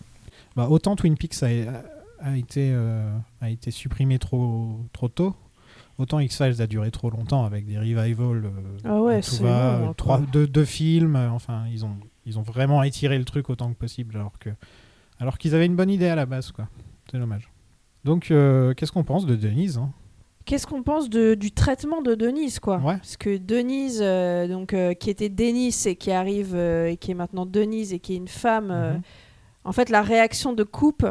[0.56, 1.48] Bah, autant Twin Peaks a,
[2.26, 3.10] a été, euh,
[3.42, 5.36] a été supprimé trop, trop tôt,
[5.98, 8.46] autant X-Files a duré trop longtemps avec des revivals.
[8.46, 8.50] euh,
[8.84, 10.28] Ah ouais, à tout c'est va, long, euh, trois, quoi.
[10.32, 11.16] deux, deux films.
[11.16, 14.50] euh, enfin, ils ont, ils ont vraiment étiré le truc autant que possible alors que,
[15.20, 16.68] alors qu'ils avaient une bonne idée à la base, quoi.
[17.12, 17.50] C'est dommage.
[18.04, 19.92] Donc, euh, qu'est-ce qu'on pense de Denise hein?
[20.46, 22.78] Qu'est-ce qu'on pense de, du traitement de Denise, quoi?
[22.78, 22.96] Ouais.
[22.98, 27.12] Parce que Denise, euh, donc, euh, qui était Denis et qui arrive euh, et qui
[27.12, 29.02] est maintenant Denise et qui est une femme, Mhm.
[29.66, 31.06] en fait, la réaction de coupe,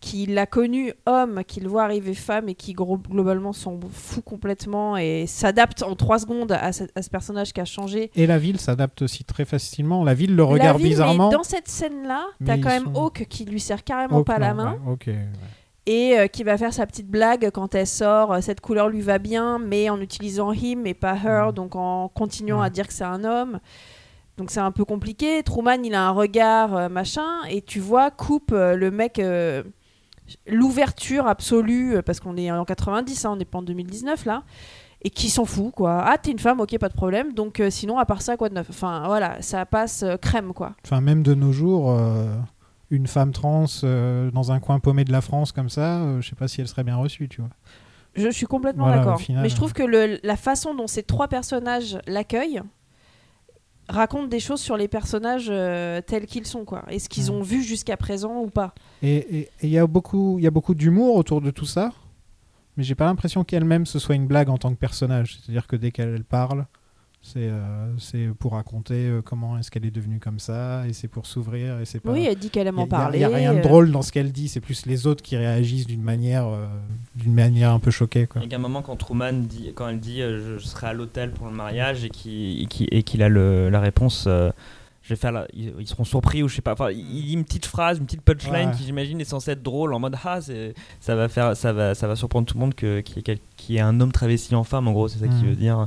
[0.00, 4.24] qui l'a connu homme, qui le voit arriver femme et qui gros- globalement s'en fout
[4.24, 8.10] complètement et s'adapte en trois secondes à ce, à ce personnage qui a changé.
[8.14, 10.02] Et la ville s'adapte aussi très facilement.
[10.02, 11.28] La ville le regarde la ville, bizarrement.
[11.28, 14.38] Mais dans cette scène-là, t'as quand même sont- Hawk qui lui serre carrément Hawk, pas
[14.38, 14.72] la main.
[14.86, 15.04] ouais, ok.
[15.08, 15.28] ouais.
[15.86, 18.32] et euh, qui va faire sa petite blague quand elle sort.
[18.32, 22.08] euh, Cette couleur lui va bien, mais en utilisant him et pas her, donc en
[22.08, 23.60] continuant à dire que c'est un homme.
[24.38, 25.42] Donc c'est un peu compliqué.
[25.42, 29.20] Truman, il a un regard euh, machin, et tu vois, coupe le mec.
[30.46, 34.42] L'ouverture absolue, euh, parce qu'on est en 90, hein, on n'est pas en 2019 là,
[35.02, 36.02] et qui s'en fout quoi.
[36.06, 37.32] Ah, t'es une femme, ok, pas de problème.
[37.32, 38.66] Donc euh, sinon, à part ça, quoi de neuf?
[38.70, 40.74] Enfin voilà, ça passe euh, crème quoi.
[40.84, 42.34] Enfin, même de nos jours, euh,
[42.90, 46.48] une femme trans dans un coin paumé de la France comme ça, je sais pas
[46.48, 47.50] si elle serait bien reçue, tu vois.
[48.16, 49.20] Je suis complètement Voilà, d'accord.
[49.28, 52.60] Mais je trouve que le- la façon dont ces trois personnages l'accueillent
[53.90, 56.84] raconte des choses sur les personnages euh, tels qu'ils sont, quoi.
[56.88, 57.34] Est-ce qu'ils Mm.
[57.36, 58.74] ont vu jusqu'à présent ou pas?
[59.02, 61.66] Et et- et il y a beaucoup, il y a beaucoup d'humour autour de tout
[61.66, 61.92] ça,
[62.76, 65.38] mais j'ai pas l'impression qu'elle-même ce soit une blague en tant que personnage.
[65.40, 66.66] C'est-à-dire que dès qu'elle parle,
[67.22, 71.06] c'est euh, c'est pour raconter euh, comment est-ce qu'elle est devenue comme ça, et c'est
[71.08, 72.12] pour s'ouvrir, et c'est pas.
[72.12, 73.18] Oui, elle dit qu'elle aime Il en parler.
[73.18, 75.36] n'y a, rien de euh, drôle dans ce qu'elle dit, c'est plus les autres qui
[75.36, 76.66] réagissent d'une manière, euh,
[77.16, 78.26] d'une manière un peu choquée.
[78.26, 78.40] Quoi.
[78.42, 80.92] Il y a un moment quand Truman dit, quand elle dit euh, je, serai à
[80.94, 84.50] l'hôtel pour le mariage et qu'il et qu'il- et qu'il a le- la réponse euh,
[85.02, 87.22] je vais faire la- ils, ils seront surpris ou je sais pas enfin il il
[87.26, 88.74] dit une petite phrase une petite punchline Ouais.
[88.76, 91.94] qui j'imagine est censée être drôle en mode ah c'est- ça va faire ça va
[91.94, 94.54] ça va surprendre tout le monde que qu'il y ait y ait un homme travesti
[94.54, 95.50] en femme en gros c'est ça qu'il Mhm.
[95.50, 95.86] veut dire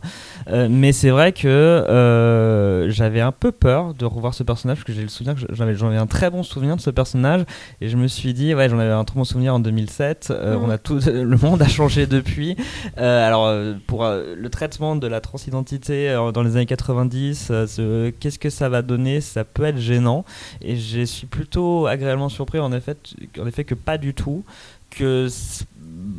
[0.49, 4.85] Euh, mais c'est vrai que euh, j'avais un peu peur de revoir ce personnage parce
[4.85, 7.43] que j'ai le souvenir j'en avais un très bon souvenir de ce personnage
[7.81, 10.57] et je me suis dit ouais j'en avais un très bon souvenir en 2007 Euh,
[10.57, 10.63] Mhm.
[10.65, 12.55] on a tout le monde a changé depuis
[12.97, 13.53] alors,
[13.87, 18.69] pour le traitement de la transidentité dans les années 90, euh, ce- qu'est-ce que ça
[18.69, 20.25] va donner Ça peut être gênant.
[20.61, 22.95] Et je suis plutôt agréablement surpris, en effet,
[23.39, 24.43] en effet que pas du tout.
[24.89, 25.27] Que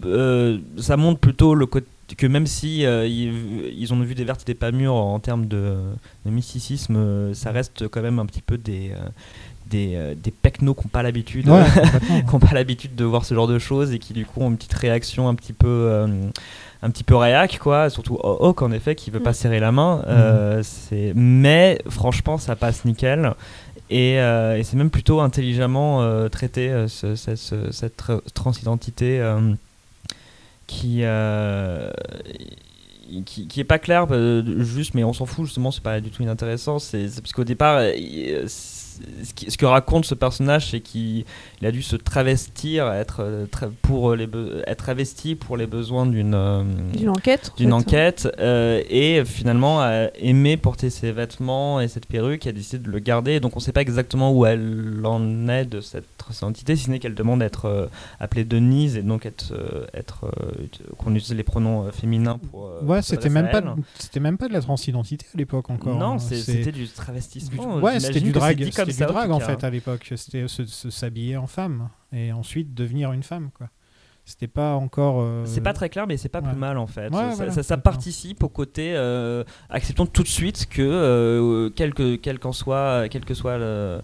[0.07, 1.87] euh, ça montre plutôt le côté
[2.19, 3.33] que même si euh, ils,
[3.77, 5.75] ils ont vu des vertes et des pas mûres en termes de,
[6.27, 9.09] de mysticisme, euh, ça reste quand même un petit peu des, euh,
[9.71, 11.65] des, des pecnos qui n'ont pas l'habitude Ouais,
[12.31, 14.57] qui pas l'habitude de voir ce genre de choses et qui du coup ont une
[14.59, 16.07] petite réaction un petit peu
[16.83, 17.89] un petit peu réac quoi.
[17.89, 19.35] Surtout Hawk en effet qui veut pas Mm.
[19.35, 23.33] serrer la main euh, c'est mais franchement ça passe nickel.
[23.91, 29.21] Et, et c'est même plutôt intelligemment traité ce- ce- ce- cette tra- transidentité
[30.67, 31.91] qui euh,
[33.27, 36.11] qui, qui est pas clair euh, juste mais on s'en fout justement c'est pas du
[36.11, 41.25] tout inintéressant c'est parce qu'au départ euh, il- ce, que raconte ce personnage c'est qu'il
[41.61, 43.47] il a dû se travestir être euh,
[43.83, 44.29] pour les
[44.69, 46.63] être travesti pour les besoins d'une euh,
[46.97, 47.75] D'une enquête en d'une fait.
[47.75, 52.79] enquête euh, et finalement a aimé porter ses vêtements et cette perruque et a décidé
[52.79, 56.77] de le garder donc on sait pas exactement où elle en est de cette identité
[56.77, 57.87] si ce n'est qu'elle demande à être euh,
[58.21, 60.67] appelée Denise et donc être, euh, être euh,
[60.99, 63.63] qu'on utilise les pronoms euh, féminins pour Ouais, c'était même pas,
[63.99, 65.97] c'était même pas de la transidentité à l'époque encore.
[65.99, 66.19] non hein.
[66.19, 70.13] c'était du travestissement Ouais, c'était du drag, c'était du en drag en fait à l'époque.
[70.17, 73.69] C'était se, se- s'habiller en femme et ensuite devenir une femme quoi.
[74.27, 75.21] C'était pas encore.
[75.21, 76.49] euh, C'est pas très clair, mais c'est pas ouais.
[76.49, 77.09] plus mal en fait.
[77.09, 77.93] Ouais, ça, voilà, ça- ça d'accord.
[77.93, 83.07] participe au côté euh, acceptons tout de suite que euh, quel que quel qu'en soit,
[83.11, 84.01] quel que soit le,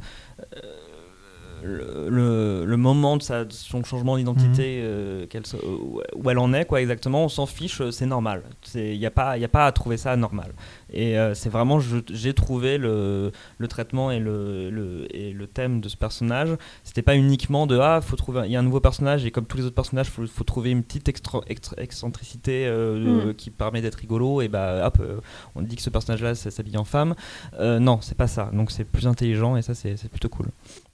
[1.63, 4.85] le, le- le moment de, sa, de son changement d'identité, Mhm.
[4.85, 8.07] euh, qu'elle soit- où où elle en est, quoi, exactement, on s'en fiche, euh, c'est
[8.07, 8.43] normal.
[8.75, 10.53] Il n'y a, pas- y a pas à trouver ça normal.
[10.93, 15.47] Et euh, c'est vraiment, je- j'ai trouvé le, le traitement et le, le- et le
[15.47, 16.51] thème de ce personnage.
[16.85, 19.47] C'était pas uniquement de ah, faut trouver, il y a un nouveau personnage et comme
[19.47, 23.51] tous les autres personnages, faut, faut trouver une petite extra- extra- excentricité euh, euh, qui
[23.51, 24.41] permet d'être rigolo.
[24.43, 25.21] Et bah hop, euh,
[25.55, 27.15] on dit que ce personnage-là s'habille en femme.
[27.59, 28.51] Euh, non, c'est pas ça.
[28.53, 30.47] Donc c'est plus intelligent et ça c'est c'est plutôt cool.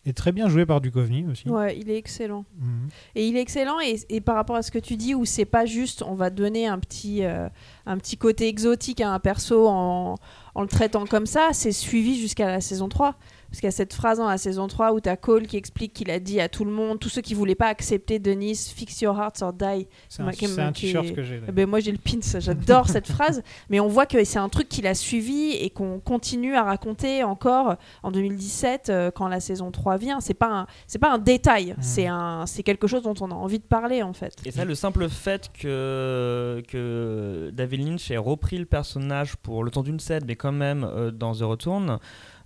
[0.07, 1.48] Et très bien joué par Duchovny aussi.
[1.48, 2.44] Ouais, il est excellent.
[2.59, 2.88] Mhm.
[3.16, 5.44] Et il est excellent et, et par rapport à ce que tu dis où c'est
[5.44, 7.48] pas juste on va donner un petit euh,
[7.86, 10.14] un petit côté exotique à un perso en,
[10.54, 13.16] en le traitant comme ça, c'est suivi jusqu'à la saison 3
[13.57, 15.94] parce qu'il y a cette phrase dans la saison 3 où t'as Cole qui explique
[15.94, 19.00] qu'il a dit à tout le monde, tous ceux qui voulaient pas accepter Denise, fix
[19.00, 19.88] your hearts or die.
[20.11, 21.38] C'est un, qui- t-shirt que j'ai.
[21.38, 24.50] Ben, moi j'ai le pin, ça, j'adore cette phrase, mais on voit que c'est un
[24.50, 29.40] truc qu'il a suivi et qu'on continue à raconter encore en 2017 euh, quand la
[29.40, 30.20] saison 3 vient.
[30.20, 31.82] C'est pas un, c'est pas un détail, Mm.
[31.82, 34.34] c'est un, c'est quelque chose dont on a envie de parler en fait.
[34.44, 39.70] Et ça, le simple fait que, que David Lynch ait repris le personnage pour le
[39.70, 41.98] temps d'une scène, mais quand même euh, dans The Return,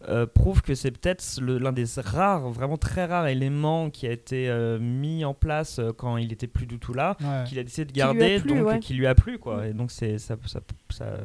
[0.08, 4.48] euh, prouve que c'est peut-être l'un des rares, vraiment très rares éléments qui a été
[4.48, 7.44] euh, mis en place euh, quand il était plus du tout là, Ouais.
[7.46, 8.78] qu'il a décidé de Qui garder, plu, donc ouais.
[8.80, 9.66] qui lui a plu, quoi.
[9.66, 11.16] Et donc c'est ça, ça, ça-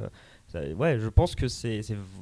[0.47, 1.81] ça- ouais, je pense que c'est,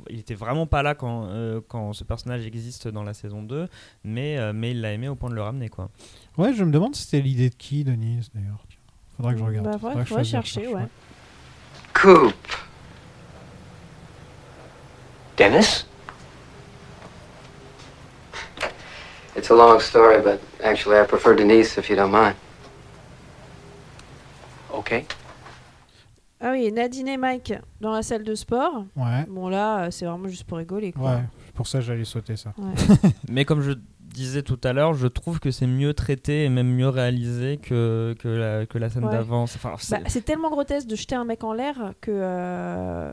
[0.10, 3.68] il était vraiment pas là quand, euh, quand ce personnage existe dans la saison 2,
[4.04, 5.90] mais, euh, mais il l'a aimé au point de le ramener, quoi.
[6.38, 8.64] Ouais, je me demande si c'était l'idée de qui, Denise, d'ailleurs.
[9.18, 9.66] Faudra que je regarde.
[9.68, 10.86] Bah, Faudra des chercher, ouais.
[11.94, 12.34] Coop.
[15.38, 15.86] Dennis?
[19.36, 22.36] It's a long story, but actually, I prefer Denise if you don't mind.
[24.72, 25.06] Okay.
[26.40, 28.86] Ah oui, Nadine et Mike dans la salle de sport.
[28.96, 29.26] Ouais.
[29.30, 30.92] Bon là, euh, c'est vraiment juste pour rigoler.
[30.92, 31.12] Quoi.
[31.12, 31.24] Ouais,
[31.54, 32.54] pour ça j'allais sauter ça.
[32.58, 33.10] Ouais.
[33.30, 33.72] Mais comme je
[34.02, 38.14] disais tout à l'heure, je trouve que c'est mieux traité et même mieux réalisé que,
[38.20, 39.12] que, la, que la scène Ouais.
[39.12, 39.48] d'avant.
[39.48, 43.12] C'est- Enfin, c'est- Bah, c'est tellement grotesque de jeter un mec en l'air que euh,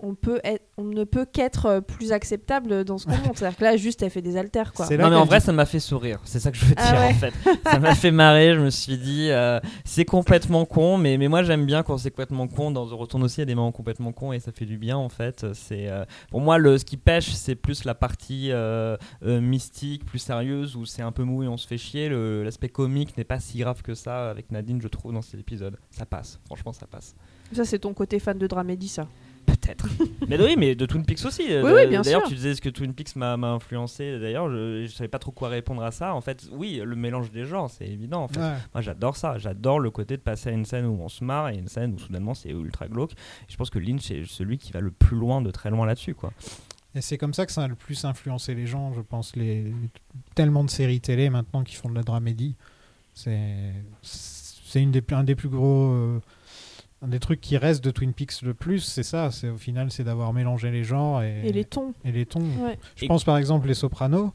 [0.00, 3.38] on, peut être- on ne peut qu'être euh, plus acceptable dans ce qu'on montre.
[3.38, 4.72] C'est-à-dire que là, juste, elle fait des haltères.
[4.72, 4.86] Quoi.
[4.90, 6.84] Non mais en vrai dit- ça m'a fait sourire, c'est ça que je veux dire
[6.86, 7.10] Ah ouais.
[7.10, 7.34] en fait.
[7.64, 11.42] Ça m'a fait marrer, je me suis dit euh, c'est complètement con mais, mais moi
[11.42, 13.72] j'aime bien quand c'est complètement con, dans The Retourne aussi il y a des moments
[13.72, 15.46] complètement cons et ça fait du bien en fait.
[15.54, 20.04] C'est euh, Pour moi le, ce qui pêche c'est plus la partie euh, euh, mystique,
[20.04, 22.08] plus sérieuse où c'est un peu mou et on se fait chier.
[22.08, 25.40] Le- L'aspect comique n'est pas si grave que ça avec Nadine je trouve dans cet
[25.40, 25.76] épisode.
[25.90, 27.14] Ça passe, franchement ça passe.
[27.52, 29.08] Ça, c'est ton côté fan de dramédie, ça.
[29.52, 29.86] Peut-être.
[30.28, 31.42] mais oui, mais de Twin Peaks aussi.
[31.48, 32.28] Oui, oui, bien D'ailleurs, sûr.
[32.28, 34.18] tu disais ce que Twin Peaks m'a m'a influencé.
[34.18, 36.14] D'ailleurs, je, je savais pas trop quoi répondre à ça.
[36.14, 38.22] En fait, oui, le mélange des genres, c'est évident.
[38.24, 38.40] En fait.
[38.40, 38.54] Ouais.
[38.74, 39.38] Moi, j'adore ça.
[39.38, 41.94] J'adore le côté de passer à une scène où on se marre et une scène
[41.94, 43.12] où soudainement c'est ultra glauque.
[43.48, 46.14] Je pense que Lynch est celui qui va le plus loin de très loin là-dessus,
[46.14, 46.32] quoi.
[46.94, 49.36] Et c'est comme ça que ça a le plus influencé les gens, je pense.
[49.36, 49.72] Les, les-
[50.34, 52.56] tellement de séries télé maintenant qui font de la dramédie.
[53.14, 53.72] C'est
[54.02, 55.92] c'est une des, un des plus gros.
[55.92, 56.20] euh,
[57.02, 59.30] un des trucs qui reste de Twin Peaks le plus, c'est ça.
[59.30, 61.94] C'est au final, c'est d'avoir mélangé les genres et, Et les tons.
[62.04, 62.40] et les tons.
[62.60, 62.78] Ouais.
[62.96, 64.32] Je Et- pense par exemple les Sopranos.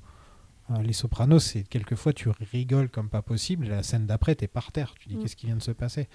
[0.72, 3.66] Euh, les Sopranos, c'est quelquefois tu rigoles comme pas possible.
[3.66, 4.96] Et la scène d'après, t'es par terre.
[4.98, 5.20] Tu dis Mm.
[5.22, 6.08] qu'est-ce qui vient de se passer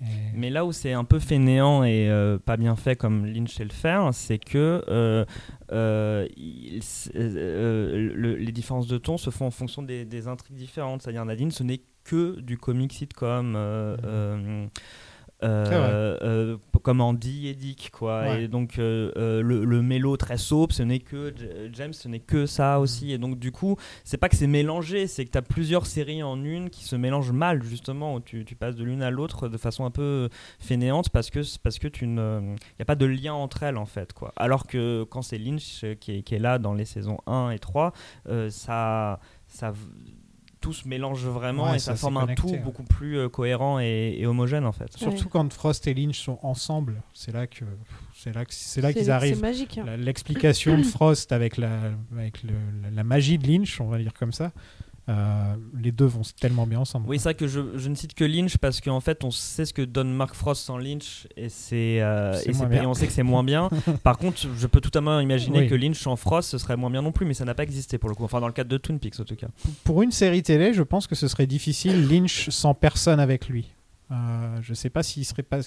[0.00, 3.54] Et- Mais là où c'est un peu fainéant et euh, pas bien fait comme Lynch
[3.54, 5.24] sait le faire, c'est que euh,
[5.70, 10.26] euh, il- c'est- euh, le- les différences de ton se font en fonction des, des
[10.26, 11.02] intrigues différentes.
[11.02, 13.54] C'est-à-dire Nadine, ce n'est que du comic sitcom.
[13.54, 14.66] euh,
[15.42, 18.22] euh, euh, euh, p- comme Andy et Dick quoi.
[18.22, 18.44] Ouais.
[18.44, 21.32] et donc euh, euh, le, le mélo très soap ce n'est que
[21.72, 23.12] James ce n'est que ça aussi.
[23.12, 26.22] Et donc du coup c'est pas que c'est mélangé c'est que tu as plusieurs séries
[26.22, 29.48] en une qui se mélangent mal justement où tu, tu passes de l'une à l'autre
[29.48, 30.28] de façon un peu
[30.58, 33.86] fainéante parce que parce que tu ne y a pas de lien entre elles en
[33.86, 34.32] fait quoi.
[34.36, 37.50] Alors que quand c'est Lynch euh, qui est, qui est là dans les saisons 1
[37.50, 37.92] et 3
[38.28, 39.72] euh, ça ça
[40.62, 43.78] tout se mélange vraiment Ouais, et ça forme un connecté, tout beaucoup plus euh, cohérent
[43.80, 47.64] et, et homogène en fait Surtout quand Frost et Lynch sont ensemble, c'est là que
[48.14, 49.40] c'est là que c'est là qu'ils c'est arrivent.
[49.42, 49.84] magique, hein.
[49.98, 51.70] L'explication de Frost avec la
[52.16, 52.52] avec le-
[52.82, 54.52] la, la magie de Lynch, on va dire comme ça.
[55.08, 57.08] Euh, les deux vont tellement bien ensemble.
[57.08, 59.64] Oui, c'est vrai que je, je ne cite que Lynch parce qu'en fait, on sait
[59.64, 63.12] ce que donne Mark Frost sans Lynch et, c'est, euh, et, et on sait que
[63.12, 63.68] c'est moins bien.
[64.04, 65.68] Par contre, je peux totalement imaginer Oui.
[65.68, 67.98] que Lynch sans Frost, ce serait moins bien non plus, mais ça n'a pas existé
[67.98, 68.24] pour le coup.
[68.24, 69.48] Enfin, dans le cadre de Twin Peaks, en tout cas.
[69.84, 73.72] Pour une série télé, je pense que ce serait difficile Lynch sans personne avec lui.
[74.12, 75.60] Euh, je sais pas s'il serait pas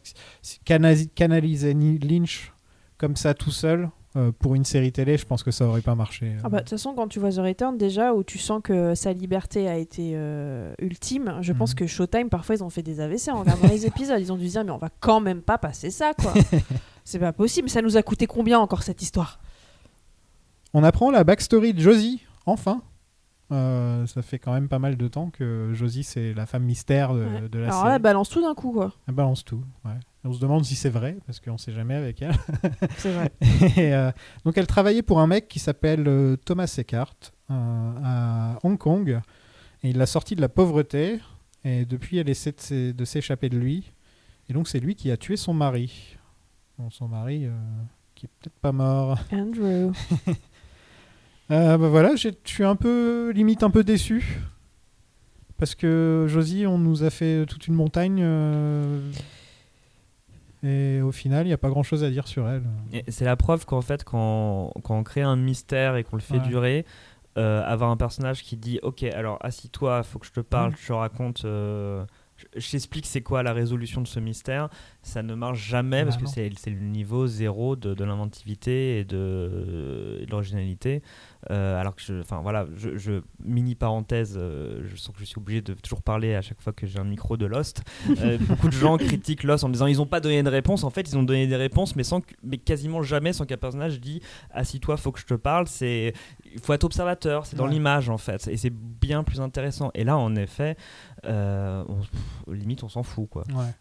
[0.64, 2.54] canaliser Lynch
[2.98, 5.96] comme ça tout seul euh, pour une série télé, je pense que ça aurait pas
[5.96, 6.36] marché.
[6.44, 8.96] Ah bah, De toute façon, quand tu vois The Return, déjà, où tu sens que
[8.96, 11.76] sa liberté a été euh, ultime, je pense Mhm.
[11.80, 14.20] que Showtime, parfois, ils ont fait des AVC en regardant les épisodes.
[14.22, 16.34] Ils ont dû se dire, mais on va quand même pas passer ça, quoi.
[17.04, 17.70] C'est pas possible.
[17.70, 19.40] Ça nous a coûté combien encore cette histoire?
[20.74, 22.82] On apprend la backstory de Josie, enfin.
[23.52, 27.14] Euh, ça fait quand même pas mal de temps que Josie, c'est la femme mystère
[27.14, 27.50] de, Ouais.
[27.50, 27.90] de la Alors série.
[27.90, 28.94] là, elle balance tout d'un coup, quoi.
[29.08, 29.64] Elle balance tout.
[29.86, 29.92] ouais.
[30.24, 32.34] On se demande si c'est vrai, parce qu'on sait jamais avec elle.
[32.98, 33.32] C'est vrai.
[33.78, 34.12] Et, euh,
[34.44, 37.14] donc elle travaillait pour un mec qui s'appelle euh, Thomas Eckhart
[37.48, 39.20] à Hong Kong.
[39.84, 41.20] Et il l'a sorti de la pauvreté.
[41.64, 43.94] Et depuis, elle essaie de s'é- de s'échapper de lui.
[44.50, 46.18] Et donc c'est lui qui a tué son mari.
[46.80, 47.48] Bon, son mari
[48.16, 49.20] qui est peut-être pas mort.
[49.32, 49.92] Andrew.
[51.52, 54.40] Euh, bah voilà, je suis un peu, limite un peu déçu.
[55.58, 58.20] Parce que Josie, on nous a fait toute une montagne.
[58.22, 59.00] euh,
[60.64, 62.64] et au final, il n'y a pas grand chose à dire sur elle.
[63.10, 66.38] C'est la preuve qu'en fait, quand, quand on crée un mystère et qu'on le fait
[66.40, 66.48] Ouais.
[66.48, 66.86] durer,
[67.38, 70.88] euh, avoir un personnage qui dit Ok, alors assis-toi, faut que je te parle, je
[70.88, 71.42] te raconte.
[71.44, 72.06] je-
[72.72, 74.70] t'explique c'est quoi la résolution de ce mystère,
[75.04, 76.32] ça ne marche jamais Bah parce que non.
[76.34, 81.02] c'est c'est le niveau zéro de, de l'inventivité et de, et de l'originalité.
[81.52, 85.26] Euh, alors que, je- enfin voilà, je, je- mini parenthèse, euh, je sens que je
[85.26, 87.84] suis obligé de toujours parler à chaque fois que j'ai un micro de Lost.
[88.22, 90.84] Euh, beaucoup de gens critiquent Lost en disant ils n'ont pas donné de réponse.
[90.84, 94.00] En fait, ils ont donné des réponses, mais sans, mais quasiment jamais sans qu'un personnage
[94.00, 94.22] dit
[94.52, 95.68] assis-toi, faut que je te parle.
[95.68, 96.14] C'est,
[96.52, 97.72] il faut être observateur, c'est dans Ouais.
[97.72, 99.92] l'image en fait, et c'est bien plus intéressant.
[99.94, 100.76] Et là, en effet,
[101.24, 103.44] on- pff, limite, on s'en fout quoi.
[103.54, 103.72] Ouais.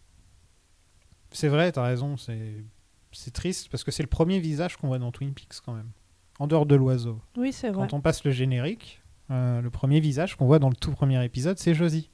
[1.30, 2.16] C'est vrai, t'as raison.
[2.16, 5.90] C'est triste parce que c'est le premier visage qu'on voit dans Twin Peaks quand même.
[6.40, 7.20] En dehors de l'oiseau.
[7.36, 7.86] Oui, c'est vrai.
[7.88, 9.00] Quand on passe le générique,
[9.30, 12.10] euh, le premier visage qu'on voit dans le tout premier épisode, c'est Josie.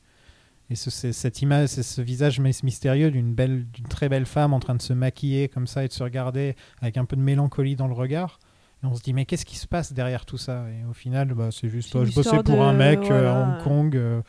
[0.68, 4.26] Et ce- c'est cette image, c'est ce visage mys- mystérieux d'une belle, d'une très belle
[4.26, 7.16] femme en train de se maquiller comme ça et de se regarder avec un peu
[7.16, 8.38] de mélancolie dans le regard.
[8.82, 10.66] Et on se dit mais qu'est-ce qui se passe derrière tout ça?
[10.70, 13.36] Et au final, bah, c'est juste, oh, je bossais pour un mec euh, voilà.
[13.36, 13.96] à Hong Kong.
[13.96, 14.22] euh,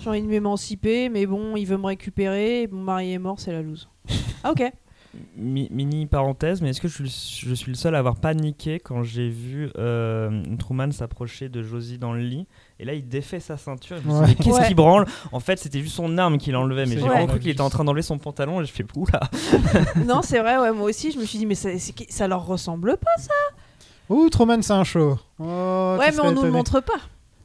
[0.00, 2.68] J'ai envie de m'émanciper, mais bon, il veut me récupérer.
[2.72, 3.88] Mon mari est mort, c'est la loose.
[4.42, 4.72] Ah, ok.
[5.36, 8.80] Mi- mini parenthèse, mais est-ce que je suis, je suis le seul à avoir paniqué
[8.80, 12.46] quand j'ai vu euh, Truman s'approcher de Josie dans le lit
[12.80, 13.98] et là il défait sa ceinture.
[14.02, 14.26] Je me suis dit, Ouais.
[14.38, 14.68] mais qu'est-ce Ouais.
[14.68, 15.06] qui branle?
[15.32, 17.08] En fait, c'était juste son arme qu'il enlevait, mais j'ai vrai.
[17.10, 19.20] vraiment cru qu'il était en train d'enlever son pantalon et je fais oula.
[20.06, 21.68] non, c'est vrai, ouais, moi aussi, je me suis dit, mais ça,
[22.08, 23.34] ça leur ressemble pas, ça?
[24.08, 25.18] Ouh, Truman, c'est un show.
[25.38, 27.00] Oh, ouais, mais on nous le montre pas.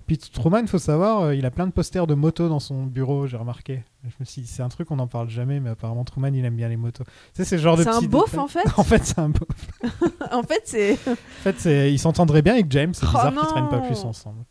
[0.07, 3.27] Puis Truman, faut savoir, euh, il a plein de posters de motos dans son bureau,
[3.27, 3.83] j'ai remarqué.
[4.05, 6.45] Je me suis dit, c'est un truc, on n'en parle jamais, mais apparemment Truman, il
[6.45, 7.03] aime bien les motos.
[7.03, 8.39] Tu sais, c'est genre de C'est un beauf, détail.
[8.39, 8.67] en fait.
[8.79, 9.49] en fait, c'est un beauf.
[10.31, 10.93] en fait, c'est.
[11.09, 13.45] En fait, c'est- il s'entendrait bien avec James, c'est Oh bizarre qu'ils non.
[13.47, 14.43] traînent pas plus ensemble.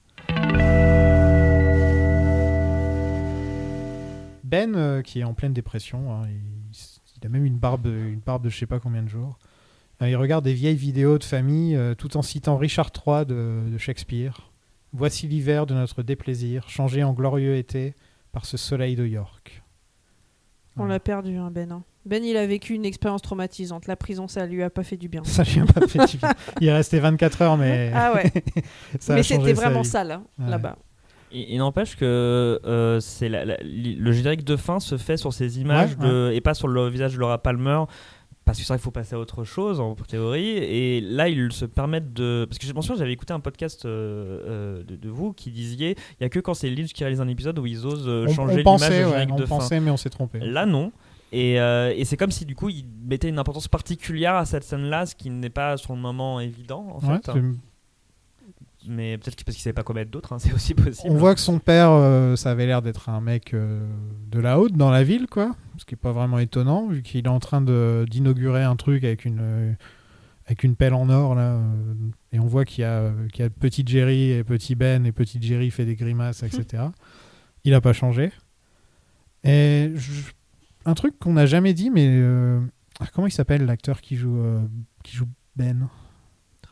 [4.44, 6.40] Ben, euh, qui est en pleine dépression, hein, il,
[7.20, 9.38] il a même une barbe, une barbe de je sais pas combien de jours.
[10.02, 13.62] Euh, il regarde des vieilles vidéos de famille euh, tout en citant Richard III de,
[13.72, 14.45] de Shakespeare.
[14.96, 17.94] Voici l'hiver de notre déplaisir, changé en glorieux été
[18.32, 19.62] par ce soleil de York.
[20.78, 21.70] On l'a perdu, hein, Ben.
[21.72, 21.82] hein.
[22.04, 23.86] Ben, il a vécu une expérience traumatisante.
[23.88, 25.24] La prison, ça lui a pas fait du bien.
[25.24, 26.30] Ça lui a pas fait du bien.
[26.60, 27.90] Il est resté 24 heures, mais.
[27.94, 28.30] Ah ouais.
[29.00, 29.88] ça mais c'était vraiment vie.
[29.88, 30.48] sale, hein, Ouais.
[30.50, 30.76] là-bas.
[31.32, 32.04] Et, et n'empêche que
[32.64, 36.06] euh, c'est la- la- li- le générique de fin se fait sur ces images Ouais,
[36.06, 37.82] de- et pas sur le visage de Laura Palmer.
[38.46, 40.50] Parce que c'est vrai qu'il faut passer à autre chose en théorie.
[40.56, 42.46] Et là, ils se permettent de.
[42.48, 45.50] Parce que je pense que j'avais écouté un podcast euh, euh, de, de vous qui
[45.50, 48.06] disiez il n'y a que quand c'est Lynch qui réalise un épisode où ils osent
[48.08, 49.56] euh, On, changer l'image ouais, générique on de fin.
[49.58, 50.38] pensait, mais on s'est trompé.
[50.38, 50.92] Là, non.
[51.32, 54.62] Et, euh, et c'est comme si du coup ils mettaient une importance particulière à cette
[54.62, 57.32] scène-là, ce qui n'est pas sur le moment évident en Ouais, fait.
[58.88, 61.12] Mais peut-être parce qu'ils savaient pas quoi mettre d'autre, hein, c'est aussi possible.
[61.12, 63.84] On voit que son père, euh, ça avait l'air d'être un mec euh,
[64.30, 65.54] de la haute dans la ville, quoi.
[65.78, 69.04] Ce qui est pas vraiment étonnant, vu qu'il est en train de- d'inaugurer un truc
[69.04, 69.72] avec une, euh,
[70.46, 71.60] avec une pelle en or, là.
[72.32, 75.12] et on voit qu'il y, a, qu'il y a petit Jerry et petit Ben, et
[75.12, 76.84] petit Jerry fait des grimaces, etc.
[77.64, 78.30] Il a pas changé.
[79.44, 80.30] Et je-
[80.84, 82.22] un truc qu'on n'a jamais dit, mais.
[83.00, 84.40] ah, comment il s'appelle l'acteur qui joue,
[85.02, 85.26] qui joue
[85.56, 85.88] Ben?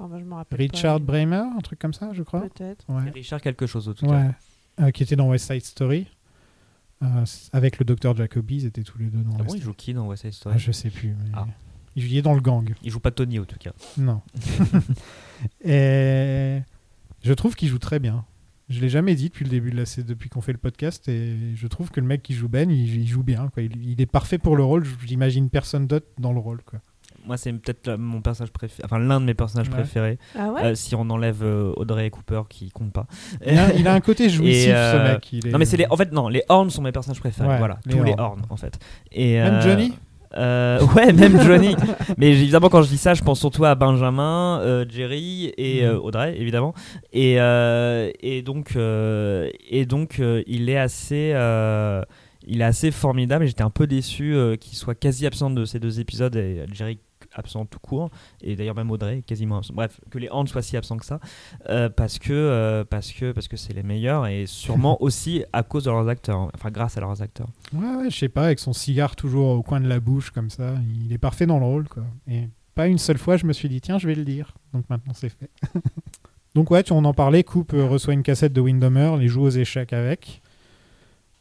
[0.01, 1.05] Moi, je me rappelle Richard pas.
[1.05, 2.43] Bremer, un truc comme ça, je crois.
[2.49, 2.85] Peut-être.
[2.89, 3.11] Ouais.
[3.11, 4.29] Richard quelque chose en tout Ouais.
[4.79, 4.85] cas.
[4.87, 6.07] Euh, qui était dans West Side Story.
[7.03, 9.63] Euh, avec le docteur Jacobi, ils étaient tous les deux dans Ah West bon, il
[9.63, 11.09] joue qui dans West Side Story Ah, Je sais plus.
[11.11, 11.47] mais Ah.
[11.97, 12.75] Il est dans le gang.
[12.83, 13.71] Il joue pas Tony en tout cas.
[13.99, 14.21] Non.
[15.65, 16.61] et
[17.23, 18.25] je trouve qu'il joue très bien.
[18.69, 21.07] Je l'ai jamais dit depuis le début de la saison, depuis qu'on fait le podcast,
[21.09, 23.49] et je trouve que le mec qui joue Ben, il, il joue bien.
[23.49, 23.63] Quoi.
[23.63, 24.85] Il, il est parfait pour le rôle.
[25.05, 26.63] J'imagine personne d'autre dans le rôle.
[26.63, 26.81] Quoi.
[27.27, 29.75] Moi, c'est peut-être mon personnage préféré, enfin l'un de mes personnages Ouais.
[29.75, 30.19] préférés.
[30.39, 33.07] Ah ouais Euh, si on enlève euh, Audrey Cooper qui compte pas.
[33.47, 35.33] Il a, il a un côté jouissif, Et, euh, ce mec.
[35.33, 37.49] Il est- Non mais c'est les, en fait non, les Horns sont mes personnages préférés.
[37.49, 38.43] Ouais, voilà, les tous les Horns.
[38.51, 38.79] En fait.
[39.13, 39.93] Et Même euh, Johnny
[40.37, 41.77] euh, ouais, même Johnny.
[42.19, 45.97] Mais évidemment, quand je dis ça, je pense surtout à Benjamin, euh, Jerry et euh,
[45.99, 46.75] Audrey, évidemment.
[47.13, 51.31] Et, euh, et donc, euh, et donc euh, il est assez.
[51.35, 52.03] euh,
[52.47, 55.65] il est assez formidable et j'étais un peu déçu euh, qu'il soit quasi absent de
[55.65, 56.99] ces deux épisodes et Jerry
[57.35, 59.75] absent tout court et d'ailleurs même Audrey quasiment absent.
[59.75, 61.21] bref que les Horns soient si absents que ça
[61.69, 65.63] euh, parce que euh, parce que parce que c'est les meilleurs et sûrement aussi à
[65.63, 68.59] cause de leurs acteurs enfin grâce à leurs acteurs Ouais, ouais, je sais pas, avec
[68.59, 70.75] son cigare toujours au coin de la bouche, comme ça.
[71.05, 72.05] Il est parfait dans le rôle, quoi.
[72.29, 74.55] Et pas une seule fois, je me suis dit, tiens, je vais le dire.
[74.73, 75.51] Donc maintenant, c'est fait.
[76.55, 77.43] Donc, ouais, tu, on en parlait.
[77.43, 80.41] Coupe euh, reçoit une cassette de Windomer, les joue aux échecs avec.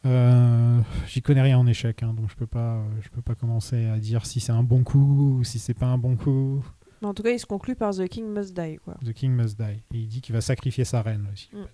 [0.06, 3.34] Euh, J'y connais rien en échecs, hein, donc je peux pas, euh, je peux pas
[3.34, 6.62] commencer à dire si c'est un bon coup ou si c'est pas un bon coup.
[7.00, 8.94] Mais en tout cas, il se conclut par The King Must Die, quoi.
[9.04, 9.82] The King must die.
[9.92, 11.48] Et il dit qu'il va sacrifier sa reine aussi.
[11.52, 11.64] Mm.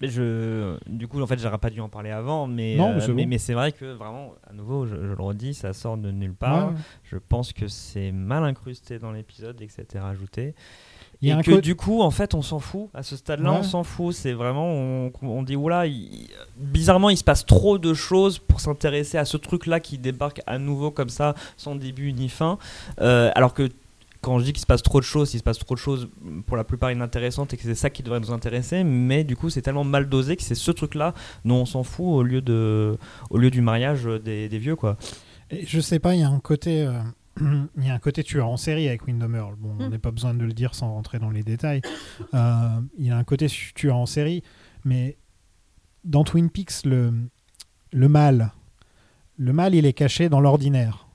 [0.00, 2.94] Mais je, du coup, en fait, j'aurais pas dû en parler avant, mais Non, euh,
[2.94, 3.28] mais c'est mais, bon.
[3.28, 6.34] mais c'est vrai que vraiment, à nouveau, je, je le redis, ça sort de nulle
[6.34, 6.70] part.
[6.72, 6.78] Ouais.
[7.04, 10.54] Je pense que c'est mal incrusté dans l'épisode et que c'était rajouté.
[11.22, 12.88] Il y a et un que du coup, en fait, on s'en fout.
[12.94, 13.58] À ce stade-là, Ouais.
[13.60, 14.12] on s'en fout.
[14.14, 18.60] C'est vraiment, on, on dit, oula, il- bizarrement, il se passe trop de choses pour
[18.60, 22.58] s'intéresser à ce truc-là qui débarque à nouveau comme ça, sans début ni fin.
[23.00, 23.68] Euh, alors que
[24.20, 26.08] quand je dis qu'il se passe trop de choses, il se passe trop de choses
[26.46, 29.50] pour la plupart inintéressantes et que c'est ça qui devrait nous intéresser, mais du coup
[29.50, 31.12] c'est tellement mal dosé que c'est ce truc-là
[31.44, 32.96] dont on s'en fout au lieu, de,
[33.30, 34.96] au lieu du mariage des, des vieux quoi.
[35.50, 36.92] Et je sais pas, il y a un côté, euh,
[37.40, 39.44] il y a un côté tueur en série avec Windomer.
[39.58, 39.90] Bon, on Mm.
[39.90, 41.80] n'a pas besoin de le dire sans rentrer dans les détails.
[42.34, 42.68] Euh,
[42.98, 44.42] il y a un côté tueur en série,
[44.84, 45.16] mais
[46.04, 47.12] dans Twin Peaks, le,
[47.92, 48.52] le mal,
[49.38, 51.06] le mal, il est caché dans l'ordinaire.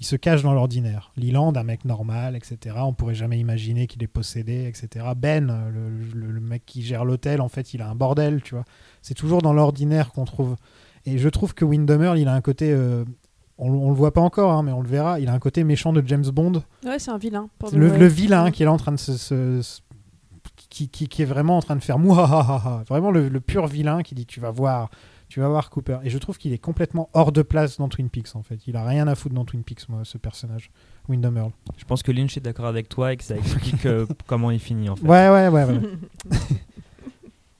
[0.00, 1.12] Il se cache dans l'ordinaire.
[1.16, 2.76] Leland, un mec normal, etc.
[2.80, 5.06] On pourrait jamais imaginer qu'il est possédé, etc.
[5.16, 5.88] Ben, le,
[6.20, 8.64] le- le mec qui gère l'hôtel, en fait, il a un bordel, tu vois.
[9.02, 10.56] C'est toujours dans l'ordinaire qu'on trouve.
[11.06, 12.72] Et je trouve que Windomer, il a un côté.
[12.72, 13.04] euh,
[13.58, 15.20] on, on le voit pas encore, hein, mais on le verra.
[15.20, 16.62] Il a un côté méchant de James Bond.
[16.84, 17.48] Ouais, c'est un vilain.
[17.72, 19.16] Le, le vilain qui est là en train de se.
[19.16, 19.80] se- se-
[20.70, 22.82] qui, qui- qui est vraiment en train de faire mouahaha.
[22.88, 24.90] Vraiment le, le pur vilain qui dit Tu vas voir,
[25.28, 25.98] tu vas voir Cooper.
[26.04, 28.58] Et je trouve qu'il est complètement hors de place dans Twin Peaks, en fait.
[28.66, 30.70] Il a rien à foutre dans Twin Peaks, moi, ce personnage,
[31.08, 31.50] Wyndham Earl.
[31.76, 34.58] Je pense que Lynch est d'accord avec toi et que ça explique euh, comment il
[34.60, 35.06] finit en fait.
[35.06, 35.64] Ouais, ouais, ouais.
[35.64, 35.80] ouais.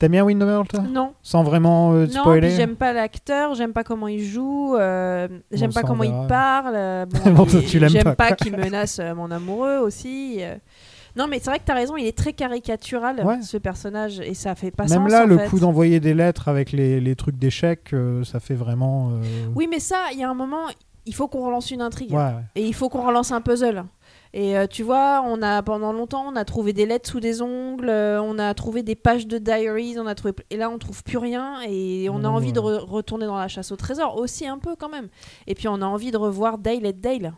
[0.05, 0.25] T'aimes bien
[0.69, 0.81] toi?
[0.83, 1.15] Non.
[1.23, 5.73] Sans vraiment euh, Non, spoiler j'aime pas l'acteur, j'aime pas comment il joue, euh, j'aime
[5.73, 6.23] pas comment verra.
[6.25, 6.75] il parle.
[6.77, 10.41] euh, bon, Bon, j'aime pas, pas, qu'il menace euh, mon amoureux aussi.
[11.17, 13.41] Non, mais c'est vrai que t'as raison, il est très caricatural Ouais.
[13.41, 15.11] ce personnage et ça fait pas Même sens.
[15.13, 15.47] là, en le fait.
[15.49, 19.13] coup d'envoyer des lettres avec les, les trucs d'échecs, euh, ça fait vraiment.
[19.55, 20.67] Oui, mais ça, il y a un moment,
[21.07, 22.33] il faut qu'on relance une intrigue Ouais, ouais.
[22.57, 23.85] et il faut qu'on relance un puzzle.
[24.37, 27.41] Et euh, tu vois, on a pendant longtemps, on a trouvé des lettres sous des
[27.41, 30.79] ongles, euh, on a trouvé des pages de diaries, on a trouvé et là on
[30.79, 34.17] trouve plus rien et on a envie de re- retourner dans la chasse au trésor
[34.17, 35.07] aussi un peu quand même.
[35.47, 37.33] Et puis on a envie de revoir Dale et Dale.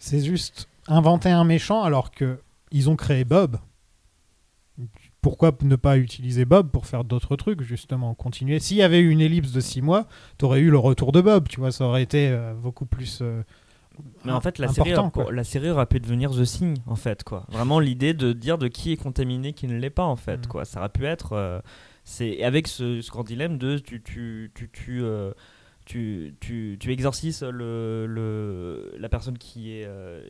[0.00, 2.40] C'est juste inventer un méchant alors que
[2.72, 3.56] ils ont créé Bob.
[5.22, 8.58] Pourquoi ne pas utiliser Bob pour faire d'autres trucs, justement, continuer?
[8.58, 10.06] S'il y avait eu une ellipse de six mois,
[10.38, 13.20] t'aurais eu le retour de Bob, tu vois, ça aurait été euh, beaucoup plus.
[14.24, 15.32] Mais en fait, la série, quoi.
[15.32, 17.46] la série aurait pu devenir The Thing, en fait, quoi.
[17.50, 20.46] Vraiment l'idée de dire de qui est contaminé, qui ne l'est pas, en fait, Mm.
[20.48, 20.64] quoi.
[20.64, 21.32] Ça aurait pu être.
[21.32, 21.60] euh,
[22.04, 25.32] c'est et avec ce, ce grand dilemme de tu tu tu tu euh,
[25.86, 30.22] tu, tu, tu exorcises le, le, la personne qui est, euh,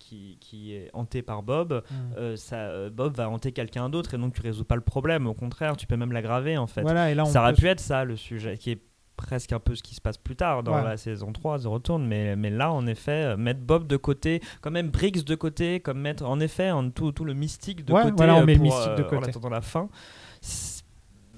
[0.00, 1.94] qui, qui est hantée par Bob, Mm.
[2.18, 5.26] euh, ça, Bob va hanter quelqu'un d'autre et donc tu résous pas le problème.
[5.28, 6.82] Au contraire, tu peux même l'aggraver en fait.
[6.82, 8.80] Voilà, et là, ça aurait peut- pu être ça le sujet, qui est
[9.16, 10.82] presque un peu ce qui se passe plus tard dans Ouais.
[10.84, 14.40] la saison 3 The Return mais, mais là en effet euh, mettre Bob de côté
[14.60, 17.92] quand même Briggs de côté comme mettre en effet en tout, tout le mystique de
[17.92, 19.88] Ouais, côté voilà, on euh, met le pour, mystique de euh, en attendant la fin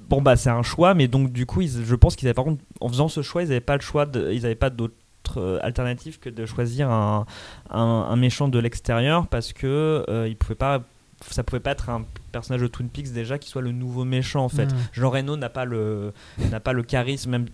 [0.08, 2.44] bon bah c'est un choix mais donc du coup ils- je pense qu'ils avaient par
[2.44, 4.94] contre en faisant ce choix ils n'avaient pas le choix de, ils n'avaient pas d'autre
[5.36, 7.26] euh, alternative que de choisir un,
[7.70, 10.82] un, un méchant de l'extérieur parce que euh, pouvaient pas
[11.30, 14.44] ça pouvait pas être un personnage de Twin Peaks déjà qui soit le nouveau méchant
[14.44, 14.66] en fait.
[14.66, 14.76] Mm.
[14.92, 16.12] Jean Reno n'a pas le
[16.50, 17.46] n'a pas le charisme même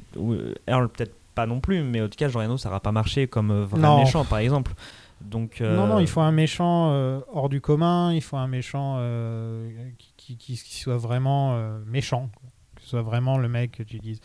[0.66, 3.26] Earl peut-être pas non plus mais en tout cas Jean Reno ça n'aura pas marché
[3.28, 3.98] comme euh, vrai Non.
[4.01, 4.72] méchant par exemple.
[5.20, 8.48] Donc euh, Non, non, il faut un méchant euh, hors du commun, il faut un
[8.48, 9.70] méchant euh,
[10.16, 11.56] qui, qui- qui soit vraiment
[11.86, 12.48] méchant, quoi.
[12.74, 14.20] que ce soit vraiment le mec que tu dises.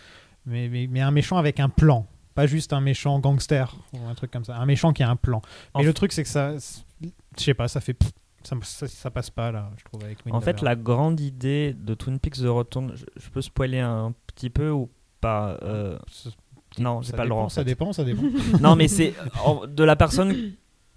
[0.47, 4.15] Mais, mais, mais un méchant avec un plan, pas juste un méchant gangster ou un
[4.15, 4.55] truc comme ça.
[4.57, 5.41] Un méchant qui a un plan.
[5.75, 6.53] Mais En le truc, c'est que ça,
[7.01, 7.95] je sais pas, ça fait.
[8.47, 11.93] Ça, ça, ça passe pas là, je trouve, avec En fait, la grande idée de
[11.93, 15.97] Twin Peaks The Return, je, je peux spoiler un petit peu ou pas euh,
[16.79, 17.49] Non, Ça pas le droit.
[17.49, 18.21] ça dépend, ça dépend.
[18.61, 19.13] non, mais c'est
[19.67, 20.53] de la personne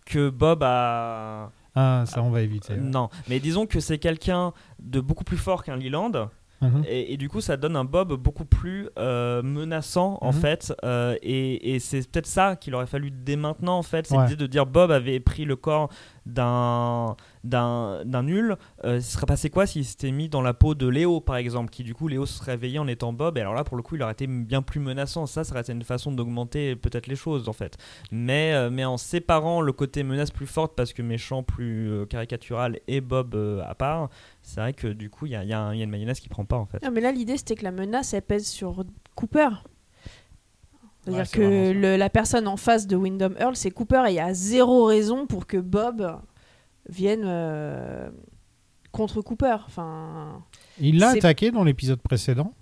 [0.07, 1.51] que Bob a.
[1.75, 2.75] Ah, ça, on va éviter.
[2.75, 2.81] ouais.
[2.81, 6.29] Non, mais disons que c'est quelqu'un de beaucoup plus fort qu'un Leland.
[6.63, 6.85] Mhm.
[6.87, 10.41] Et, et du coup, ça donne un Bob beaucoup plus euh, menaçant en Mhm.
[10.41, 10.75] fait.
[10.85, 14.07] euh, et et c'est peut-être ça qu'il aurait fallu dès maintenant en fait.
[14.07, 14.25] C'est Ouais.
[14.25, 15.89] l'idée de dire Bob avait pris le corps
[16.33, 17.17] d'un
[18.23, 18.57] nul.
[18.85, 21.71] Euh, il serait passé quoi s'il s'était mis dans la peau de Léo par exemple,
[21.71, 23.39] qui du coup Léo se serait réveillé en étant Bob.
[23.39, 25.27] Et alors là, pour le coup, il aurait été bien plus menaçant.
[25.27, 27.77] Ça, été une façon d'augmenter peut-être les choses en fait.
[28.11, 32.07] Mais euh, mais en séparant le côté menace plus forte parce que méchant plus euh,
[32.07, 34.11] caricatural et Bob euh, à part,
[34.43, 36.45] c'est vrai que du coup, il y a, y y a une mayonnaise qui prend
[36.45, 36.83] pas en fait.
[36.83, 38.85] Non, mais là, l'idée, c'était que la menace, elle pèse sur
[39.15, 39.49] Cooper.
[41.05, 44.15] C'est-à-dire Ouais, que le- la personne en face de Wyndham Earl, c'est Cooper, et il
[44.15, 46.19] y a zéro raison pour que Bob
[46.89, 48.11] vienne euh,
[48.93, 49.57] contre Cooper.
[49.67, 50.43] Enfin,
[50.79, 52.53] Il l'a attaqué dans l'épisode précédent.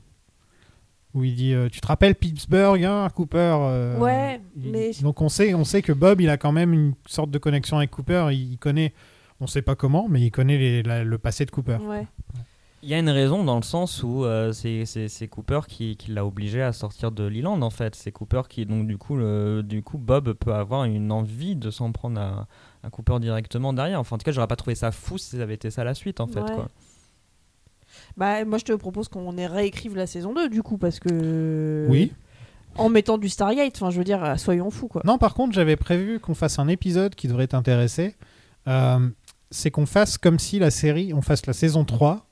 [1.14, 5.20] Où il dit euh, Tu te rappelles Pittsburgh, hein, Cooper euh, Ouais, il- mais- Donc
[5.22, 7.90] on sait, on sait que Bob, il a quand même une sorte de connexion avec
[7.90, 8.28] Cooper.
[8.30, 8.92] Il, il connaît,
[9.40, 11.78] on sait pas comment, mais il connaît les- la- le passé de Cooper.
[11.82, 12.06] ouais.
[12.82, 16.24] Il y a une raison dans le sens où euh, c'est- Cooper qui, qui l'a
[16.24, 17.96] obligé à sortir de Leland en fait.
[17.96, 21.70] C'est Cooper qui donc du coup le- du coup Bob peut avoir une envie de
[21.72, 22.46] s'en prendre à,
[22.84, 23.98] à Cooper directement derrière.
[23.98, 25.94] Enfin en tout cas j'aurais pas trouvé ça fou si ça avait été ça la
[25.94, 26.68] suite en fait quoi.
[28.16, 31.86] Bah, moi, je te propose qu'on réécrive la saison 2, du coup, parce que.
[31.88, 32.12] Oui.
[32.76, 35.02] En mettant du Stargate, enfin, je veux dire, soyons fous, quoi.
[35.04, 38.14] Non, par contre, j'avais prévu qu'on fasse un épisode qui devrait t'intéresser.
[38.68, 39.08] Euh,
[39.50, 42.26] c'est qu'on fasse comme si la série, on fasse la saison 3,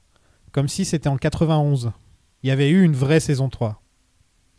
[0.57, 1.93] comme si c'était en 91.
[2.43, 3.83] Il y avait eu une vraie saison 3.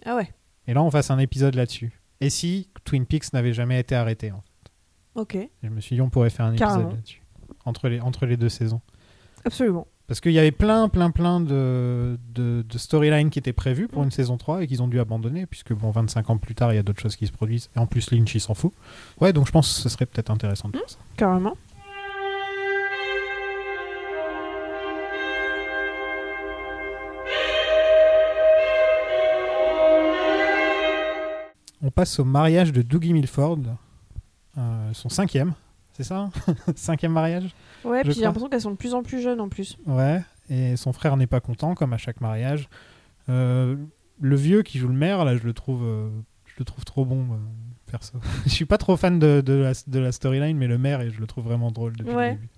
[0.06, 0.32] Ah ouais,
[0.68, 2.00] Et là, on fasse un épisode là-dessus.
[2.22, 4.72] Et si Twin Peaks n'avait jamais été arrêté en fait.
[5.16, 7.24] ok, Et Je me suis dit, on pourrait faire un épisode là-dessus.
[7.66, 8.80] Entre les, entre les deux saisons.
[9.44, 9.88] absolument.
[10.06, 14.04] Parce qu'il y avait plein, plein, plein de, de, de storylines qui étaient prévues pour
[14.04, 16.76] une saison 3 et qu'ils ont dû abandonner, puisque bon, 25 ans plus tard, il
[16.76, 17.70] y a d'autres choses qui se produisent.
[17.76, 18.72] Et en plus, Lynch, il s'en fout.
[19.20, 21.00] Ouais, donc je pense que ce serait peut-être intéressant de faire ça.
[21.18, 21.58] Carrément.
[31.82, 33.60] On passe au mariage de Dougie Milford,
[34.58, 35.54] euh, son cinquième,
[35.94, 36.32] c'est ça hein
[36.76, 37.54] Cinquième mariage
[37.86, 39.78] Ouais, puis j'ai l'impression qu'elles sont de plus en plus jeunes en plus.
[39.86, 42.68] Ouais, et son frère n'est pas content, comme à chaque mariage.
[43.30, 43.76] Euh,
[44.20, 46.10] le vieux qui joue le maire, là, je le trouve, euh,
[46.46, 47.28] je le trouve trop bon,
[47.86, 48.18] perso.
[48.46, 51.12] je suis pas trop fan de, de la, de la storyline, mais le maire, et
[51.12, 52.32] je le trouve vraiment drôle depuis Ouais.
[52.32, 52.50] le début.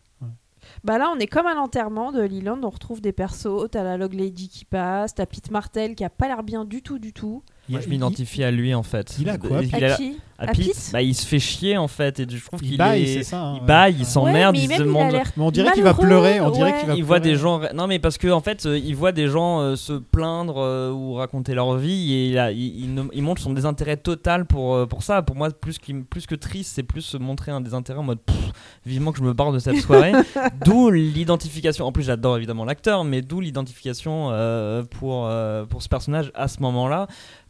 [0.84, 3.70] Bah là, on est comme à l'enterrement de Leland, on retrouve des persos.
[3.72, 6.82] T'as la Log Lady qui passe, t'as Pete Martel qui a pas l'air bien du
[6.82, 7.44] tout, du tout.
[7.70, 9.16] Moi, je m'identifie à lui en fait.
[9.20, 9.98] il a quoi, Il a-
[10.42, 12.70] à À Pete, Pete bah, il se fait chier en fait et je trouve Il
[12.70, 13.14] qu'il baille, est...
[13.18, 13.68] c'est ça, hein, il ouais.
[13.68, 15.12] baille, il Ouais, s'emmerde, mais il se il demande.
[15.12, 16.80] Mais on dirait qu'il va pleurer, on dirait ouais.
[16.80, 19.12] qu'il va il voit des gens non mais parce que en fait euh, il voit
[19.12, 22.94] des gens euh, se plaindre euh, ou raconter leur vie et il, a- il, il
[22.94, 26.26] ne- il montre son désintérêt total pour euh, pour ça pour moi plus qu'il- plus
[26.26, 28.52] que triste c'est plus se montrer un désintérêt en mode pff,
[28.86, 30.14] vivement que je me barre de cette soirée
[30.66, 35.90] d'où l'identification en plus j'adore évidemment l'acteur mais d'où l'identification euh, pour euh, pour ce
[35.90, 37.08] personnage à ce moment-là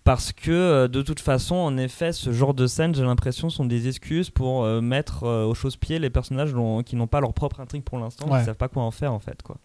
[0.09, 3.65] parce que euh, de toute façon, en effet, ce genre de scène, j'ai l'impression, sont
[3.65, 7.31] des excuses pour euh, mettre euh, au chausse-pied les personnages dont- qui n'ont pas leur
[7.31, 8.39] propre intrigue pour l'instant, Ouais.
[8.39, 9.43] qui savent pas quoi en faire en fait.
[9.43, 9.57] Quoi.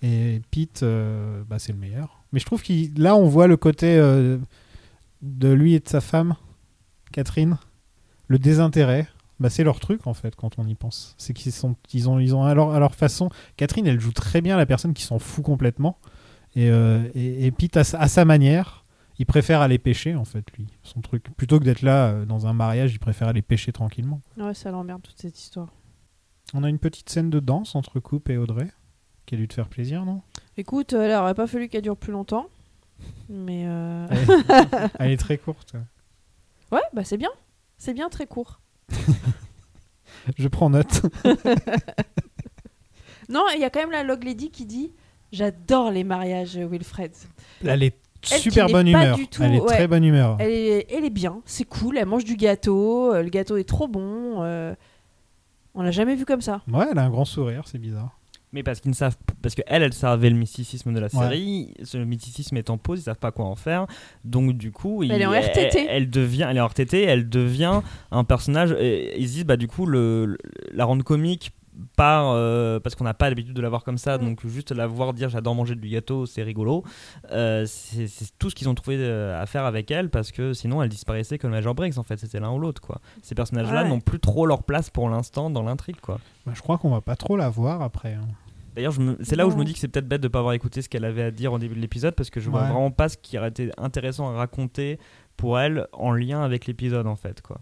[0.00, 2.22] Et Pete, euh, bah, c'est le meilleur.
[2.32, 3.96] Mais je trouve qu'il là, on voit le côté
[5.22, 6.36] de lui et de sa femme,
[7.10, 7.56] Catherine,
[8.28, 9.08] le désintérêt.
[9.40, 11.16] Bah, c'est leur truc en fait quand on y pense.
[11.18, 13.28] C'est qu'ils sont, ils ont, ils ont à leur, à leur façon.
[13.56, 15.98] Catherine, elle joue très bien la personne qui s'en fout complètement.
[16.54, 18.77] Et, et, et Pete, à, à sa manière,
[19.18, 20.66] il préfère aller pêcher en fait lui.
[20.82, 24.20] Son truc, plutôt que d'être là euh, dans un mariage, il préfère aller pêcher tranquillement.
[24.36, 25.68] Ouais, ça l'emmerde toute cette histoire.
[26.54, 28.68] On a une petite scène de danse entre Coupe et Audrey,
[29.26, 30.22] qui a dû te faire plaisir, non?
[30.56, 32.46] Écoute, euh, là, aurait pas fallu qu'elle dure plus longtemps.
[33.28, 33.64] Mais.
[33.66, 35.74] euh, elle, elle est très courte.
[36.72, 37.30] ouais, bah c'est bien.
[37.76, 38.60] C'est bien très court.
[40.36, 41.02] Je prends note.
[43.28, 44.90] Non, il y a quand même la Log Lady qui dit
[45.32, 47.12] J'adore les mariages, Wilfred.
[47.62, 47.94] Elle est
[48.34, 49.16] Elle super qui bonne n'est pas humeur.
[49.16, 49.66] du tout- elle est ouais.
[49.66, 50.36] très bonne humeur.
[50.40, 53.64] Elle est, elle est bien, c'est cool, elle mange du gâteau, euh, le gâteau est
[53.68, 54.42] trop bon.
[54.42, 54.74] euh,
[55.74, 56.62] On l'a jamais vu comme ça.
[56.72, 58.14] Ouais, elle a un grand sourire, c'est bizarre.
[58.54, 61.74] Mais parce qu'ils ne savent, parce que elle, elle savait le mysticisme de la série.
[61.84, 63.86] Ce mysticisme est en pause, ils savent pas quoi en faire.
[64.24, 65.80] Donc du coup, Elle il- est en RTT.
[65.80, 68.72] Elle, elle devient, elle est en RTT, elle devient un personnage.
[68.80, 70.38] Et ils se disent bah du coup le, le-
[70.72, 71.52] la rendre comique
[71.96, 74.24] par euh, parce qu'on n'a pas l'habitude de la voir comme ça, Mm.
[74.24, 76.82] donc juste la voir dire j'adore manger du gâteau, c'est rigolo.
[77.30, 80.82] Euh, c'est tout ce qu'ils ont trouvé euh, à faire avec elle parce que sinon
[80.82, 83.00] elle disparaissait comme Major Briggs en fait, c'était l'un ou l'autre quoi.
[83.22, 83.88] Ces personnages-là Ouais.
[83.88, 86.18] n'ont plus trop leur place pour l'instant dans l'intrigue quoi.
[86.46, 88.14] Bah, je crois qu'on va pas trop la voir après.
[88.14, 88.26] hein.
[88.76, 90.82] D'ailleurs, c'est là où je me dis que c'est peut-être bête de pas avoir écouté
[90.82, 92.66] ce qu'elle avait à dire au début de l'épisode parce que je vois Ouais.
[92.68, 95.00] vraiment pas ce qui aurait été intéressant à raconter
[95.36, 97.60] pour elle en lien avec l'épisode en fait quoi.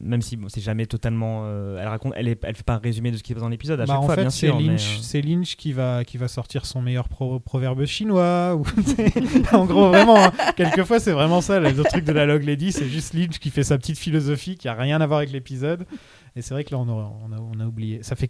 [0.00, 2.78] Même si bon, c'est jamais totalement, euh, elle raconte, elle, est, elle fait pas un
[2.78, 4.30] résumé de ce qui se passe dans l'épisode à Bah, chaque en fois fait, bien
[4.30, 4.56] c'est sûr.
[4.56, 8.54] mais, Lynch, euh, c'est Lynch qui va, qui va sortir son meilleur pro- proverbe chinois.
[8.56, 8.62] Ou,
[9.52, 11.58] en gros, vraiment, hein, quelquefois, c'est vraiment ça.
[11.58, 14.68] Le truc de la Log Lady, c'est juste Lynch qui fait sa petite philosophie qui
[14.68, 15.84] a rien à voir avec l'épisode.
[16.36, 18.02] Et c'est vrai que là, on a, on a, on a oublié.
[18.02, 18.28] Ça fait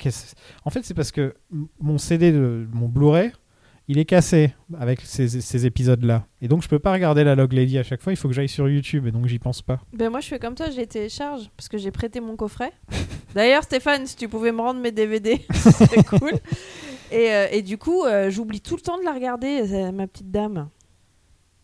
[0.65, 1.35] en fait, c'est parce que
[1.81, 3.33] mon CD, de, mon Blu-ray,
[3.89, 6.27] il est cassé avec ces, ces épisodes-là.
[6.43, 8.13] Et donc, je peux pas regarder la Log Lady à chaque fois.
[8.13, 9.07] Il faut que j'aille sur YouTube.
[9.07, 9.81] Et donc, j'y pense pas.
[9.95, 12.73] Ben moi je fais comme toi, je les télécharge parce que j'ai prêté mon coffret.
[13.35, 16.35] D'ailleurs Stéphane, si tu pouvais me rendre mes DVD, ce serait cool.
[17.11, 20.07] Et, euh, et du coup, euh, j'oublie tout le temps de la regarder, euh, ma
[20.07, 20.69] petite dame.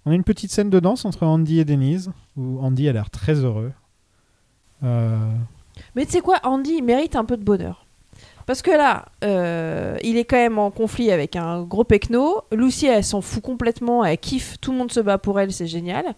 [0.06, 3.10] On a une petite scène de danse entre Andy et Denise où Andy a l'air
[3.10, 3.72] très heureux.
[4.82, 7.83] Mais tu sais quoi, Andy, il mérite un peu de bonheur.
[8.46, 12.42] Parce que là, euh, il est quand même en conflit avec un gros pecno.
[12.52, 15.66] Lucy, elle s'en fout complètement, elle kiffe, tout le monde se bat pour elle, c'est
[15.66, 16.14] génial.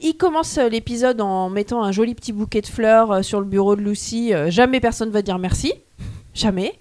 [0.00, 3.46] Il commence euh, l'épisode en mettant un joli petit bouquet de fleurs euh, sur le
[3.46, 4.32] bureau de Lucy.
[4.48, 5.72] Jamais personne va dire merci.
[6.34, 6.78] Jamais.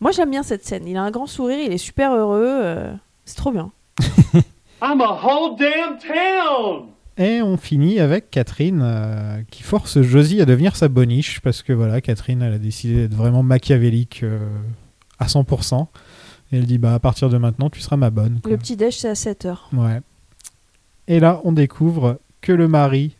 [0.00, 0.86] Moi, j'aime bien cette scène.
[0.86, 2.86] Il a un grand sourire, il est super heureux.
[3.24, 3.70] c'est trop bien.
[4.82, 6.88] I'm a whole damn town!
[7.22, 11.74] Et on finit avec Catherine euh, qui force Josie à devenir sa boniche parce que
[11.74, 14.38] voilà, Catherine elle a décidé d'être vraiment machiavélique euh,
[15.18, 15.86] à 100%.
[16.52, 18.40] Et elle dit bah à partir de maintenant tu seras ma bonne.
[18.40, 18.50] quoi.
[18.50, 19.56] Le petit déj, c'est à 7h.
[19.74, 20.00] Ouais.
[21.08, 23.16] Et là on découvre que le mari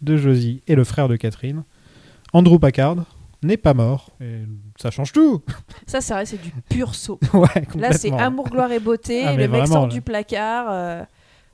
[0.00, 1.64] de Josie et le frère de Catherine,
[2.32, 2.98] Andrew Packard,
[3.42, 4.10] n'est pas mort.
[4.20, 4.42] Et
[4.80, 5.42] ça change tout.
[5.86, 7.18] Ça, c'est vrai, c'est du pur saut.
[7.34, 9.24] ouais, Là, c'est amour, gloire et beauté.
[9.24, 9.92] Ah, le mec vraiment, sort là.
[9.92, 10.66] du placard.
[10.70, 11.02] euh,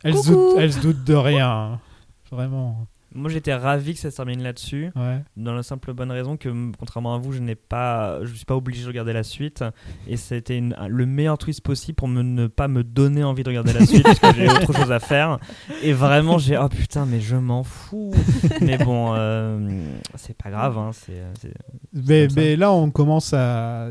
[0.05, 1.81] Elle, se doute, elle se doute de rien.
[2.31, 2.87] Vraiment.
[3.15, 4.91] Moi, j'étais ravi que ça se termine là-dessus.
[4.95, 5.23] Ouais.
[5.37, 8.57] Dans la simple bonne raison que, contrairement à vous, je n'ai pas, je suis pas
[8.57, 9.65] obligé de regarder la suite.
[10.07, 13.73] Et c'était le meilleur twist possible pour me, ne pas me donner envie de regarder
[13.73, 15.39] la suite parce que j'ai autre chose à faire.
[15.83, 18.13] Et vraiment, j'ai oh putain, mais je m'en fous.
[18.61, 19.81] mais bon, euh,
[20.17, 20.77] c'est pas grave.
[20.77, 21.13] Hein, ça.
[21.95, 23.89] mais là, on commence à.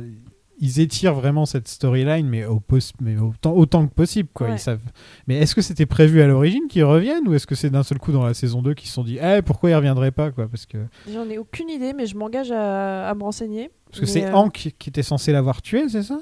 [0.60, 2.62] Ils étirent vraiment cette storyline, mais, au
[3.02, 4.30] mais autant, autant que possible.
[4.34, 4.48] Quoi.
[4.48, 4.54] Ouais.
[4.56, 4.80] Ils savent...
[5.28, 8.00] Mais est-ce que c'était prévu à l'origine qu'ils reviennent ou est-ce que c'est d'un seul
[8.00, 10.48] coup dans la saison 2 qu'ils se sont dit eh, pourquoi ils reviendraient pas quoi?
[10.48, 10.78] Parce que,
[11.12, 13.70] J'en ai aucune idée, mais je m'engage à, à me renseigner.
[13.90, 16.20] parce que c'est euh, Hank qui était censé l'avoir tué, c'est ça?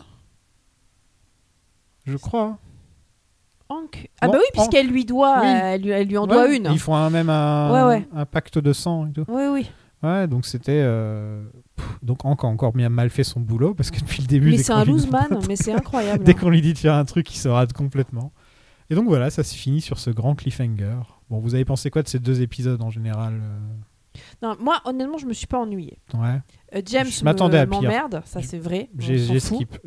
[2.05, 2.57] Je crois.
[3.69, 4.09] Hank?
[4.19, 5.47] Ah Bon, bah oui, puisqu'elle lui doit, Oui.
[5.47, 6.67] elle, lui, elle lui en doit une.
[6.71, 8.07] Ils font un- même un, Ouais, ouais.
[8.13, 9.25] un pacte de sang et tout.
[9.27, 9.69] Oui, oui.
[10.01, 10.81] Ouais, donc c'était.
[10.83, 11.43] euh,
[12.01, 14.51] Donc Hank a encore bien mal fait son boulot parce que depuis le début.
[14.51, 16.23] Mais c'est un loose man, mais c'est incroyable.
[16.23, 18.31] Dès qu'on lui dit de faire un truc, il se rate complètement.
[18.89, 20.97] Et donc voilà, ça se finit sur ce grand cliffhanger.
[21.29, 23.59] Bon, vous avez pensé quoi de ces deux épisodes en général euh
[24.41, 25.97] Non, moi, honnêtement, je me suis pas ennuyée.
[26.13, 26.39] Ouais.
[26.75, 28.89] Euh, James me- m'emmerde, ça c'est vrai.
[28.99, 29.79] J'ai skip.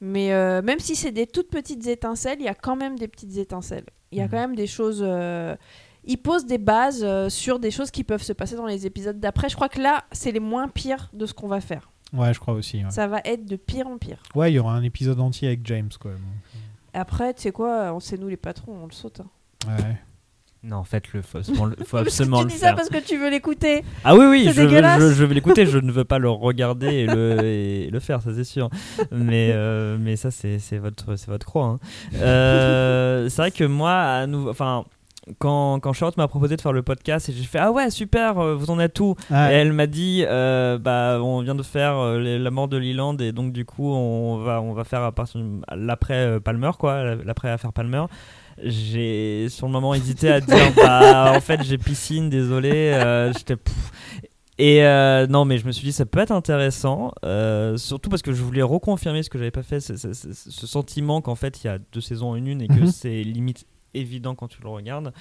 [0.00, 3.08] Mais euh, même si c'est des toutes petites étincelles, il y a quand même des
[3.08, 3.86] petites étincelles.
[4.12, 5.00] Il y a quand même des choses.
[5.02, 5.56] euh,
[6.06, 9.18] Il pose des bases euh, sur des choses qui peuvent se passer dans les épisodes
[9.18, 9.48] d'après.
[9.48, 11.90] Je crois que là, c'est les moins pires de ce qu'on va faire.
[12.12, 12.78] Ouais, je crois aussi.
[12.84, 14.18] Ouais, Ça va être de pire en pire.
[14.34, 16.12] Ouais, il y aura un épisode entier avec James, quoi.
[16.12, 16.20] donc,
[16.92, 19.20] Après, tu sais quoi, on sait nous les patrons, on le saute.
[19.20, 19.26] hein.
[19.68, 19.96] Ouais.
[20.66, 22.70] Non, faites-le, faut absolument, le- faut absolument tu le dis faire.
[22.70, 23.84] ça parce que tu veux l'écouter.
[24.02, 24.98] Ah oui, oui, C'est je, veux- dégueulasse.
[25.02, 28.22] je, je vais l'écouter, je ne veux pas le regarder et le, et le faire,
[28.22, 28.70] ça c'est sûr.
[29.12, 31.66] Mais, euh, mais ça, c'est c'est votre, c'est votre croix.
[31.66, 31.78] hein.
[32.14, 34.86] Euh, c'est vrai que moi, à nous, enfin,
[35.38, 38.38] quand, quand Charlotte m'a proposé de faire le podcast, et j'ai fait Ah ouais, super,
[38.38, 41.96] euh, vous en êtes Ah, Et elle m'a dit euh, Bah, on vient de faire
[41.98, 45.02] euh, les- la mort de Leland, et donc du coup, on va, on va faire
[45.02, 45.40] à partir
[45.74, 48.04] l'après euh, Palmer, quoi, l'après affaire Palmer
[48.62, 53.56] j'ai sur le moment hésité à dire bah en fait j'ai piscine désolé euh, j'étais
[53.56, 53.74] pff.
[54.58, 58.22] et euh, non mais je me suis dit ça peut être intéressant euh, surtout parce
[58.22, 61.34] que je voulais reconfirmer ce que j'avais pas fait ce, ce- ce- ce sentiment qu'en
[61.34, 62.86] fait il y a deux saisons en une et que Mhm.
[62.86, 65.12] c'est limite évident quand tu le regardes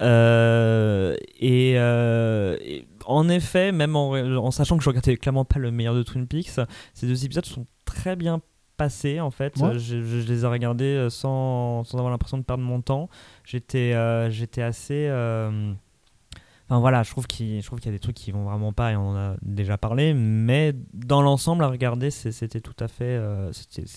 [0.00, 5.58] Euh, et, euh, et en effet même en, en sachant que je regardais clairement pas
[5.58, 6.58] le meilleur de Twin Peaks
[6.94, 8.40] ces deux épisodes sont très bien
[8.78, 9.74] passés en fait Ouais.
[9.74, 13.10] je, je- je les ai regardés euh, sans, sans avoir l'impression de perdre mon temps
[13.44, 18.44] j'étais euh, j'étais assez enfin voilà je trouve qu'il y a des trucs qui vont
[18.44, 22.76] vraiment pas et on en a déjà parlé mais dans l'ensemble à regarder c'était tout
[22.80, 23.20] à fait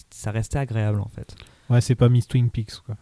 [0.09, 1.33] ça restait agréable en fait
[1.69, 2.97] Ouais, c'est pas Miss Twin Peaks, quoi.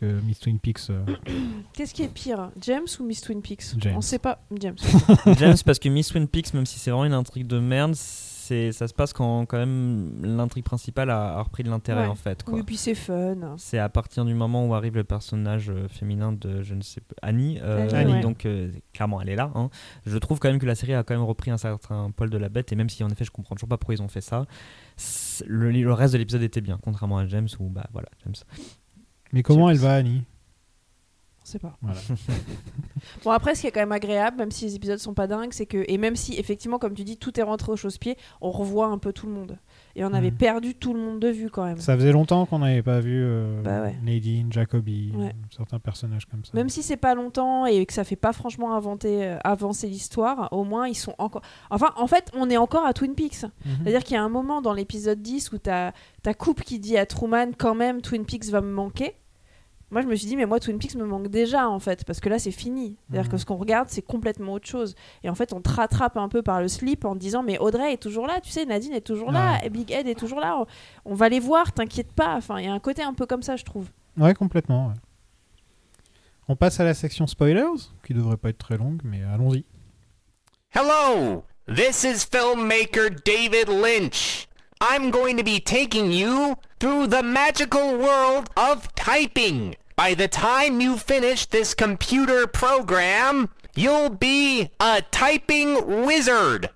[0.00, 0.90] Que Miss Twin Peaks.
[0.90, 1.04] euh,
[1.72, 3.64] Qu'est-ce qui est pire, James ou Miss Twin Peaks?
[3.78, 3.94] James.
[3.96, 4.40] On sait pas.
[4.60, 4.76] James.
[5.38, 8.70] James parce que Miss Twin Peaks même si c'est vraiment une intrigue de merde c'est
[8.70, 12.06] ça se passe quand quand même l'intrigue principale a, a repris de l'intérêt Ouais.
[12.08, 13.56] en fait quoi Oui, puis c'est fun.
[13.56, 17.00] C'est à partir du moment où arrive le personnage euh, féminin de, je ne sais
[17.00, 17.58] pas, Annie.
[17.60, 18.20] euh, Annie, ouais.
[18.20, 19.50] Donc, euh, clairement, elle est là.
[19.56, 19.68] hein.
[20.06, 22.38] Je trouve quand même que la série a quand même repris un certain poil de
[22.38, 22.70] la bête.
[22.70, 24.46] Et même si, en effet, je comprends toujours pas pourquoi ils ont fait ça,
[24.96, 26.78] c'est- le, le reste de l'épisode était bien.
[26.80, 28.34] Contrairement à James, où, bah voilà, James.
[29.32, 30.22] Mais comment elle va, Annie?
[31.42, 31.76] On sait pas.
[31.82, 32.00] Voilà.
[33.24, 35.52] Bon après ce qui est quand même agréable, même si les épisodes sont pas dingues,
[35.52, 38.50] c'est que et même si effectivement comme tu dis tout est rentré au chausse-pied, on
[38.50, 39.58] revoit un peu tout le monde.
[39.98, 41.78] Et on avait perdu tout le monde de vue quand même.
[41.78, 43.96] Ça faisait longtemps qu'on n'avait pas vu euh, Bah ouais.
[44.02, 45.34] Nadine, Jacoby, Ouais.
[45.56, 46.50] certains personnages comme ça.
[46.54, 50.52] Même si c'est pas longtemps et que ça fait pas franchement inventer, euh, avancer l'histoire,
[50.52, 51.40] au moins ils sont encore.
[51.70, 53.44] Enfin, en fait, on est encore à Twin Peaks.
[53.44, 53.72] Mhm.
[53.82, 55.92] C'est-à-dire qu'il y a un moment dans l'épisode 10 où t'as
[56.22, 59.14] ta coupe qui dit à Truman quand même Twin Peaks va me manquer.
[59.92, 62.18] Moi, je me suis dit, mais moi, Twin Peaks me manque déjà, en fait, parce
[62.18, 62.96] que là, c'est fini.
[63.08, 63.30] C'est-à-dire Mhm.
[63.32, 64.96] que ce qu'on regarde, c'est complètement autre chose.
[65.22, 67.92] Et en fait, on te rattrape un peu par le slip en disant, mais Audrey
[67.92, 70.56] est toujours là, tu sais, Nadine est toujours là, et Big Ed est toujours là,
[70.58, 70.66] on,
[71.12, 72.34] on va les voir, t'inquiète pas.
[72.36, 73.88] Enfin, il y a un côté un peu comme ça, je trouve.
[74.18, 74.88] Ouais, complètement.
[74.88, 74.94] ouais.
[76.48, 79.64] On passe à la section spoilers, qui devrait pas être très longue, mais allons-y.
[80.74, 84.46] Hello, this is filmmaker David Lynch.
[84.80, 89.74] I'm going to be taking you through the magical world of typing.
[89.96, 95.76] By the time you finish this computer program, you'll be a typing
[96.06, 96.68] wizard.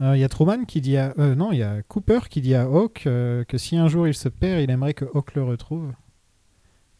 [0.00, 1.14] Euh, Il y a Truman qui dit à...
[1.18, 4.06] euh, non, il y a Cooper qui dit à Hawk euh, que si un jour
[4.08, 5.92] il se perd, il aimerait que Hawk le retrouve.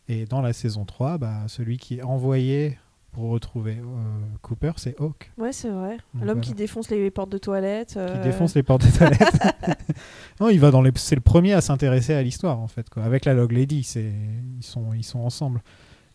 [0.09, 2.79] Et dans la saison 3, bah, celui qui est envoyé
[3.15, 5.31] pour retrouver euh, Cooper, c'est Hawk.
[5.39, 5.99] Ouais, c'est vrai.
[6.15, 6.41] L'homme voilà.
[6.41, 7.93] qui défonce les portes de toilette.
[7.93, 9.41] Qui euh, défonce les portes des toilettes.
[10.41, 10.91] non, il va dans les...
[10.97, 12.91] C'est le premier à s'intéresser à l'histoire, en fait.
[12.91, 13.05] Quoi.
[13.05, 14.13] Avec la Log Lady, c'est...
[14.59, 14.93] Ils, sont...
[14.95, 15.63] ils sont ensemble.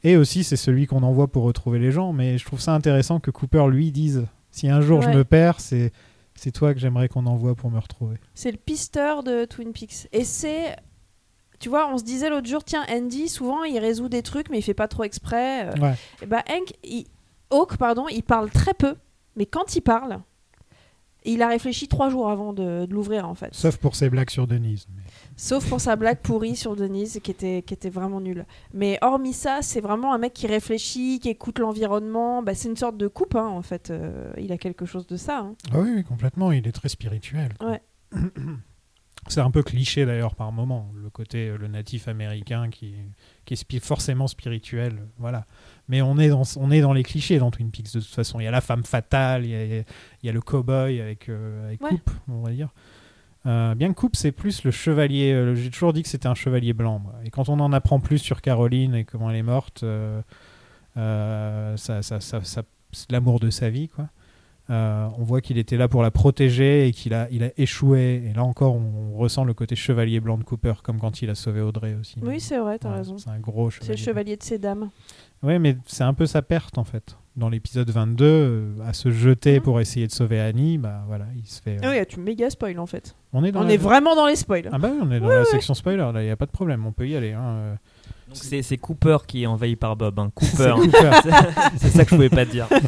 [0.04, 2.12] Et aussi, c'est celui qu'on envoie pour retrouver les gens.
[2.12, 5.62] Mais je trouve ça intéressant que Cooper lui dise si un jour je me perds,
[5.62, 5.94] c'est...
[6.36, 8.18] c'est toi que j'aimerais qu'on envoie pour me retrouver.
[8.36, 10.10] C'est le pisteur de Twin Peaks.
[10.12, 10.76] Et c'est.
[11.60, 14.60] Tu vois, on se disait l'autre jour, tiens, Andy, souvent, il résout des trucs, mais
[14.60, 15.68] il fait pas trop exprès.
[15.68, 15.80] euh.
[15.82, 15.96] Ouais.
[16.22, 17.06] Et bah, Hank, il-
[17.52, 18.96] Hawk, pardon, il parle très peu,
[19.36, 20.20] mais quand il parle,
[21.26, 23.50] il a réfléchi trois jours avant de, de l'ouvrir, en fait.
[23.54, 24.86] Sauf pour ses blagues sur Denise.
[24.96, 25.02] mais-
[25.36, 28.46] Sauf pour sa blague pourrie sur Denise, qui était, qui était vraiment nulle.
[28.74, 32.42] Mais hormis ça, c'est vraiment un mec qui réfléchit, qui écoute l'environnement.
[32.44, 33.90] Bah, c'est une sorte de coupe, hein, en fait.
[33.90, 35.40] Euh, il a quelque chose de ça.
[35.40, 35.56] hein.
[35.74, 36.52] Ah oui, oui, complètement.
[36.54, 37.50] Il est très spirituel.
[37.60, 37.72] quoi.
[37.72, 37.82] Ouais.
[39.30, 42.96] C'est un peu cliché d'ailleurs par moment, le côté euh, le natif américain qui,
[43.46, 45.46] qui est spi- forcément spirituel, euh, voilà.
[45.88, 48.40] Mais on est dans on est dans les clichés dans Twin Peaks de toute façon.
[48.40, 49.86] Il y a la femme fatale, il y a, il
[50.24, 51.90] y a le cowboy avec euh, avec Ouais.
[51.92, 52.70] coupe, on va dire.
[53.46, 55.32] Euh, bien que Coupe, c'est plus le chevalier.
[55.32, 57.00] euh, J'ai toujours dit que c'était un chevalier blanc.
[57.00, 57.14] moi.
[57.24, 59.86] Et quand on en apprend plus sur Caroline et comment elle est morte,
[60.96, 64.10] ça, ça, ça- ça- c'est l'amour de sa vie, quoi.
[64.70, 68.24] Euh, on voit qu'il était là pour la protéger et qu'il a, il a échoué.
[68.30, 71.36] Et là encore, on, ressent le côté chevalier blanc de Cooper, comme quand il a
[71.36, 72.16] sauvé Audrey aussi.
[72.22, 73.18] Oui, c'est vrai, t'as Ouais, raison.
[73.18, 73.92] C'est un gros C'est chevalier.
[73.98, 74.90] le chevalier de ces dames.
[75.44, 77.18] Oui, mais c'est un peu sa perte en fait.
[77.36, 79.62] Dans l'épisode 22, euh, à se jeter Mhm.
[79.64, 81.78] pour essayer de sauver Annie, bah voilà, il se fait.
[81.78, 83.16] euh, Ah oui, tu méga spoil en fait.
[83.34, 84.70] On est dans On la- est vraiment dans les spoils.
[84.72, 86.52] Ah bah oui, on est dans la section spoiler, là, il n'y a pas de
[86.52, 87.32] problème, on peut y aller.
[87.34, 87.78] hein.
[88.28, 90.20] Donc c'est c'est Cooper qui est envahi par Bob.
[90.20, 90.32] hein.
[90.42, 91.12] C'est Cooper.
[91.24, 91.30] C'est-
[91.78, 92.68] c'est ça que je pouvais pas dire.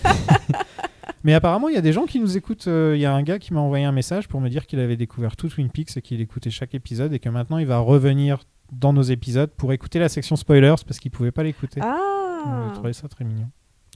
[1.24, 2.68] Mais apparemment, il y a des gens qui nous écoutent.
[2.68, 4.80] euh, Il y a un gars qui m'a envoyé un message pour me dire qu'il
[4.80, 7.78] avait découvert tout Twin Peaks et qu'il écoutait chaque épisode et que maintenant il va
[7.80, 11.82] revenir dans nos épisodes pour écouter la section spoilers parce qu'il pouvait pas l'écouter.
[11.84, 13.50] Ah J'ai trouvé ça très mignon.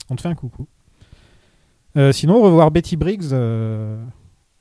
[0.08, 0.68] On te fait un coucou.
[1.96, 4.04] Euh, sinon, revoir Betty Briggs, euh,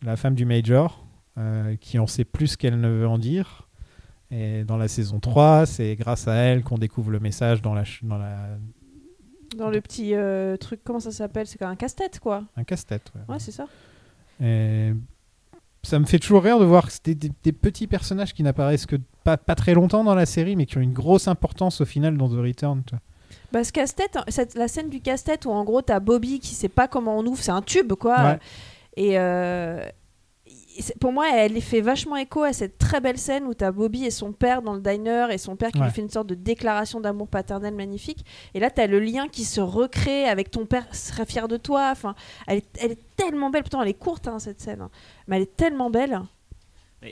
[0.01, 1.05] la femme du Major,
[1.37, 3.67] euh, qui en sait plus qu'elle ne veut en dire.
[4.31, 7.83] Et dans la saison 3, c'est grâce à elle qu'on découvre le message dans la,
[7.85, 8.57] ch- dans la
[9.55, 12.43] Dans le petit euh, truc, comment ça s'appelle C'est un casse-tête quoi.
[12.57, 13.11] un casse-tête.
[13.15, 13.33] ouais.
[13.33, 13.65] Ouais, c'est ça.
[14.43, 14.91] Et
[15.83, 18.97] ça me fait toujours rire de voir des, des- des petits personnages qui n'apparaissent que
[19.23, 22.17] pas, pas très longtemps dans la série, mais qui ont une grosse importance au final
[22.17, 22.83] dans The Return.
[22.85, 23.01] tu vois.
[23.51, 24.17] Bah, ce casse-tête,
[24.55, 27.41] la scène du casse-tête où en gros t'as Bobby qui sait pas comment on ouvre,
[27.41, 28.17] c'est un tube quoi.
[28.23, 28.39] Ouais.
[28.97, 29.85] Et euh,
[30.99, 34.11] pour moi, elle fait vachement écho à cette très belle scène où t'as Bobby et
[34.11, 35.85] son père dans le diner et son père qui Ouais.
[35.85, 38.25] lui fait une sorte de déclaration d'amour paternel magnifique.
[38.53, 41.89] Et là, t'as le lien qui se recrée avec ton père serait fier de toi.
[41.91, 42.15] Enfin,
[42.47, 43.63] elle est, elle est tellement belle.
[43.63, 44.89] Pourtant, elle est courte hein, cette scène, hein.
[45.27, 46.21] mais elle est tellement belle.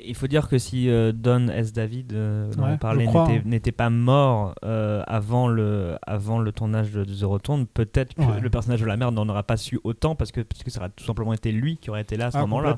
[0.06, 1.74] Il faut dire que si euh, Don S.
[1.74, 3.42] David, euh, dont Ouais, on parlait, n'était hein.
[3.46, 8.22] n'était pas mort euh, avant, le, avant le tournage de, de The Return, peut-être que
[8.22, 8.40] Ouais.
[8.40, 10.80] le personnage de la mère n'en aura pas su autant parce que, parce que ça
[10.80, 12.78] aurait tout simplement été lui qui aurait été là à ce Ah, moment-là.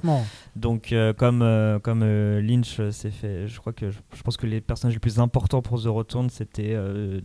[0.56, 4.96] Donc, comme, comme Lynch s'est fait, je crois que je, je pense que les personnages
[4.96, 6.76] les plus importants pour The Return, c'était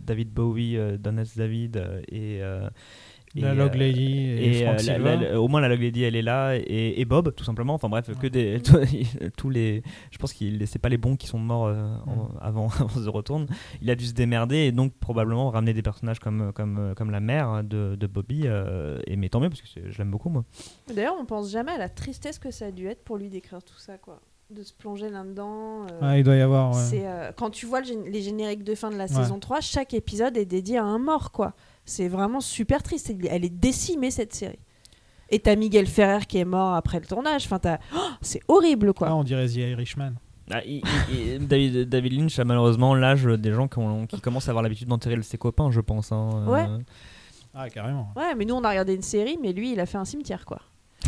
[0.05, 1.37] David Bowie, Don S.
[1.37, 2.41] David et.
[3.37, 5.15] Euh, La Log euh, Lady et Frank euh, la- Silva.
[5.15, 7.73] la- la- au moins la Log Lady elle est là et, et Bob tout simplement
[7.73, 8.61] enfin bref que des
[9.37, 12.67] tous les je pense qu'il c'est pas les bons qui sont morts euh, en- avant,
[12.79, 13.47] avant The Return
[13.81, 17.19] il a dû se démerder et donc probablement ramener des personnages comme comme comme la
[17.19, 20.29] mère de, de Bobby euh, et mais tant mieux parce que c'est- je l'aime beaucoup
[20.29, 20.43] moi
[20.93, 23.63] D'ailleurs, on pense jamais à la tristesse que ça a dû être pour lui d'écrire
[23.63, 24.19] tout ça, quoi.
[24.49, 25.83] De se plonger là-dedans.
[25.89, 26.71] euh, Ah, il doit y avoir.
[26.75, 27.01] ouais.
[27.05, 29.07] euh, quand tu vois le gén- les génériques de fin de la Ouais.
[29.09, 31.53] saison 3, chaque épisode est dédié à un mort, quoi.
[31.91, 33.13] C'est vraiment super triste.
[33.29, 34.59] Elle- est décimée, cette série.
[35.29, 37.43] Et t'as Miguel Ferrer qui est mort après le tournage.
[37.45, 39.09] Enfin, t'as- Oh, c'est horrible, quoi.
[39.09, 40.13] Ah, on dirait The Irishman.
[40.49, 40.81] Ah, il-
[41.11, 44.51] il- il- David, David Lynch a malheureusement l'âge des gens qui, ont- qui commencent à
[44.51, 46.47] avoir l'habitude d'enterrer ses copains je pense hein, euh.
[46.47, 46.83] Ouais.
[47.53, 48.09] Ah, carrément.
[48.15, 50.45] Ouais, mais nous, on a regardé une série, mais lui, il a fait un cimetière,
[50.45, 50.59] quoi.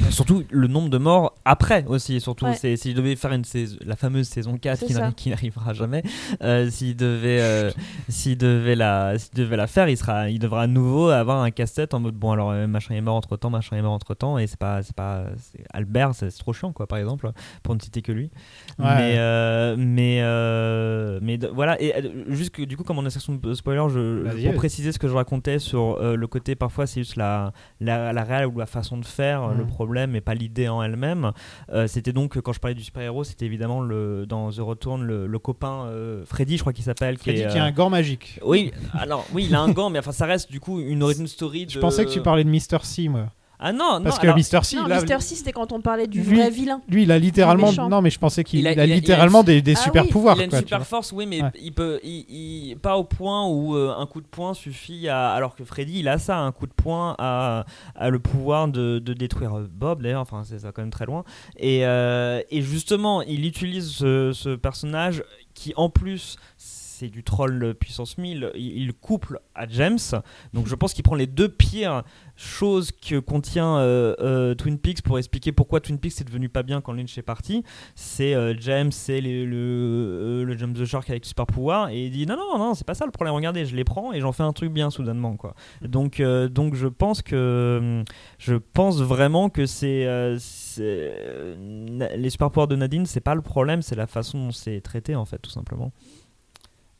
[0.09, 2.19] Surtout le nombre de morts après aussi.
[2.19, 2.55] Surtout, Ouais.
[2.55, 4.99] c'est s'il devait faire une saison, la fameuse saison 4 C'est qui, ça.
[5.01, 6.01] n'arri- qui n'arrivera jamais,
[6.41, 7.69] euh, s'il devait, euh,
[8.09, 11.51] s'il devait la, s'il devait la faire, il sera, il devra à nouveau avoir un
[11.51, 14.15] casse-tête en mode bon alors euh, machin est mort entre temps, machin est mort entre
[14.15, 17.29] temps et c'est pas, c'est pas, c'est- Albert, c'est c'est trop chiant quoi par exemple
[17.61, 18.31] pour ne citer que lui.
[18.79, 18.85] Ouais.
[18.95, 23.05] Mais euh, mais euh, mais de- voilà et euh, juste que du coup comme on
[23.05, 26.27] est section de spoiler, je, Vas-y, pour préciser ce que je racontais sur euh, le
[26.27, 29.82] côté parfois c'est juste la la, la réelle ou la façon de faire le problème
[30.15, 31.31] et pas l'idée en elle-même.
[31.71, 35.27] Euh, c'était donc quand je parlais du super-héros, c'était évidemment le dans The Return le,
[35.27, 37.17] le copain euh, Freddy, je crois qu'il s'appelle.
[37.17, 38.39] Freddy est, qui a euh, un gant magique.
[38.43, 41.27] Oui, alors oui, il a un gant, mais enfin ça reste du coup une origin
[41.27, 41.65] story.
[41.65, 41.71] De...
[41.71, 42.83] Je pensais que tu parlais de Mr.
[42.83, 43.27] C, moi.
[43.65, 44.03] Ah non, non.
[44.03, 44.63] Parce que alors- Mr.
[44.63, 46.81] C, non, là, Mister C, c'était quand on parlait du lui- vrai vilain.
[46.89, 47.67] lui, il a littéralement.
[47.69, 47.87] méchant.
[47.87, 49.61] Non, mais je pensais qu'il Il a, a- il a- il a littéralement une- des,
[49.61, 50.35] des Ah super oui, pouvoirs.
[50.35, 50.85] il a une quoi, tu super vois.
[50.85, 51.49] force, oui, mais Ouais.
[51.61, 55.29] il peut, il, il- pas au point où euh, un coup de poing suffit à.
[55.31, 57.65] Alors que Freddy, il a ça, un coup de poing a,
[57.95, 61.05] a le pouvoir de, de détruire euh, Bob, d'ailleurs, enfin, c'est ça quand même très
[61.05, 61.23] loin.
[61.57, 65.23] Et, euh, et justement, il utilise ce, ce personnage
[65.53, 66.35] qui, en plus,
[67.03, 69.99] c'est du troll puissance 1000, il, couple à James.
[70.53, 72.03] Donc je pense qu'il prend les deux pires
[72.35, 76.63] choses que contient euh, euh, Twin Peaks pour expliquer pourquoi Twin Peaks est devenu pas
[76.63, 77.63] bien quand Lynch est parti.
[77.95, 82.25] C'est euh, James, c'est le, le James the Shark avec super pouvoir et il dit
[82.25, 84.43] non non non c'est pas ça le problème regardez je les prends et j'en fais
[84.43, 85.55] un truc bien soudainement quoi.
[85.81, 88.03] Donc donc je pense que
[88.39, 90.05] je pense vraiment que c'est
[90.77, 95.15] les super pouvoirs de Nadine c'est pas le problème c'est la façon dont c'est traité
[95.15, 95.91] en fait tout simplement.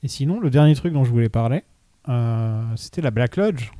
[0.04, 1.64] Et sinon, le dernier truc dont je voulais parler,
[2.10, 3.72] euh, c'était la Black Lodge.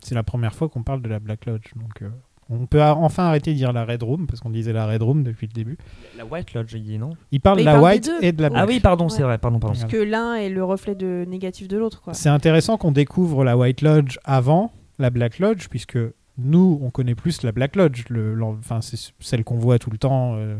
[0.00, 1.72] C'est la première fois qu'on parle de la Black Lodge.
[1.76, 2.08] Donc, euh,
[2.50, 5.22] on peut enfin arrêter de dire la Red Room, parce qu'on disait la Red Room
[5.22, 5.78] depuis le début.
[6.18, 8.50] La White Lodge il dit non Il parle de la parle White et de la
[8.50, 8.62] Black.
[8.62, 9.10] Ah oui pardon Ouais.
[9.10, 9.74] c'est vrai pardon pardon.
[9.76, 9.90] Voilà.
[9.90, 12.14] Que l'un est le reflet de négatif de l'autre, quoi.
[12.14, 15.98] C'est intéressant qu'on découvre la White Lodge avant la Black Lodge, puisque
[16.38, 18.04] nous, on connaît plus la Black Lodge.
[18.08, 20.34] Le, enfin, c'est celle qu'on voit tout le temps.
[20.36, 20.58] euh,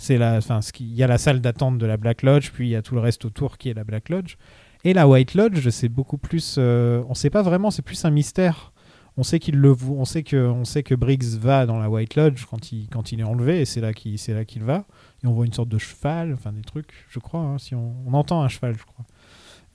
[0.00, 2.50] C'est la, enfin, ce qui- il y a la salle d'attente de la Black Lodge,
[2.52, 4.36] puis il y a tout le reste autour qui est la Black Lodge.
[4.82, 6.56] Et la White Lodge, c'est beaucoup plus.
[6.58, 8.72] euh, on sait pas vraiment, c'est plus un mystère.
[9.18, 12.14] On sait qu'il le on sait que, on sait que Briggs va dans la White
[12.14, 14.86] Lodge quand il, quand il est enlevé, et c'est là qu'il, c'est là qu'il va.
[15.22, 17.40] Et on voit une sorte de cheval, enfin des trucs, je crois.
[17.40, 19.04] hein, si on, on entend un cheval, je crois.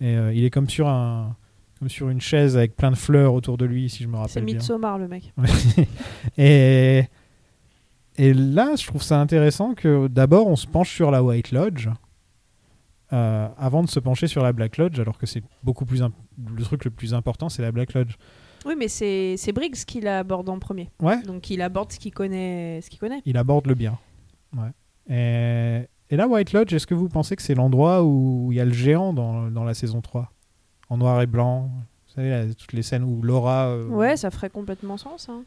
[0.02, 1.35] Et euh, il est comme sur un,
[1.77, 4.19] comme sur une chaise avec plein de fleurs autour de lui, si je me C'est
[4.22, 4.56] rappelle bien.
[4.56, 5.34] Midsommar, le mec.
[6.38, 7.03] Et,
[8.17, 11.89] et là, je trouve ça intéressant que d'abord on se penche sur la White Lodge
[13.13, 16.01] euh, avant de se pencher sur la Black Lodge, alors que c'est beaucoup plus.
[16.01, 16.15] imp-
[16.55, 18.15] Le truc le plus important, c'est la Black Lodge.
[18.65, 20.89] Oui, mais c'est c'est Briggs qui l'aborde en premier.
[21.01, 21.21] Ouais.
[21.21, 22.79] Donc il aborde ce qu'il connaît.
[22.81, 23.21] Ce qu'il connaît.
[23.25, 23.97] Il aborde le bien.
[24.57, 24.71] Ouais.
[25.07, 28.59] Et, et la White Lodge, est-ce que vous pensez que c'est l'endroit où il y
[28.59, 30.31] a le géant dans, dans la saison 3
[30.89, 31.69] En noir et blanc?
[32.15, 33.67] Savez, là, toutes les scènes où Laura.
[33.67, 35.27] euh, Ouais, ça ferait complètement sens.
[35.29, 35.43] hein.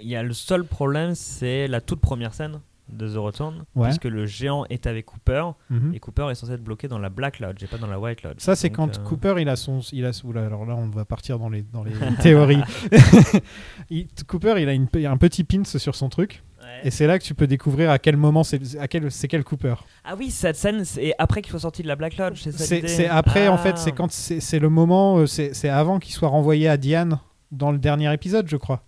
[0.00, 3.88] Il y a le seul problème, c'est la toute première scène de The Return, Ouais.
[3.88, 5.92] puisque le géant est avec Cooper, Mhm.
[5.94, 8.22] et Cooper est censé être bloqué dans la Black Lodge et pas dans la White
[8.22, 8.36] Lodge.
[8.38, 9.80] Ça, c'est Donc, quand euh, Cooper, il a son.
[9.92, 11.90] Il a, oula, alors là, on va partir dans les, dans les
[12.22, 12.62] théories.
[13.90, 16.42] Il- Cooper, il a une, il a un petit pins sur son truc.
[16.84, 19.74] Et c'est là que tu peux découvrir à quel moment c'est à quel, Cooper.
[20.04, 22.64] Ah oui, cette scène, c'est après qu'il soit sorti de la Black Lodge, c'est ça
[22.64, 23.58] C'est l'idée c'est après, en Ah.
[23.58, 27.18] fait, c'est quand c'est c'est le moment, euh, c'est avant qu'il soit renvoyé à Diane
[27.52, 28.82] dans le dernier épisode, je crois.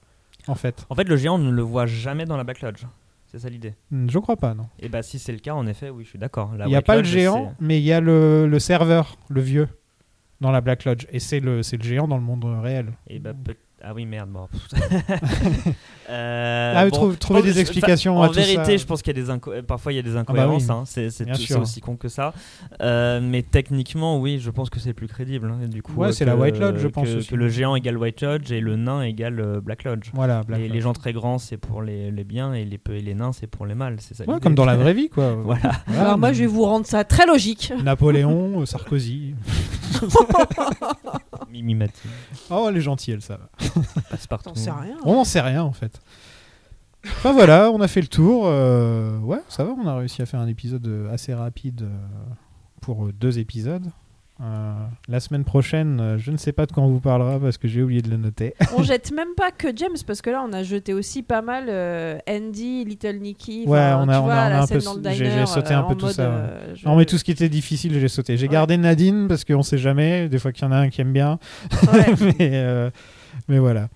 [0.47, 0.87] En fait.
[0.89, 2.85] En fait, le géant ne le voit jamais dans la Black Lodge.
[3.31, 3.75] C'est ça l'idée.
[3.91, 4.67] Hmm, Je crois pas, non.
[4.81, 6.51] Et bah, si c'est le cas, en effet, oui, je suis d'accord.
[6.55, 9.43] Il n'y a White pas le géant, mais il y a le, le serveur, le
[9.43, 9.69] vieux,
[10.41, 11.07] dans la Black Lodge.
[11.11, 12.93] Et c'est le, le géant dans le monde réel.
[13.09, 13.55] Et bah, peut-
[13.91, 14.49] Ah oui, merde, bon.
[16.11, 18.41] Euh, Ah, bon, trouver des explications En tout ça.
[18.41, 20.63] vérité, je pense qu'il y a des inco- parfois il y a des bah incohérences.
[20.65, 22.33] oui, hein, c'est aussi con que ça.
[22.81, 25.53] Euh, mais techniquement, oui, je pense que c'est plus crédible.
[25.53, 27.29] hein, du coup, Ouais, c'est la que- White Lodge, je que- pense aussi.
[27.29, 30.09] Que le géant égale White Lodge et le nain égale euh, Black Lodge.
[30.15, 30.73] Voilà, Black Et Lodge.
[30.73, 33.33] les gens très grands, c'est pour les, les biens et les, peu- et les nains,
[33.35, 33.97] c'est pour les mâles.
[34.01, 34.25] C'est ça.
[34.25, 35.35] Ouais, comme dans la vraie vie, quoi.
[35.45, 35.73] voilà.
[35.89, 37.71] Voilà, Alors moi, je vais vous rendre ça très logique.
[37.85, 39.35] Napoléon, euh, Sarkozy.
[41.51, 42.09] Mimi Mati.
[42.51, 43.49] Oh, elle est gentille, elle, ça va.
[44.81, 44.97] Rien.
[45.05, 46.01] On n'en sait rien, en fait.
[47.05, 48.43] Enfin voilà, on a fait le tour.
[48.47, 51.97] euh, ouais, ça va, on a réussi à faire un épisode euh, assez rapide euh,
[52.81, 53.87] pour deux épisodes.
[54.41, 54.73] Euh,
[55.09, 57.67] la semaine prochaine, euh, je ne sais pas de quoi on vous parlera parce que
[57.67, 58.55] j'ai oublié de le noter.
[58.77, 61.65] on jette même pas que James parce que là on a jeté aussi pas mal
[61.69, 63.65] euh, Andy, Little Nicky.
[63.67, 64.79] Ouais, on a, on a, un peu.
[65.13, 66.31] J'ai sauté un peu tout ça.
[66.31, 66.75] ouais.
[66.77, 68.37] je- Non, mais tout ce qui était difficile, j'ai sauté.
[68.37, 70.29] J'ai gardé Nadine parce qu'on sait jamais.
[70.29, 71.41] Des fois qu'il y en a un qui aime bien.
[72.39, 72.91] mais,
[73.49, 73.89] mais voilà.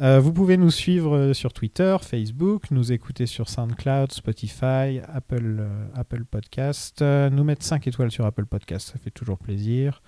[0.00, 5.56] Euh, vous pouvez nous suivre euh, sur Twitter, Facebook, nous écouter sur SoundCloud, Spotify, Apple,
[5.58, 10.00] euh, Apple Podcast, euh, nous mettre 5 étoiles sur Apple Podcast, ça fait toujours plaisir.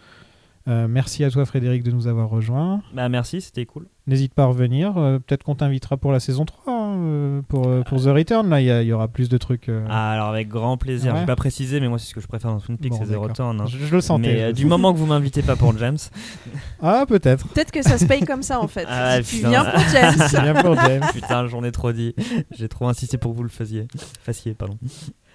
[0.68, 2.82] Euh, merci à toi Frédéric de nous avoir rejoints.
[2.92, 3.86] Bah merci, c'était cool.
[4.06, 4.98] N'hésite pas à revenir.
[4.98, 8.48] euh, Peut-être qu'on t'invitera pour la saison 3, hein, euh, pour, euh, pour The Return.
[8.50, 9.70] Là, il y, aura plus de trucs.
[9.70, 11.12] euh, Ah, alors avec grand plaisir.
[11.12, 11.18] Ouais.
[11.18, 12.98] Je vais pas préciser, mais moi c'est ce que je préfère dans Twin Peaks, Bon,
[13.02, 13.16] c'est The.
[13.16, 13.58] Return.
[13.60, 13.64] hein.
[13.66, 15.96] Je- je le sentais, Mais je euh, du moment que vous m'invitez pas pour James.
[16.82, 17.48] Ah, peut-être.
[17.48, 18.84] Peut-être que ça se paye comme ça en fait.
[18.88, 20.14] Ah, si tu viens pour James.
[20.30, 21.02] Tu viens pour James.
[21.14, 22.14] Putain, j'en ai trop dit.
[22.50, 23.86] J'ai trop insisté pour que vous le fassiez.
[24.22, 24.76] Fassiez, pardon.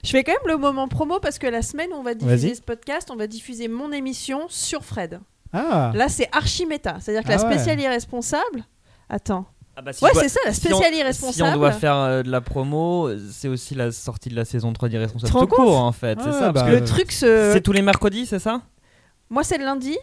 [0.06, 2.56] Je fais quand même le moment promo parce que la semaine où on va diffuser
[2.56, 5.19] ce podcast, on va diffuser mon émission sur Fred.
[5.52, 5.91] Ah.
[5.95, 6.98] Là, c'est archi méta.
[6.99, 7.53] C'est-à-dire que Ah la ouais.
[7.56, 8.64] spéciale irresponsable.
[9.10, 9.45] Attends.
[9.77, 11.56] Ah bah, si ouais, c'est ça, la si on- spéciale Si irresponsable.
[11.56, 14.88] on doit faire euh, de la promo, c'est aussi la sortie de la saison 3
[14.90, 16.18] d'Irresponsable tout court en fait.
[16.22, 17.52] c'est Ouais, ça, parce bah, que Le truc se.
[17.53, 18.61] C'est tous les mercredis, c'est ça?
[19.30, 19.98] Moi, c'est le lundi.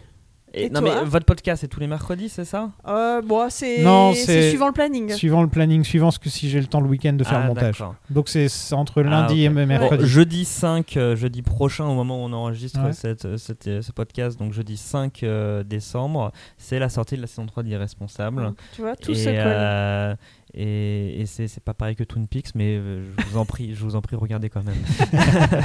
[0.54, 2.70] Et non mais votre podcast c'est tous les mercredis, c'est ça?
[2.86, 5.10] Euh, bon, c'est Non, c'est c'est suivant le planning.
[5.12, 7.42] Suivant le planning, suivant ce que si j'ai le temps le week-end de faire Ah,
[7.42, 7.82] le montage.
[8.10, 10.02] Donc c'est entre Ah, lundi et mercredi.
[10.02, 12.92] Bon, jeudi 5, euh, jeudi prochain, au moment où on enregistre Ouais.
[12.92, 17.22] cette, euh, cette, euh, ce podcast, donc jeudi 5 euh, décembre, c'est la sortie de
[17.22, 18.52] la saison 3 d'Irresponsable.
[18.74, 19.34] Tu vois, tout et, se colle.
[19.38, 20.14] euh,
[20.54, 23.82] et, et c'est c'est pas pareil que Twin Peaks, mais je vous en prie, je
[23.84, 24.74] vous en prie, regardez quand même.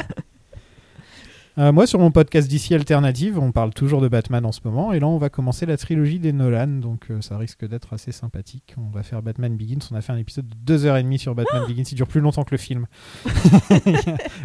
[1.60, 4.94] Euh, moi, sur mon podcast d'ici Alternative, on parle toujours de Batman en ce moment.
[4.94, 6.68] Et là, on va commencer la trilogie des Nolan.
[6.68, 8.76] Donc, euh, ça risque d'être assez sympathique.
[8.78, 9.80] On va faire Batman Begins.
[9.92, 11.84] On a fait un épisode de 2h30 sur Batman Begins.
[11.92, 12.86] Il dure plus longtemps que le film.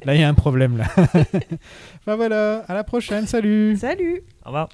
[0.05, 0.79] là, il y a un problème.
[0.79, 0.87] Là.
[0.97, 2.65] enfin, voilà.
[2.69, 3.27] À la prochaine.
[3.27, 3.77] Salut.
[3.77, 4.23] Salut.
[4.45, 4.69] Au revoir.